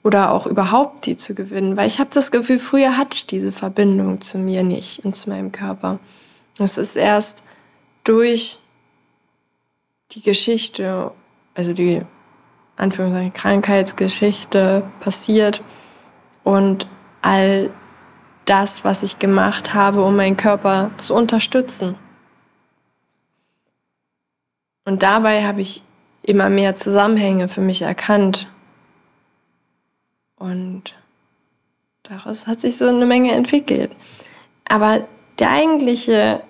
oder 0.02 0.32
auch 0.32 0.46
überhaupt 0.46 1.06
die 1.06 1.16
zu 1.16 1.34
gewinnen, 1.34 1.76
weil 1.76 1.86
ich 1.86 2.00
habe 2.00 2.10
das 2.12 2.30
Gefühl, 2.30 2.58
früher 2.58 2.96
hatte 2.96 3.14
ich 3.14 3.26
diese 3.26 3.52
Verbindung 3.52 4.20
zu 4.20 4.38
mir 4.38 4.64
nicht 4.64 5.04
und 5.04 5.14
zu 5.14 5.30
meinem 5.30 5.52
Körper. 5.52 6.00
Es 6.58 6.78
ist 6.78 6.96
erst 6.96 7.44
durch 8.04 8.58
die 10.12 10.22
Geschichte 10.22 11.12
also 11.60 11.74
die 11.74 12.00
Anführungszeichen 12.76 13.34
Krankheitsgeschichte 13.34 14.82
passiert 15.00 15.62
und 16.42 16.86
all 17.20 17.68
das, 18.46 18.82
was 18.82 19.02
ich 19.02 19.18
gemacht 19.18 19.74
habe, 19.74 20.02
um 20.02 20.16
meinen 20.16 20.38
Körper 20.38 20.90
zu 20.96 21.14
unterstützen. 21.14 21.96
Und 24.86 25.02
dabei 25.02 25.44
habe 25.44 25.60
ich 25.60 25.82
immer 26.22 26.48
mehr 26.48 26.76
Zusammenhänge 26.76 27.48
für 27.48 27.60
mich 27.60 27.82
erkannt. 27.82 28.48
Und 30.36 30.96
daraus 32.04 32.46
hat 32.46 32.60
sich 32.60 32.78
so 32.78 32.88
eine 32.88 33.04
Menge 33.04 33.32
entwickelt. 33.32 33.94
Aber 34.66 35.06
der 35.38 35.50
eigentliche 35.50 36.42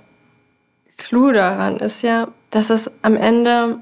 Clou 0.96 1.32
daran 1.32 1.78
ist 1.78 2.02
ja, 2.02 2.28
dass 2.50 2.70
es 2.70 2.92
am 3.02 3.16
Ende 3.16 3.80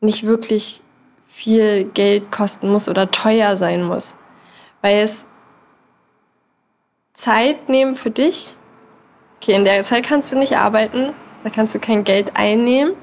nicht 0.00 0.24
wirklich 0.24 0.82
viel 1.28 1.84
Geld 1.84 2.30
kosten 2.30 2.70
muss 2.70 2.88
oder 2.88 3.10
teuer 3.10 3.56
sein 3.56 3.82
muss. 3.82 4.16
Weil 4.82 5.02
es 5.02 5.26
Zeit 7.14 7.68
nehmen 7.68 7.94
für 7.94 8.10
dich. 8.10 8.56
Okay, 9.36 9.54
in 9.54 9.64
der 9.64 9.82
Zeit 9.84 10.06
kannst 10.06 10.32
du 10.32 10.38
nicht 10.38 10.56
arbeiten, 10.56 11.12
da 11.42 11.50
kannst 11.50 11.74
du 11.74 11.78
kein 11.78 12.04
Geld 12.04 12.36
einnehmen. 12.36 12.94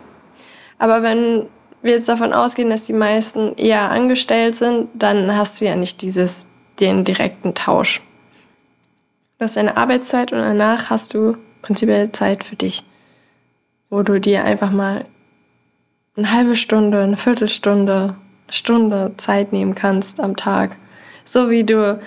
Aber 0.79 1.03
wenn 1.03 1.47
wir 1.81 1.91
jetzt 1.91 2.09
davon 2.09 2.33
ausgehen, 2.33 2.69
dass 2.69 2.85
die 2.85 2.93
meisten 2.93 3.55
eher 3.55 3.91
angestellt 3.91 4.55
sind, 4.55 4.89
dann 4.93 5.35
hast 5.35 5.59
du 5.59 5.65
ja 5.65 5.75
nicht 5.75 6.01
dieses, 6.01 6.45
den 6.79 7.03
direkten 7.03 7.53
Tausch. 7.53 8.01
Du 9.37 9.45
hast 9.45 9.57
eine 9.57 9.77
Arbeitszeit 9.77 10.31
und 10.31 10.39
danach 10.39 10.89
hast 10.89 11.13
du 11.13 11.37
prinzipiell 11.61 12.11
Zeit 12.11 12.43
für 12.43 12.55
dich, 12.55 12.83
wo 13.89 14.01
du 14.01 14.19
dir 14.19 14.43
einfach 14.43 14.71
mal 14.71 15.05
eine 16.15 16.31
halbe 16.31 16.55
Stunde, 16.55 17.01
eine 17.01 17.17
Viertelstunde, 17.17 18.15
eine 18.47 18.53
Stunde 18.53 19.13
Zeit 19.17 19.51
nehmen 19.51 19.75
kannst 19.75 20.19
am 20.19 20.35
Tag. 20.35 20.77
So 21.25 21.49
wie 21.49 21.63
du 21.63 21.99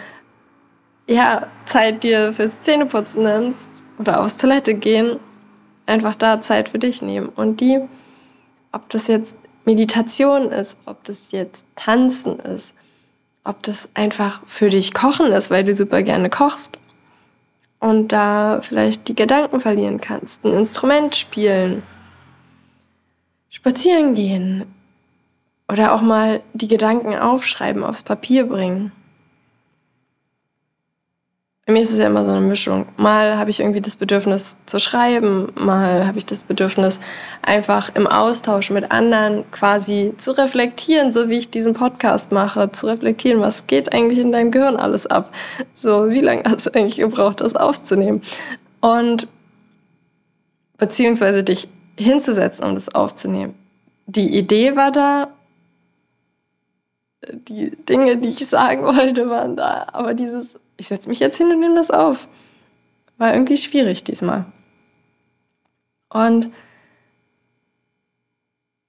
ja 1.08 1.46
Zeit 1.64 2.02
dir 2.02 2.32
fürs 2.32 2.60
Zähneputzen 2.60 3.22
nimmst 3.22 3.68
oder 3.98 4.20
aufs 4.20 4.36
Toilette 4.36 4.74
gehen, 4.74 5.18
einfach 5.86 6.14
da 6.14 6.40
Zeit 6.40 6.68
für 6.68 6.78
dich 6.78 7.02
nehmen. 7.02 7.28
Und 7.28 7.60
die, 7.60 7.80
ob 8.72 8.88
das 8.90 9.06
jetzt 9.08 9.36
Meditation 9.64 10.50
ist, 10.50 10.76
ob 10.86 11.02
das 11.04 11.32
jetzt 11.32 11.66
Tanzen 11.74 12.38
ist, 12.38 12.74
ob 13.42 13.62
das 13.62 13.88
einfach 13.94 14.42
für 14.46 14.68
dich 14.68 14.94
Kochen 14.94 15.32
ist, 15.32 15.50
weil 15.50 15.64
du 15.64 15.74
super 15.74 16.02
gerne 16.02 16.30
kochst 16.30 16.78
und 17.80 18.12
da 18.12 18.60
vielleicht 18.62 19.08
die 19.08 19.14
Gedanken 19.14 19.60
verlieren 19.60 20.00
kannst, 20.00 20.44
ein 20.44 20.52
Instrument 20.52 21.14
spielen 21.16 21.82
spazieren 23.56 24.14
gehen 24.14 24.66
oder 25.66 25.94
auch 25.94 26.02
mal 26.02 26.42
die 26.52 26.68
Gedanken 26.68 27.16
aufschreiben, 27.16 27.84
aufs 27.84 28.02
Papier 28.02 28.46
bringen. 28.46 28.92
Bei 31.64 31.72
mir 31.72 31.80
ist 31.80 31.90
es 31.90 31.98
ja 31.98 32.06
immer 32.06 32.24
so 32.24 32.30
eine 32.30 32.46
Mischung. 32.46 32.86
Mal 32.98 33.38
habe 33.38 33.48
ich 33.50 33.58
irgendwie 33.58 33.80
das 33.80 33.96
Bedürfnis 33.96 34.66
zu 34.66 34.78
schreiben, 34.78 35.52
mal 35.56 36.06
habe 36.06 36.18
ich 36.18 36.26
das 36.26 36.42
Bedürfnis, 36.42 37.00
einfach 37.42 37.92
im 37.94 38.06
Austausch 38.06 38.70
mit 38.70 38.92
anderen 38.92 39.50
quasi 39.50 40.12
zu 40.18 40.32
reflektieren, 40.36 41.10
so 41.10 41.30
wie 41.30 41.38
ich 41.38 41.50
diesen 41.50 41.72
Podcast 41.72 42.32
mache, 42.32 42.70
zu 42.72 42.86
reflektieren, 42.86 43.40
was 43.40 43.66
geht 43.66 43.94
eigentlich 43.94 44.18
in 44.18 44.32
deinem 44.32 44.50
Gehirn 44.50 44.76
alles 44.76 45.06
ab. 45.06 45.34
So, 45.72 46.10
wie 46.10 46.20
lange 46.20 46.42
hast 46.44 46.66
du 46.66 46.74
eigentlich 46.74 46.98
gebraucht, 46.98 47.40
das 47.40 47.56
aufzunehmen? 47.56 48.20
Und 48.80 49.26
beziehungsweise 50.76 51.42
dich 51.42 51.68
hinzusetzen, 51.98 52.64
um 52.64 52.74
das 52.74 52.94
aufzunehmen. 52.94 53.54
Die 54.06 54.36
Idee 54.38 54.76
war 54.76 54.90
da, 54.90 55.34
die 57.32 57.70
Dinge, 57.70 58.18
die 58.18 58.28
ich 58.28 58.46
sagen 58.46 58.84
wollte, 58.84 59.28
waren 59.28 59.56
da, 59.56 59.86
aber 59.92 60.14
dieses, 60.14 60.58
ich 60.76 60.88
setze 60.88 61.08
mich 61.08 61.18
jetzt 61.18 61.38
hin 61.38 61.50
und 61.50 61.60
nehme 61.60 61.76
das 61.76 61.90
auf, 61.90 62.28
war 63.18 63.32
irgendwie 63.32 63.56
schwierig 63.56 64.04
diesmal. 64.04 64.44
Und 66.08 66.52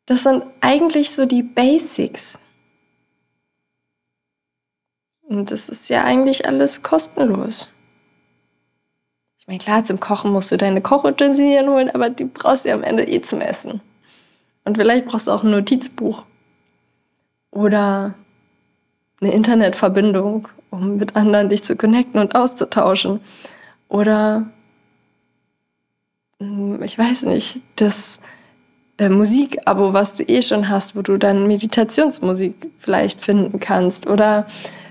das 0.05 0.23
sind 0.23 0.43
eigentlich 0.61 1.11
so 1.11 1.25
die 1.25 1.43
Basics. 1.43 2.39
Und 5.23 5.51
das 5.51 5.67
ist 5.67 5.89
ja 5.89 6.03
eigentlich 6.03 6.47
alles 6.47 6.83
kostenlos. 6.83 7.69
Ich 9.47 9.49
meine, 9.49 9.63
klar, 9.63 9.83
zum 9.85 10.01
Kochen 10.01 10.33
musst 10.33 10.51
du 10.51 10.57
deine 10.57 10.81
Kochutensilien 10.81 11.69
holen, 11.69 11.89
aber 11.89 12.09
die 12.09 12.25
brauchst 12.25 12.65
du 12.65 12.69
ja 12.69 12.75
am 12.75 12.83
Ende 12.83 13.07
eh 13.07 13.21
zum 13.21 13.39
Essen. 13.39 13.79
Und 14.65 14.75
vielleicht 14.75 15.05
brauchst 15.05 15.27
du 15.27 15.31
auch 15.31 15.41
ein 15.41 15.51
Notizbuch. 15.51 16.23
Oder 17.51 18.13
eine 19.21 19.31
Internetverbindung, 19.31 20.49
um 20.69 20.97
mit 20.97 21.15
anderen 21.15 21.47
dich 21.47 21.63
zu 21.63 21.77
connecten 21.77 22.19
und 22.19 22.35
auszutauschen. 22.35 23.21
Oder, 23.87 24.51
hm, 26.41 26.83
ich 26.83 26.99
weiß 26.99 27.21
nicht, 27.27 27.61
das 27.77 28.19
äh, 28.97 29.07
Musikabo, 29.07 29.93
was 29.93 30.15
du 30.15 30.23
eh 30.23 30.41
schon 30.41 30.67
hast, 30.67 30.97
wo 30.97 31.01
du 31.01 31.15
dann 31.15 31.47
Meditationsmusik 31.47 32.69
vielleicht 32.79 33.21
finden 33.21 33.61
kannst. 33.61 34.09
Oder 34.09 34.45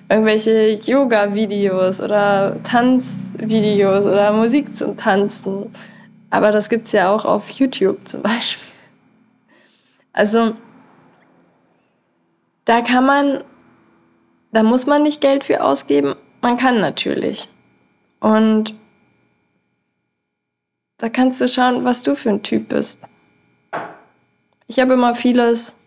irgendwelche 0.08 0.78
Yoga-Videos 0.84 2.00
oder 2.00 2.62
Tanzvideos 2.62 4.04
oder 4.04 4.32
Musik 4.32 4.74
zum 4.74 4.96
Tanzen. 4.96 5.74
Aber 6.30 6.52
das 6.52 6.68
gibt's 6.68 6.92
ja 6.92 7.10
auch 7.12 7.24
auf 7.24 7.48
YouTube 7.50 8.06
zum 8.06 8.22
Beispiel. 8.22 8.62
Also 10.12 10.56
da 12.64 12.80
kann 12.80 13.06
man, 13.06 13.44
da 14.52 14.62
muss 14.62 14.86
man 14.86 15.02
nicht 15.02 15.20
Geld 15.20 15.44
für 15.44 15.62
ausgeben. 15.62 16.14
Man 16.40 16.56
kann 16.56 16.80
natürlich. 16.80 17.48
Und 18.20 18.74
da 20.98 21.08
kannst 21.08 21.40
du 21.40 21.48
schauen, 21.48 21.84
was 21.84 22.02
du 22.02 22.16
für 22.16 22.30
ein 22.30 22.42
Typ 22.42 22.68
bist. 22.68 23.04
Ich 24.66 24.80
habe 24.80 24.94
immer 24.94 25.14
vieles 25.14 25.78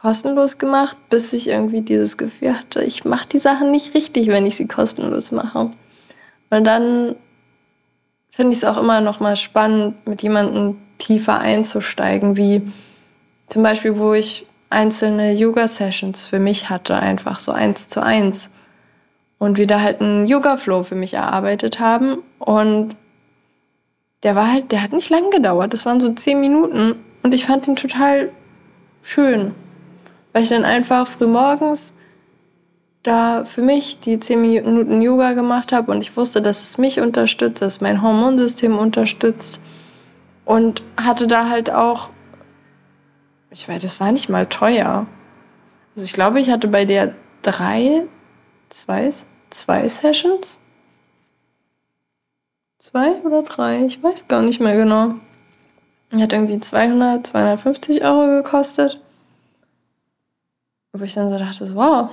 kostenlos 0.00 0.58
gemacht, 0.58 0.96
bis 1.10 1.32
ich 1.32 1.48
irgendwie 1.48 1.80
dieses 1.80 2.16
Gefühl 2.16 2.56
hatte, 2.56 2.84
ich 2.84 3.04
mache 3.04 3.28
die 3.28 3.38
Sachen 3.38 3.72
nicht 3.72 3.94
richtig, 3.94 4.28
wenn 4.28 4.46
ich 4.46 4.56
sie 4.56 4.68
kostenlos 4.68 5.32
mache. 5.32 5.72
Und 6.50 6.64
dann 6.64 7.16
finde 8.30 8.52
ich 8.52 8.58
es 8.58 8.64
auch 8.64 8.78
immer 8.78 9.00
noch 9.00 9.18
mal 9.18 9.36
spannend, 9.36 10.06
mit 10.06 10.22
jemandem 10.22 10.78
tiefer 10.98 11.40
einzusteigen, 11.40 12.36
wie 12.36 12.62
zum 13.48 13.62
Beispiel, 13.64 13.98
wo 13.98 14.14
ich 14.14 14.46
einzelne 14.70 15.32
Yoga-Sessions 15.32 16.26
für 16.26 16.38
mich 16.38 16.70
hatte, 16.70 16.96
einfach 16.96 17.40
so 17.40 17.50
eins 17.50 17.88
zu 17.88 18.00
eins. 18.00 18.54
Und 19.38 19.56
wir 19.56 19.66
da 19.66 19.80
halt 19.80 20.00
einen 20.00 20.26
Yoga-Flow 20.26 20.82
für 20.82 20.94
mich 20.94 21.14
erarbeitet 21.14 21.80
haben. 21.80 22.18
Und 22.38 22.94
der 24.22 24.36
war 24.36 24.52
halt, 24.52 24.72
der 24.72 24.82
hat 24.82 24.92
nicht 24.92 25.10
lang 25.10 25.30
gedauert. 25.30 25.72
Das 25.72 25.86
waren 25.86 26.00
so 26.00 26.12
zehn 26.12 26.40
Minuten. 26.40 26.96
Und 27.22 27.34
ich 27.34 27.46
fand 27.46 27.66
ihn 27.66 27.76
total 27.76 28.30
schön. 29.02 29.54
Weil 30.38 30.44
ich 30.44 30.50
dann 30.50 30.64
einfach 30.64 31.08
früh 31.08 31.26
morgens 31.26 31.96
da 33.02 33.44
für 33.44 33.60
mich 33.60 33.98
die 33.98 34.20
zehn 34.20 34.40
Minuten 34.40 35.02
Yoga 35.02 35.32
gemacht 35.32 35.72
habe 35.72 35.90
und 35.90 36.00
ich 36.00 36.16
wusste, 36.16 36.40
dass 36.40 36.62
es 36.62 36.78
mich 36.78 37.00
unterstützt, 37.00 37.60
dass 37.60 37.80
mein 37.80 38.02
Hormonsystem 38.02 38.78
unterstützt 38.78 39.58
und 40.44 40.84
hatte 40.96 41.26
da 41.26 41.48
halt 41.48 41.72
auch, 41.72 42.10
ich 43.50 43.68
weiß, 43.68 43.82
das 43.82 43.98
war 43.98 44.12
nicht 44.12 44.28
mal 44.28 44.46
teuer. 44.46 45.08
Also 45.96 46.04
ich 46.04 46.12
glaube, 46.12 46.38
ich 46.38 46.50
hatte 46.50 46.68
bei 46.68 46.84
der 46.84 47.16
drei, 47.42 48.06
zwei, 48.68 49.10
zwei 49.50 49.88
Sessions. 49.88 50.60
Zwei 52.78 53.14
oder 53.24 53.42
drei, 53.42 53.86
ich 53.86 54.00
weiß 54.00 54.28
gar 54.28 54.42
nicht 54.42 54.60
mehr 54.60 54.76
genau. 54.76 55.14
Die 56.12 56.22
hat 56.22 56.32
irgendwie 56.32 56.60
200, 56.60 57.26
250 57.26 58.04
Euro 58.04 58.40
gekostet. 58.40 59.00
Wo 60.98 61.04
ich 61.04 61.14
dann 61.14 61.28
so 61.28 61.38
dachte, 61.38 61.74
wow, 61.74 62.10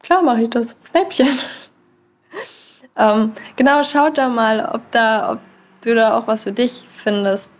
klar 0.00 0.22
mache 0.22 0.42
ich 0.42 0.50
das. 0.50 0.76
Schnäppchen. 0.90 1.28
ähm, 2.96 3.32
genau, 3.56 3.82
schaut 3.82 4.18
da 4.18 4.28
mal, 4.28 4.68
ob, 4.72 4.90
da, 4.90 5.32
ob 5.32 5.40
du 5.82 5.94
da 5.94 6.18
auch 6.18 6.26
was 6.26 6.44
für 6.44 6.52
dich 6.52 6.86
findest. 6.88 7.50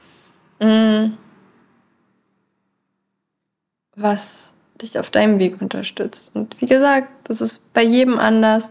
Mhm. 0.60 1.16
Was 3.96 4.54
dich 4.80 4.98
auf 4.98 5.10
deinem 5.10 5.38
Weg 5.38 5.60
unterstützt. 5.60 6.32
Und 6.34 6.60
wie 6.60 6.66
gesagt, 6.66 7.08
das 7.24 7.40
ist 7.40 7.72
bei 7.72 7.82
jedem 7.82 8.18
anders. 8.18 8.70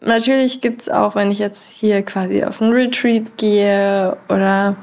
Natürlich 0.00 0.60
gibt 0.60 0.82
es 0.82 0.88
auch, 0.88 1.14
wenn 1.14 1.30
ich 1.30 1.38
jetzt 1.38 1.70
hier 1.70 2.02
quasi 2.02 2.44
auf 2.44 2.60
einen 2.60 2.72
Retreat 2.72 3.36
gehe 3.38 4.16
oder 4.28 4.76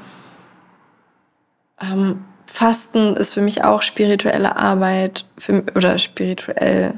ähm, 1.80 2.24
Fasten 2.54 3.16
ist 3.16 3.34
für 3.34 3.40
mich 3.40 3.64
auch 3.64 3.82
spirituelle 3.82 4.56
Arbeit 4.56 5.24
für, 5.36 5.64
oder 5.74 5.98
spirituell 5.98 6.94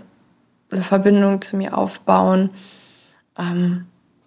eine 0.71 0.83
Verbindung 0.83 1.41
zu 1.41 1.57
mir 1.57 1.79
aufbauen. 1.79 2.51
Ähm, 3.39 3.87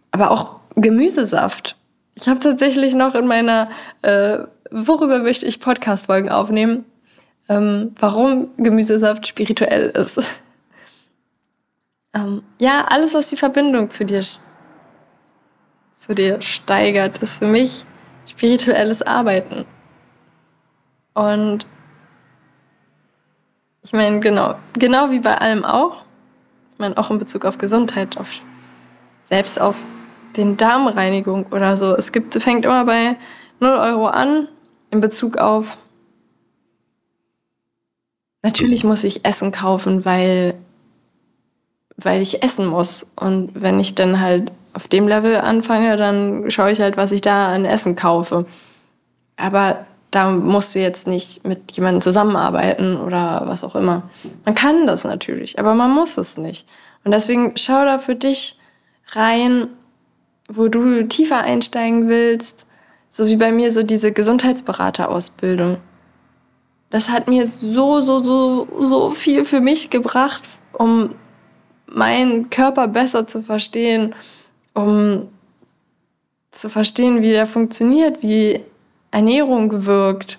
aber 0.09 0.32
auch 0.32 0.59
Gemüsesaft. 0.73 1.75
Ich 2.15 2.27
habe 2.27 2.39
tatsächlich 2.39 2.95
noch 2.95 3.13
in 3.13 3.27
meiner, 3.27 3.69
äh, 4.01 4.39
worüber 4.71 5.19
möchte 5.19 5.45
ich 5.45 5.59
Podcast-Folgen 5.59 6.30
aufnehmen, 6.30 6.84
ähm, 7.47 7.93
warum 7.99 8.49
Gemüsesaft 8.57 9.27
spirituell 9.27 9.89
ist. 9.89 10.23
ähm, 12.15 12.41
ja, 12.59 12.86
alles, 12.89 13.13
was 13.13 13.30
die 13.30 13.38
Verbindung 13.38 13.91
zu 13.91 14.03
dir, 14.03 14.23
zu 15.95 16.15
dir 16.15 16.41
steigert, 16.41 17.19
ist 17.19 17.38
für 17.38 17.45
mich 17.45 17.86
spirituelles 18.25 19.03
Arbeiten. 19.03 19.67
Und 21.20 21.65
ich 23.84 23.91
meine, 23.91 24.22
genau, 24.22 24.55
genau 24.72 25.11
wie 25.11 25.20
bei 25.20 25.38
allem 25.38 25.65
auch, 25.65 25.97
ich 26.72 26.80
meine, 26.80 26.97
auch 26.97 27.11
in 27.11 27.17
Bezug 27.20 27.43
auf 27.43 27.57
Gesundheit, 27.57 28.17
auf, 28.17 28.41
selbst 29.28 29.59
auf 29.59 29.84
den 30.38 30.55
Darmreinigung 30.55 31.47
oder 31.51 31.76
so. 31.76 31.93
Es 31.93 32.13
gibt, 32.13 32.41
fängt 32.41 32.63
immer 32.63 32.86
bei 32.86 33.17
0 33.59 33.70
Euro 33.70 34.07
an 34.07 34.47
in 34.91 35.01
Bezug 35.01 35.38
auf, 35.38 35.78
natürlich 38.41 38.86
muss 38.86 39.03
ich 39.03 39.26
Essen 39.26 39.51
kaufen, 39.51 40.05
weil, 40.05 40.53
weil 41.97 42.22
ich 42.22 42.43
essen 42.43 42.65
muss. 42.65 43.05
Und 43.17 43.51
wenn 43.55 43.78
ich 43.82 43.93
dann 43.93 44.22
halt 44.22 44.53
auf 44.74 44.88
dem 44.88 45.05
Level 45.05 45.36
anfange, 45.36 45.97
dann 45.97 46.49
schaue 46.49 46.72
ich 46.72 46.80
halt, 46.80 46.95
was 46.95 47.11
ich 47.11 47.20
da 47.20 47.49
an 47.49 47.65
Essen 47.65 47.97
kaufe. 47.97 48.45
Aber 49.36 49.86
da 50.12 50.32
musst 50.32 50.74
du 50.74 50.80
jetzt 50.80 51.07
nicht 51.07 51.45
mit 51.45 51.72
jemandem 51.74 52.01
zusammenarbeiten 52.01 52.97
oder 52.97 53.43
was 53.45 53.64
auch 53.64 53.76
immer. 53.76 54.10
Man 54.45 54.55
kann 54.55 54.88
das 54.88 55.03
natürlich, 55.03 55.60
aber 55.60 55.76
man 55.76 55.91
muss 55.91 56.18
es 56.18 56.38
nicht. 56.38 56.68
Und 57.03 57.12
deswegen 57.12 57.53
schau 57.55 57.86
da 57.86 57.99
für 57.99 58.16
dich 58.16 58.57
rein, 59.12 59.68
wo 60.47 60.68
du 60.68 61.07
tiefer 61.07 61.41
einsteigen 61.41 62.07
willst, 62.07 62.66
so 63.10 63.28
wie 63.28 63.36
bei 63.36 63.51
mir 63.51 63.72
so 63.72 63.84
diese 63.84 64.12
Gesundheitsberaterausbildung. 64.12 65.78
Das 66.89 67.10
hat 67.10 67.28
mir 67.28 67.45
so, 67.45 68.01
so, 68.01 68.24
so, 68.24 68.68
so 68.80 69.12
viel 69.12 69.45
für 69.45 69.62
mich 69.62 69.91
gebracht, 69.91 70.43
um 70.74 71.14
meinen 71.86 72.49
Körper 72.49 72.88
besser 72.88 73.28
zu 73.28 73.43
verstehen, 73.43 74.16
um 74.74 75.28
zu 76.51 76.70
verstehen, 76.70 77.22
wie 77.22 77.32
der 77.32 77.45
funktioniert, 77.45 78.24
wie 78.24 78.62
Ernährung 79.12 79.86
wirkt, 79.86 80.38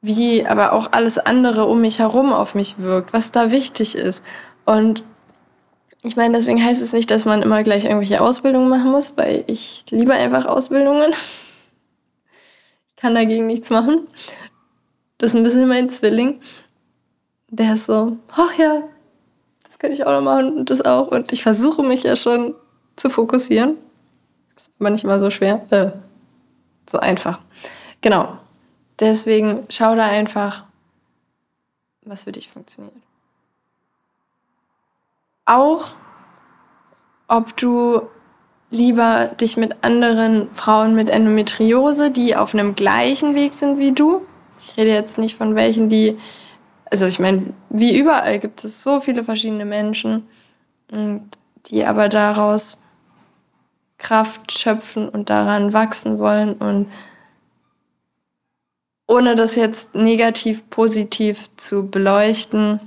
wie 0.00 0.46
aber 0.46 0.72
auch 0.72 0.92
alles 0.92 1.18
andere 1.18 1.66
um 1.66 1.80
mich 1.80 1.98
herum 1.98 2.32
auf 2.32 2.54
mich 2.54 2.78
wirkt, 2.78 3.12
was 3.12 3.32
da 3.32 3.50
wichtig 3.50 3.94
ist. 3.94 4.24
Und 4.64 5.04
ich 6.02 6.16
meine, 6.16 6.36
deswegen 6.36 6.64
heißt 6.64 6.80
es 6.80 6.92
nicht, 6.92 7.10
dass 7.10 7.24
man 7.24 7.42
immer 7.42 7.62
gleich 7.62 7.84
irgendwelche 7.84 8.20
Ausbildungen 8.22 8.68
machen 8.68 8.90
muss, 8.90 9.16
weil 9.16 9.44
ich 9.46 9.84
liebe 9.90 10.14
einfach 10.14 10.46
Ausbildungen. 10.46 11.12
Ich 12.88 12.96
kann 12.96 13.14
dagegen 13.14 13.46
nichts 13.46 13.70
machen. 13.70 14.06
Das 15.18 15.32
ist 15.32 15.36
ein 15.36 15.42
bisschen 15.42 15.68
mein 15.68 15.90
Zwilling. 15.90 16.40
Der 17.48 17.74
ist 17.74 17.86
so, 17.86 18.16
ach 18.30 18.56
ja, 18.56 18.82
das 19.66 19.78
könnte 19.78 19.94
ich 19.96 20.06
auch 20.06 20.12
noch 20.12 20.22
machen 20.22 20.58
und 20.58 20.70
das 20.70 20.82
auch. 20.82 21.08
Und 21.08 21.32
ich 21.32 21.42
versuche 21.42 21.82
mich 21.82 22.04
ja 22.04 22.16
schon 22.16 22.54
zu 22.96 23.10
fokussieren. 23.10 23.76
Ist 24.56 24.72
aber 24.78 24.90
nicht 24.90 25.04
immer 25.04 25.20
so 25.20 25.30
schwer. 25.30 25.66
Äh, 25.70 25.90
so 26.90 26.98
einfach. 26.98 27.40
Genau. 28.00 28.38
Deswegen 28.98 29.66
schau 29.70 29.94
da 29.94 30.06
einfach, 30.06 30.64
was 32.04 32.24
für 32.24 32.32
dich 32.32 32.48
funktioniert. 32.48 32.94
Auch, 35.46 35.94
ob 37.28 37.56
du 37.56 38.02
lieber 38.70 39.26
dich 39.40 39.56
mit 39.56 39.82
anderen 39.82 40.54
Frauen 40.54 40.94
mit 40.94 41.08
Endometriose, 41.08 42.10
die 42.10 42.36
auf 42.36 42.54
einem 42.54 42.74
gleichen 42.74 43.34
Weg 43.34 43.54
sind 43.54 43.78
wie 43.78 43.92
du. 43.92 44.22
Ich 44.58 44.76
rede 44.76 44.90
jetzt 44.90 45.18
nicht 45.18 45.36
von 45.36 45.54
welchen, 45.54 45.88
die, 45.88 46.18
also 46.90 47.06
ich 47.06 47.18
meine, 47.18 47.54
wie 47.68 47.98
überall 47.98 48.38
gibt 48.38 48.62
es 48.64 48.82
so 48.82 49.00
viele 49.00 49.24
verschiedene 49.24 49.64
Menschen, 49.64 50.28
die 51.66 51.84
aber 51.84 52.08
daraus 52.08 52.84
Kraft 54.00 54.50
schöpfen 54.50 55.08
und 55.08 55.30
daran 55.30 55.72
wachsen 55.72 56.18
wollen 56.18 56.54
und 56.54 56.90
ohne 59.06 59.34
das 59.34 59.56
jetzt 59.56 59.94
negativ, 59.94 60.68
positiv 60.70 61.54
zu 61.56 61.90
beleuchten, 61.90 62.80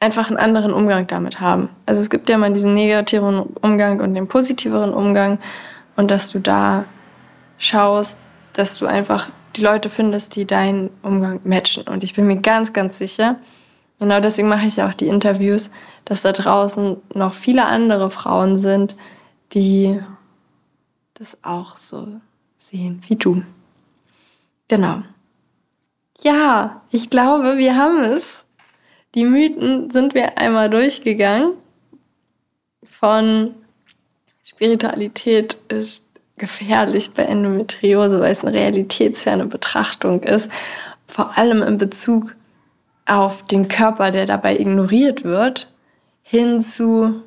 einfach 0.00 0.28
einen 0.28 0.38
anderen 0.38 0.72
Umgang 0.72 1.06
damit 1.06 1.40
haben. 1.40 1.68
Also 1.86 2.02
es 2.02 2.10
gibt 2.10 2.28
ja 2.28 2.36
mal 2.36 2.52
diesen 2.52 2.74
negativeren 2.74 3.40
Umgang 3.60 4.00
und 4.00 4.14
den 4.14 4.26
positiveren 4.26 4.92
Umgang 4.92 5.38
und 5.96 6.10
dass 6.10 6.30
du 6.30 6.40
da 6.40 6.86
schaust, 7.58 8.18
dass 8.54 8.78
du 8.78 8.86
einfach 8.86 9.28
die 9.56 9.62
Leute 9.62 9.88
findest, 9.88 10.34
die 10.34 10.46
deinen 10.46 10.90
Umgang 11.02 11.40
matchen. 11.44 11.86
Und 11.86 12.02
ich 12.02 12.14
bin 12.14 12.26
mir 12.26 12.38
ganz, 12.38 12.72
ganz 12.72 12.98
sicher, 12.98 13.36
genau 14.00 14.18
deswegen 14.18 14.48
mache 14.48 14.66
ich 14.66 14.76
ja 14.76 14.88
auch 14.88 14.94
die 14.94 15.08
Interviews, 15.08 15.70
dass 16.04 16.22
da 16.22 16.32
draußen 16.32 16.96
noch 17.14 17.34
viele 17.34 17.66
andere 17.66 18.10
Frauen 18.10 18.56
sind, 18.56 18.96
die 19.52 20.00
das 21.14 21.38
auch 21.42 21.76
so 21.76 22.20
sehen 22.58 23.00
wie 23.06 23.16
du. 23.16 23.42
Genau. 24.68 25.02
Ja, 26.20 26.82
ich 26.90 27.10
glaube, 27.10 27.58
wir 27.58 27.76
haben 27.76 28.02
es. 28.02 28.46
Die 29.14 29.24
Mythen 29.24 29.90
sind 29.90 30.14
wir 30.14 30.38
einmal 30.38 30.70
durchgegangen. 30.70 31.52
Von 32.82 33.54
Spiritualität 34.42 35.54
ist 35.68 36.04
gefährlich 36.36 37.12
bei 37.12 37.24
Endometriose, 37.24 38.20
weil 38.20 38.32
es 38.32 38.44
eine 38.44 38.52
realitätsferne 38.52 39.46
Betrachtung 39.46 40.22
ist. 40.22 40.50
Vor 41.06 41.36
allem 41.36 41.62
in 41.62 41.78
Bezug 41.78 42.34
auf 43.06 43.44
den 43.46 43.68
Körper, 43.68 44.10
der 44.10 44.26
dabei 44.26 44.58
ignoriert 44.58 45.24
wird, 45.24 45.72
hin 46.22 46.60
zu, 46.60 47.22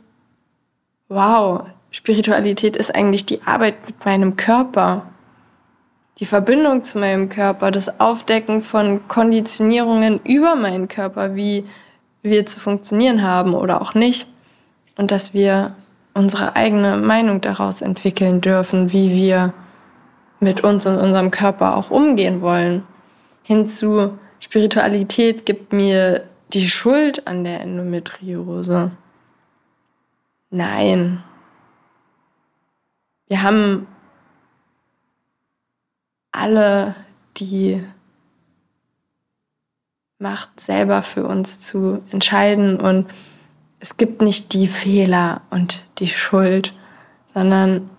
wow, 1.08 1.68
Spiritualität 1.96 2.76
ist 2.76 2.93
eigentlich 2.93 3.26
die 3.26 3.41
Arbeit 3.43 3.86
mit 3.86 4.04
meinem 4.04 4.36
Körper, 4.36 5.04
die 6.18 6.26
Verbindung 6.26 6.84
zu 6.84 7.00
meinem 7.00 7.30
Körper, 7.30 7.72
das 7.72 8.02
Aufdecken 8.02 8.60
von 8.60 9.08
Konditionierungen 9.08 10.20
über 10.26 10.58
meinen 10.58 10.89
Körper, 10.89 11.38
wie 11.38 11.64
wir 12.22 12.46
zu 12.46 12.60
funktionieren 12.60 13.24
haben 13.24 13.54
oder 13.54 13.82
auch 13.82 13.93
nicht. 13.93 14.28
Und 14.98 15.10
dass 15.12 15.34
wir 15.34 15.74
unsere 16.14 16.58
eigene 16.58 16.98
Meinung 16.98 17.39
daraus 17.39 17.82
entwickeln 17.82 18.41
dürfen, 18.41 18.91
wie 18.91 19.14
wir 19.14 19.54
mit 20.41 20.66
uns 20.66 20.86
und 20.86 20.98
unserem 20.98 21.32
Körper 21.32 21.78
auch 21.78 21.91
umgehen 21.91 22.41
wollen. 22.41 22.84
Hinzu 23.41 24.18
Spiritualität 24.41 25.46
gibt 25.46 25.72
mir 25.72 26.26
die 26.52 26.68
Schuld 26.68 27.26
an 27.26 27.46
der 27.46 27.62
Endometriose. 27.62 28.91
Nein. 30.50 31.24
Wir 33.28 33.44
haben 33.44 33.88
alle 36.32 36.96
die 37.38 37.84
Macht 40.20 40.60
selber 40.60 41.02
für 41.02 41.26
uns 41.26 41.60
zu 41.60 42.02
entscheiden 42.12 42.80
und 42.80 43.08
es 43.80 43.98
gibt 43.98 44.22
nicht 44.22 44.54
die 44.54 44.68
Fehler 44.68 45.42
und 45.50 45.84
die 46.00 46.08
Schuld, 46.08 46.74
sondern 47.34 47.90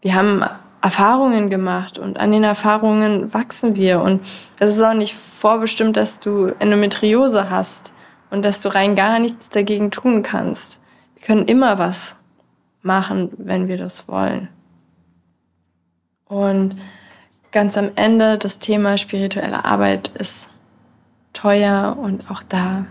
wir 0.00 0.14
haben 0.14 0.42
Erfahrungen 0.80 1.50
gemacht 1.50 1.98
und 1.98 2.20
an 2.20 2.30
den 2.30 2.44
Erfahrungen 2.44 3.34
wachsen 3.34 3.76
wir. 3.76 4.00
Und 4.00 4.24
es 4.58 4.76
ist 4.76 4.82
auch 4.82 4.94
nicht 4.94 5.14
vorbestimmt, 5.14 5.96
dass 5.96 6.20
du 6.20 6.54
Endometriose 6.58 7.50
hast 7.50 7.92
und 8.30 8.44
dass 8.44 8.60
du 8.62 8.68
rein 8.68 8.94
gar 8.94 9.18
nichts 9.18 9.50
dagegen 9.50 9.90
tun 9.90 10.22
kannst. 10.22 10.80
Wir 11.16 11.26
können 11.26 11.46
immer 11.46 11.78
was 11.78 12.16
machen, 12.86 13.30
wenn 13.36 13.68
wir 13.68 13.76
das 13.76 14.08
wollen. 14.08 14.48
Und 16.24 16.76
ganz 17.52 17.76
am 17.76 17.90
Ende 17.96 18.38
das 18.38 18.58
Thema 18.58 18.96
spirituelle 18.96 19.64
Arbeit 19.64 20.08
ist 20.08 20.48
teuer 21.32 21.96
und 22.00 22.30
auch 22.30 22.42
da 22.42 22.86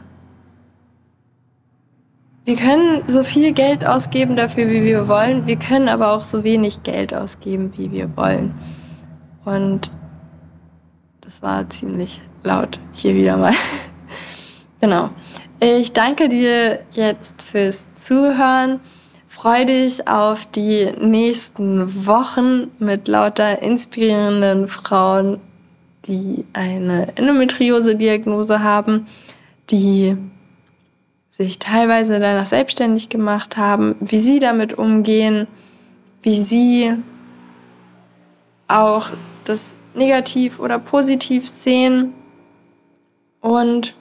wir 2.46 2.56
können 2.56 3.02
so 3.08 3.24
viel 3.24 3.54
Geld 3.54 3.88
ausgeben 3.88 4.36
dafür, 4.36 4.70
wie 4.70 4.84
wir 4.84 5.08
wollen. 5.08 5.48
Wir 5.48 5.58
können 5.58 5.90
aber 5.90 6.12
auch 6.12 6.22
so 6.22 6.44
wenig 6.44 6.84
Geld 6.84 7.12
ausgeben, 7.12 7.74
wie 7.76 7.92
wir 7.92 8.16
wollen. 8.16 8.54
Und 9.44 9.90
das 11.22 11.42
war 11.42 11.68
ziemlich 11.70 12.22
laut 12.44 12.80
hier 12.94 13.16
wieder 13.16 13.36
mal. 13.36 13.54
genau. 14.80 15.10
Ich 15.60 15.94
danke 15.94 16.30
dir 16.30 16.82
jetzt 16.92 17.42
fürs 17.42 17.88
Zuhören. 17.96 18.80
Freu 19.46 19.64
dich 19.64 20.08
auf 20.08 20.48
die 20.48 20.92
nächsten 21.00 22.08
Wochen 22.08 22.72
mit 22.80 23.08
lauter 23.08 23.62
inspirierenden 23.62 24.68
Frauen, 24.68 25.40
die 26.08 26.46
eine 26.54 27.16
Endometriose-Diagnose 27.16 28.64
haben, 28.64 29.06
die 29.70 30.18
sich 31.30 31.60
teilweise 31.60 32.20
danach 32.20 32.48
selbstständig 32.48 33.10
gemacht 33.10 33.56
haben, 33.56 33.96
wie 34.00 34.18
sie 34.18 34.40
damit 34.40 34.80
umgehen, 34.80 35.46
wie 36.24 36.42
sie 36.42 36.94
auch 38.68 39.12
das 39.44 39.76
negativ 39.94 40.60
oder 40.60 40.80
positiv 40.80 41.48
sehen. 41.48 42.16
Und 43.42 43.94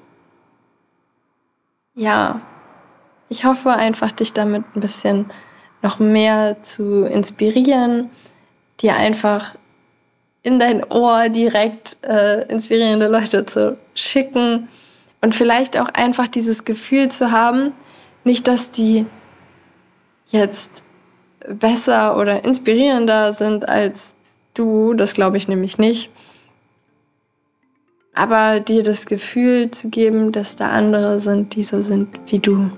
ja, 1.95 2.41
ich 3.29 3.45
hoffe 3.45 3.71
einfach, 3.71 4.13
dich 4.13 4.33
damit 4.33 4.65
ein 4.75 4.81
bisschen 4.81 5.31
noch 5.83 5.99
mehr 5.99 6.63
zu 6.63 7.05
inspirieren, 7.05 8.11
dir 8.81 8.97
einfach 8.97 9.55
in 10.43 10.59
dein 10.59 10.85
Ohr 10.85 11.29
direkt 11.29 11.97
äh, 12.03 12.47
inspirierende 12.49 13.09
Leute 13.09 13.45
zu 13.47 13.79
schicken 13.95 14.69
und 15.21 15.35
vielleicht 15.35 15.79
auch 15.79 15.89
einfach 15.89 16.29
dieses 16.29 16.65
Gefühl 16.65 17.11
zu 17.11 17.31
haben, 17.31 17.73
nicht, 18.25 18.47
dass 18.47 18.71
die 18.71 19.07
jetzt 20.27 20.83
besser 21.49 22.17
oder 22.17 22.45
inspirierender 22.45 23.33
sind 23.33 23.69
als 23.69 24.17
du, 24.55 24.95
das 24.95 25.15
glaube 25.15 25.37
ich 25.37 25.49
nämlich 25.49 25.79
nicht. 25.79 26.11
Aber 28.15 28.61
dir 28.61 28.83
das 28.83 29.07
Gefühl 29.07 29.71
zu 29.71 29.91
geben, 29.91 30.31
dass 30.31 30.57
da 30.57 30.71
andere 30.71 31.19
sind, 31.19 31.55
die 31.57 31.65
so 31.65 31.81
sind 31.81 32.09
wie 32.27 32.39
du. 32.39 32.71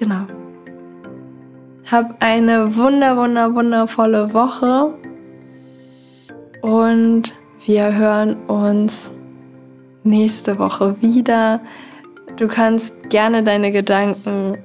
Genau. 0.00 0.24
Hab 1.90 2.16
eine 2.24 2.74
wunder, 2.74 3.18
wunder, 3.18 3.54
wundervolle 3.54 4.32
Woche 4.32 4.94
und 6.62 7.34
wir 7.66 7.94
hören 7.94 8.36
uns 8.46 9.12
nächste 10.02 10.58
Woche 10.58 10.96
wieder. 11.02 11.60
Du 12.36 12.48
kannst 12.48 13.10
gerne 13.10 13.42
deine 13.42 13.72
Gedanken 13.72 14.56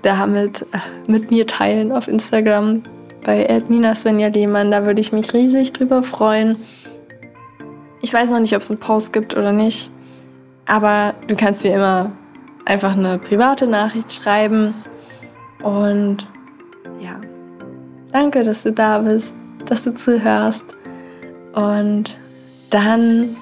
damit 0.00 0.62
äh, 0.72 0.78
mit 1.06 1.30
mir 1.30 1.46
teilen 1.46 1.92
auf 1.92 2.08
Instagram 2.08 2.82
bei 3.26 3.62
Nina 3.68 3.94
Svenja 3.94 4.28
Lehmann. 4.28 4.70
Da 4.70 4.86
würde 4.86 5.02
ich 5.02 5.12
mich 5.12 5.34
riesig 5.34 5.74
drüber 5.74 6.02
freuen. 6.02 6.56
Ich 8.00 8.14
weiß 8.14 8.30
noch 8.30 8.40
nicht, 8.40 8.56
ob 8.56 8.62
es 8.62 8.70
einen 8.70 8.80
Post 8.80 9.12
gibt 9.12 9.36
oder 9.36 9.52
nicht, 9.52 9.90
aber 10.64 11.12
du 11.26 11.36
kannst 11.36 11.62
mir 11.62 11.74
immer 11.74 12.12
einfach 12.66 12.94
eine 12.96 13.18
private 13.18 13.66
Nachricht 13.66 14.12
schreiben. 14.12 14.74
Und 15.62 16.26
ja, 17.00 17.20
danke, 18.12 18.42
dass 18.42 18.64
du 18.64 18.72
da 18.72 18.98
bist, 18.98 19.34
dass 19.64 19.84
du 19.84 19.94
zuhörst. 19.94 20.64
Und 21.54 22.18
dann 22.68 23.36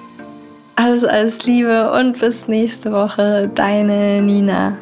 alles, 0.77 1.03
alles 1.03 1.45
Liebe 1.45 1.91
und 1.91 2.19
bis 2.19 2.47
nächste 2.47 2.93
Woche, 2.93 3.49
deine 3.53 4.21
Nina. 4.21 4.77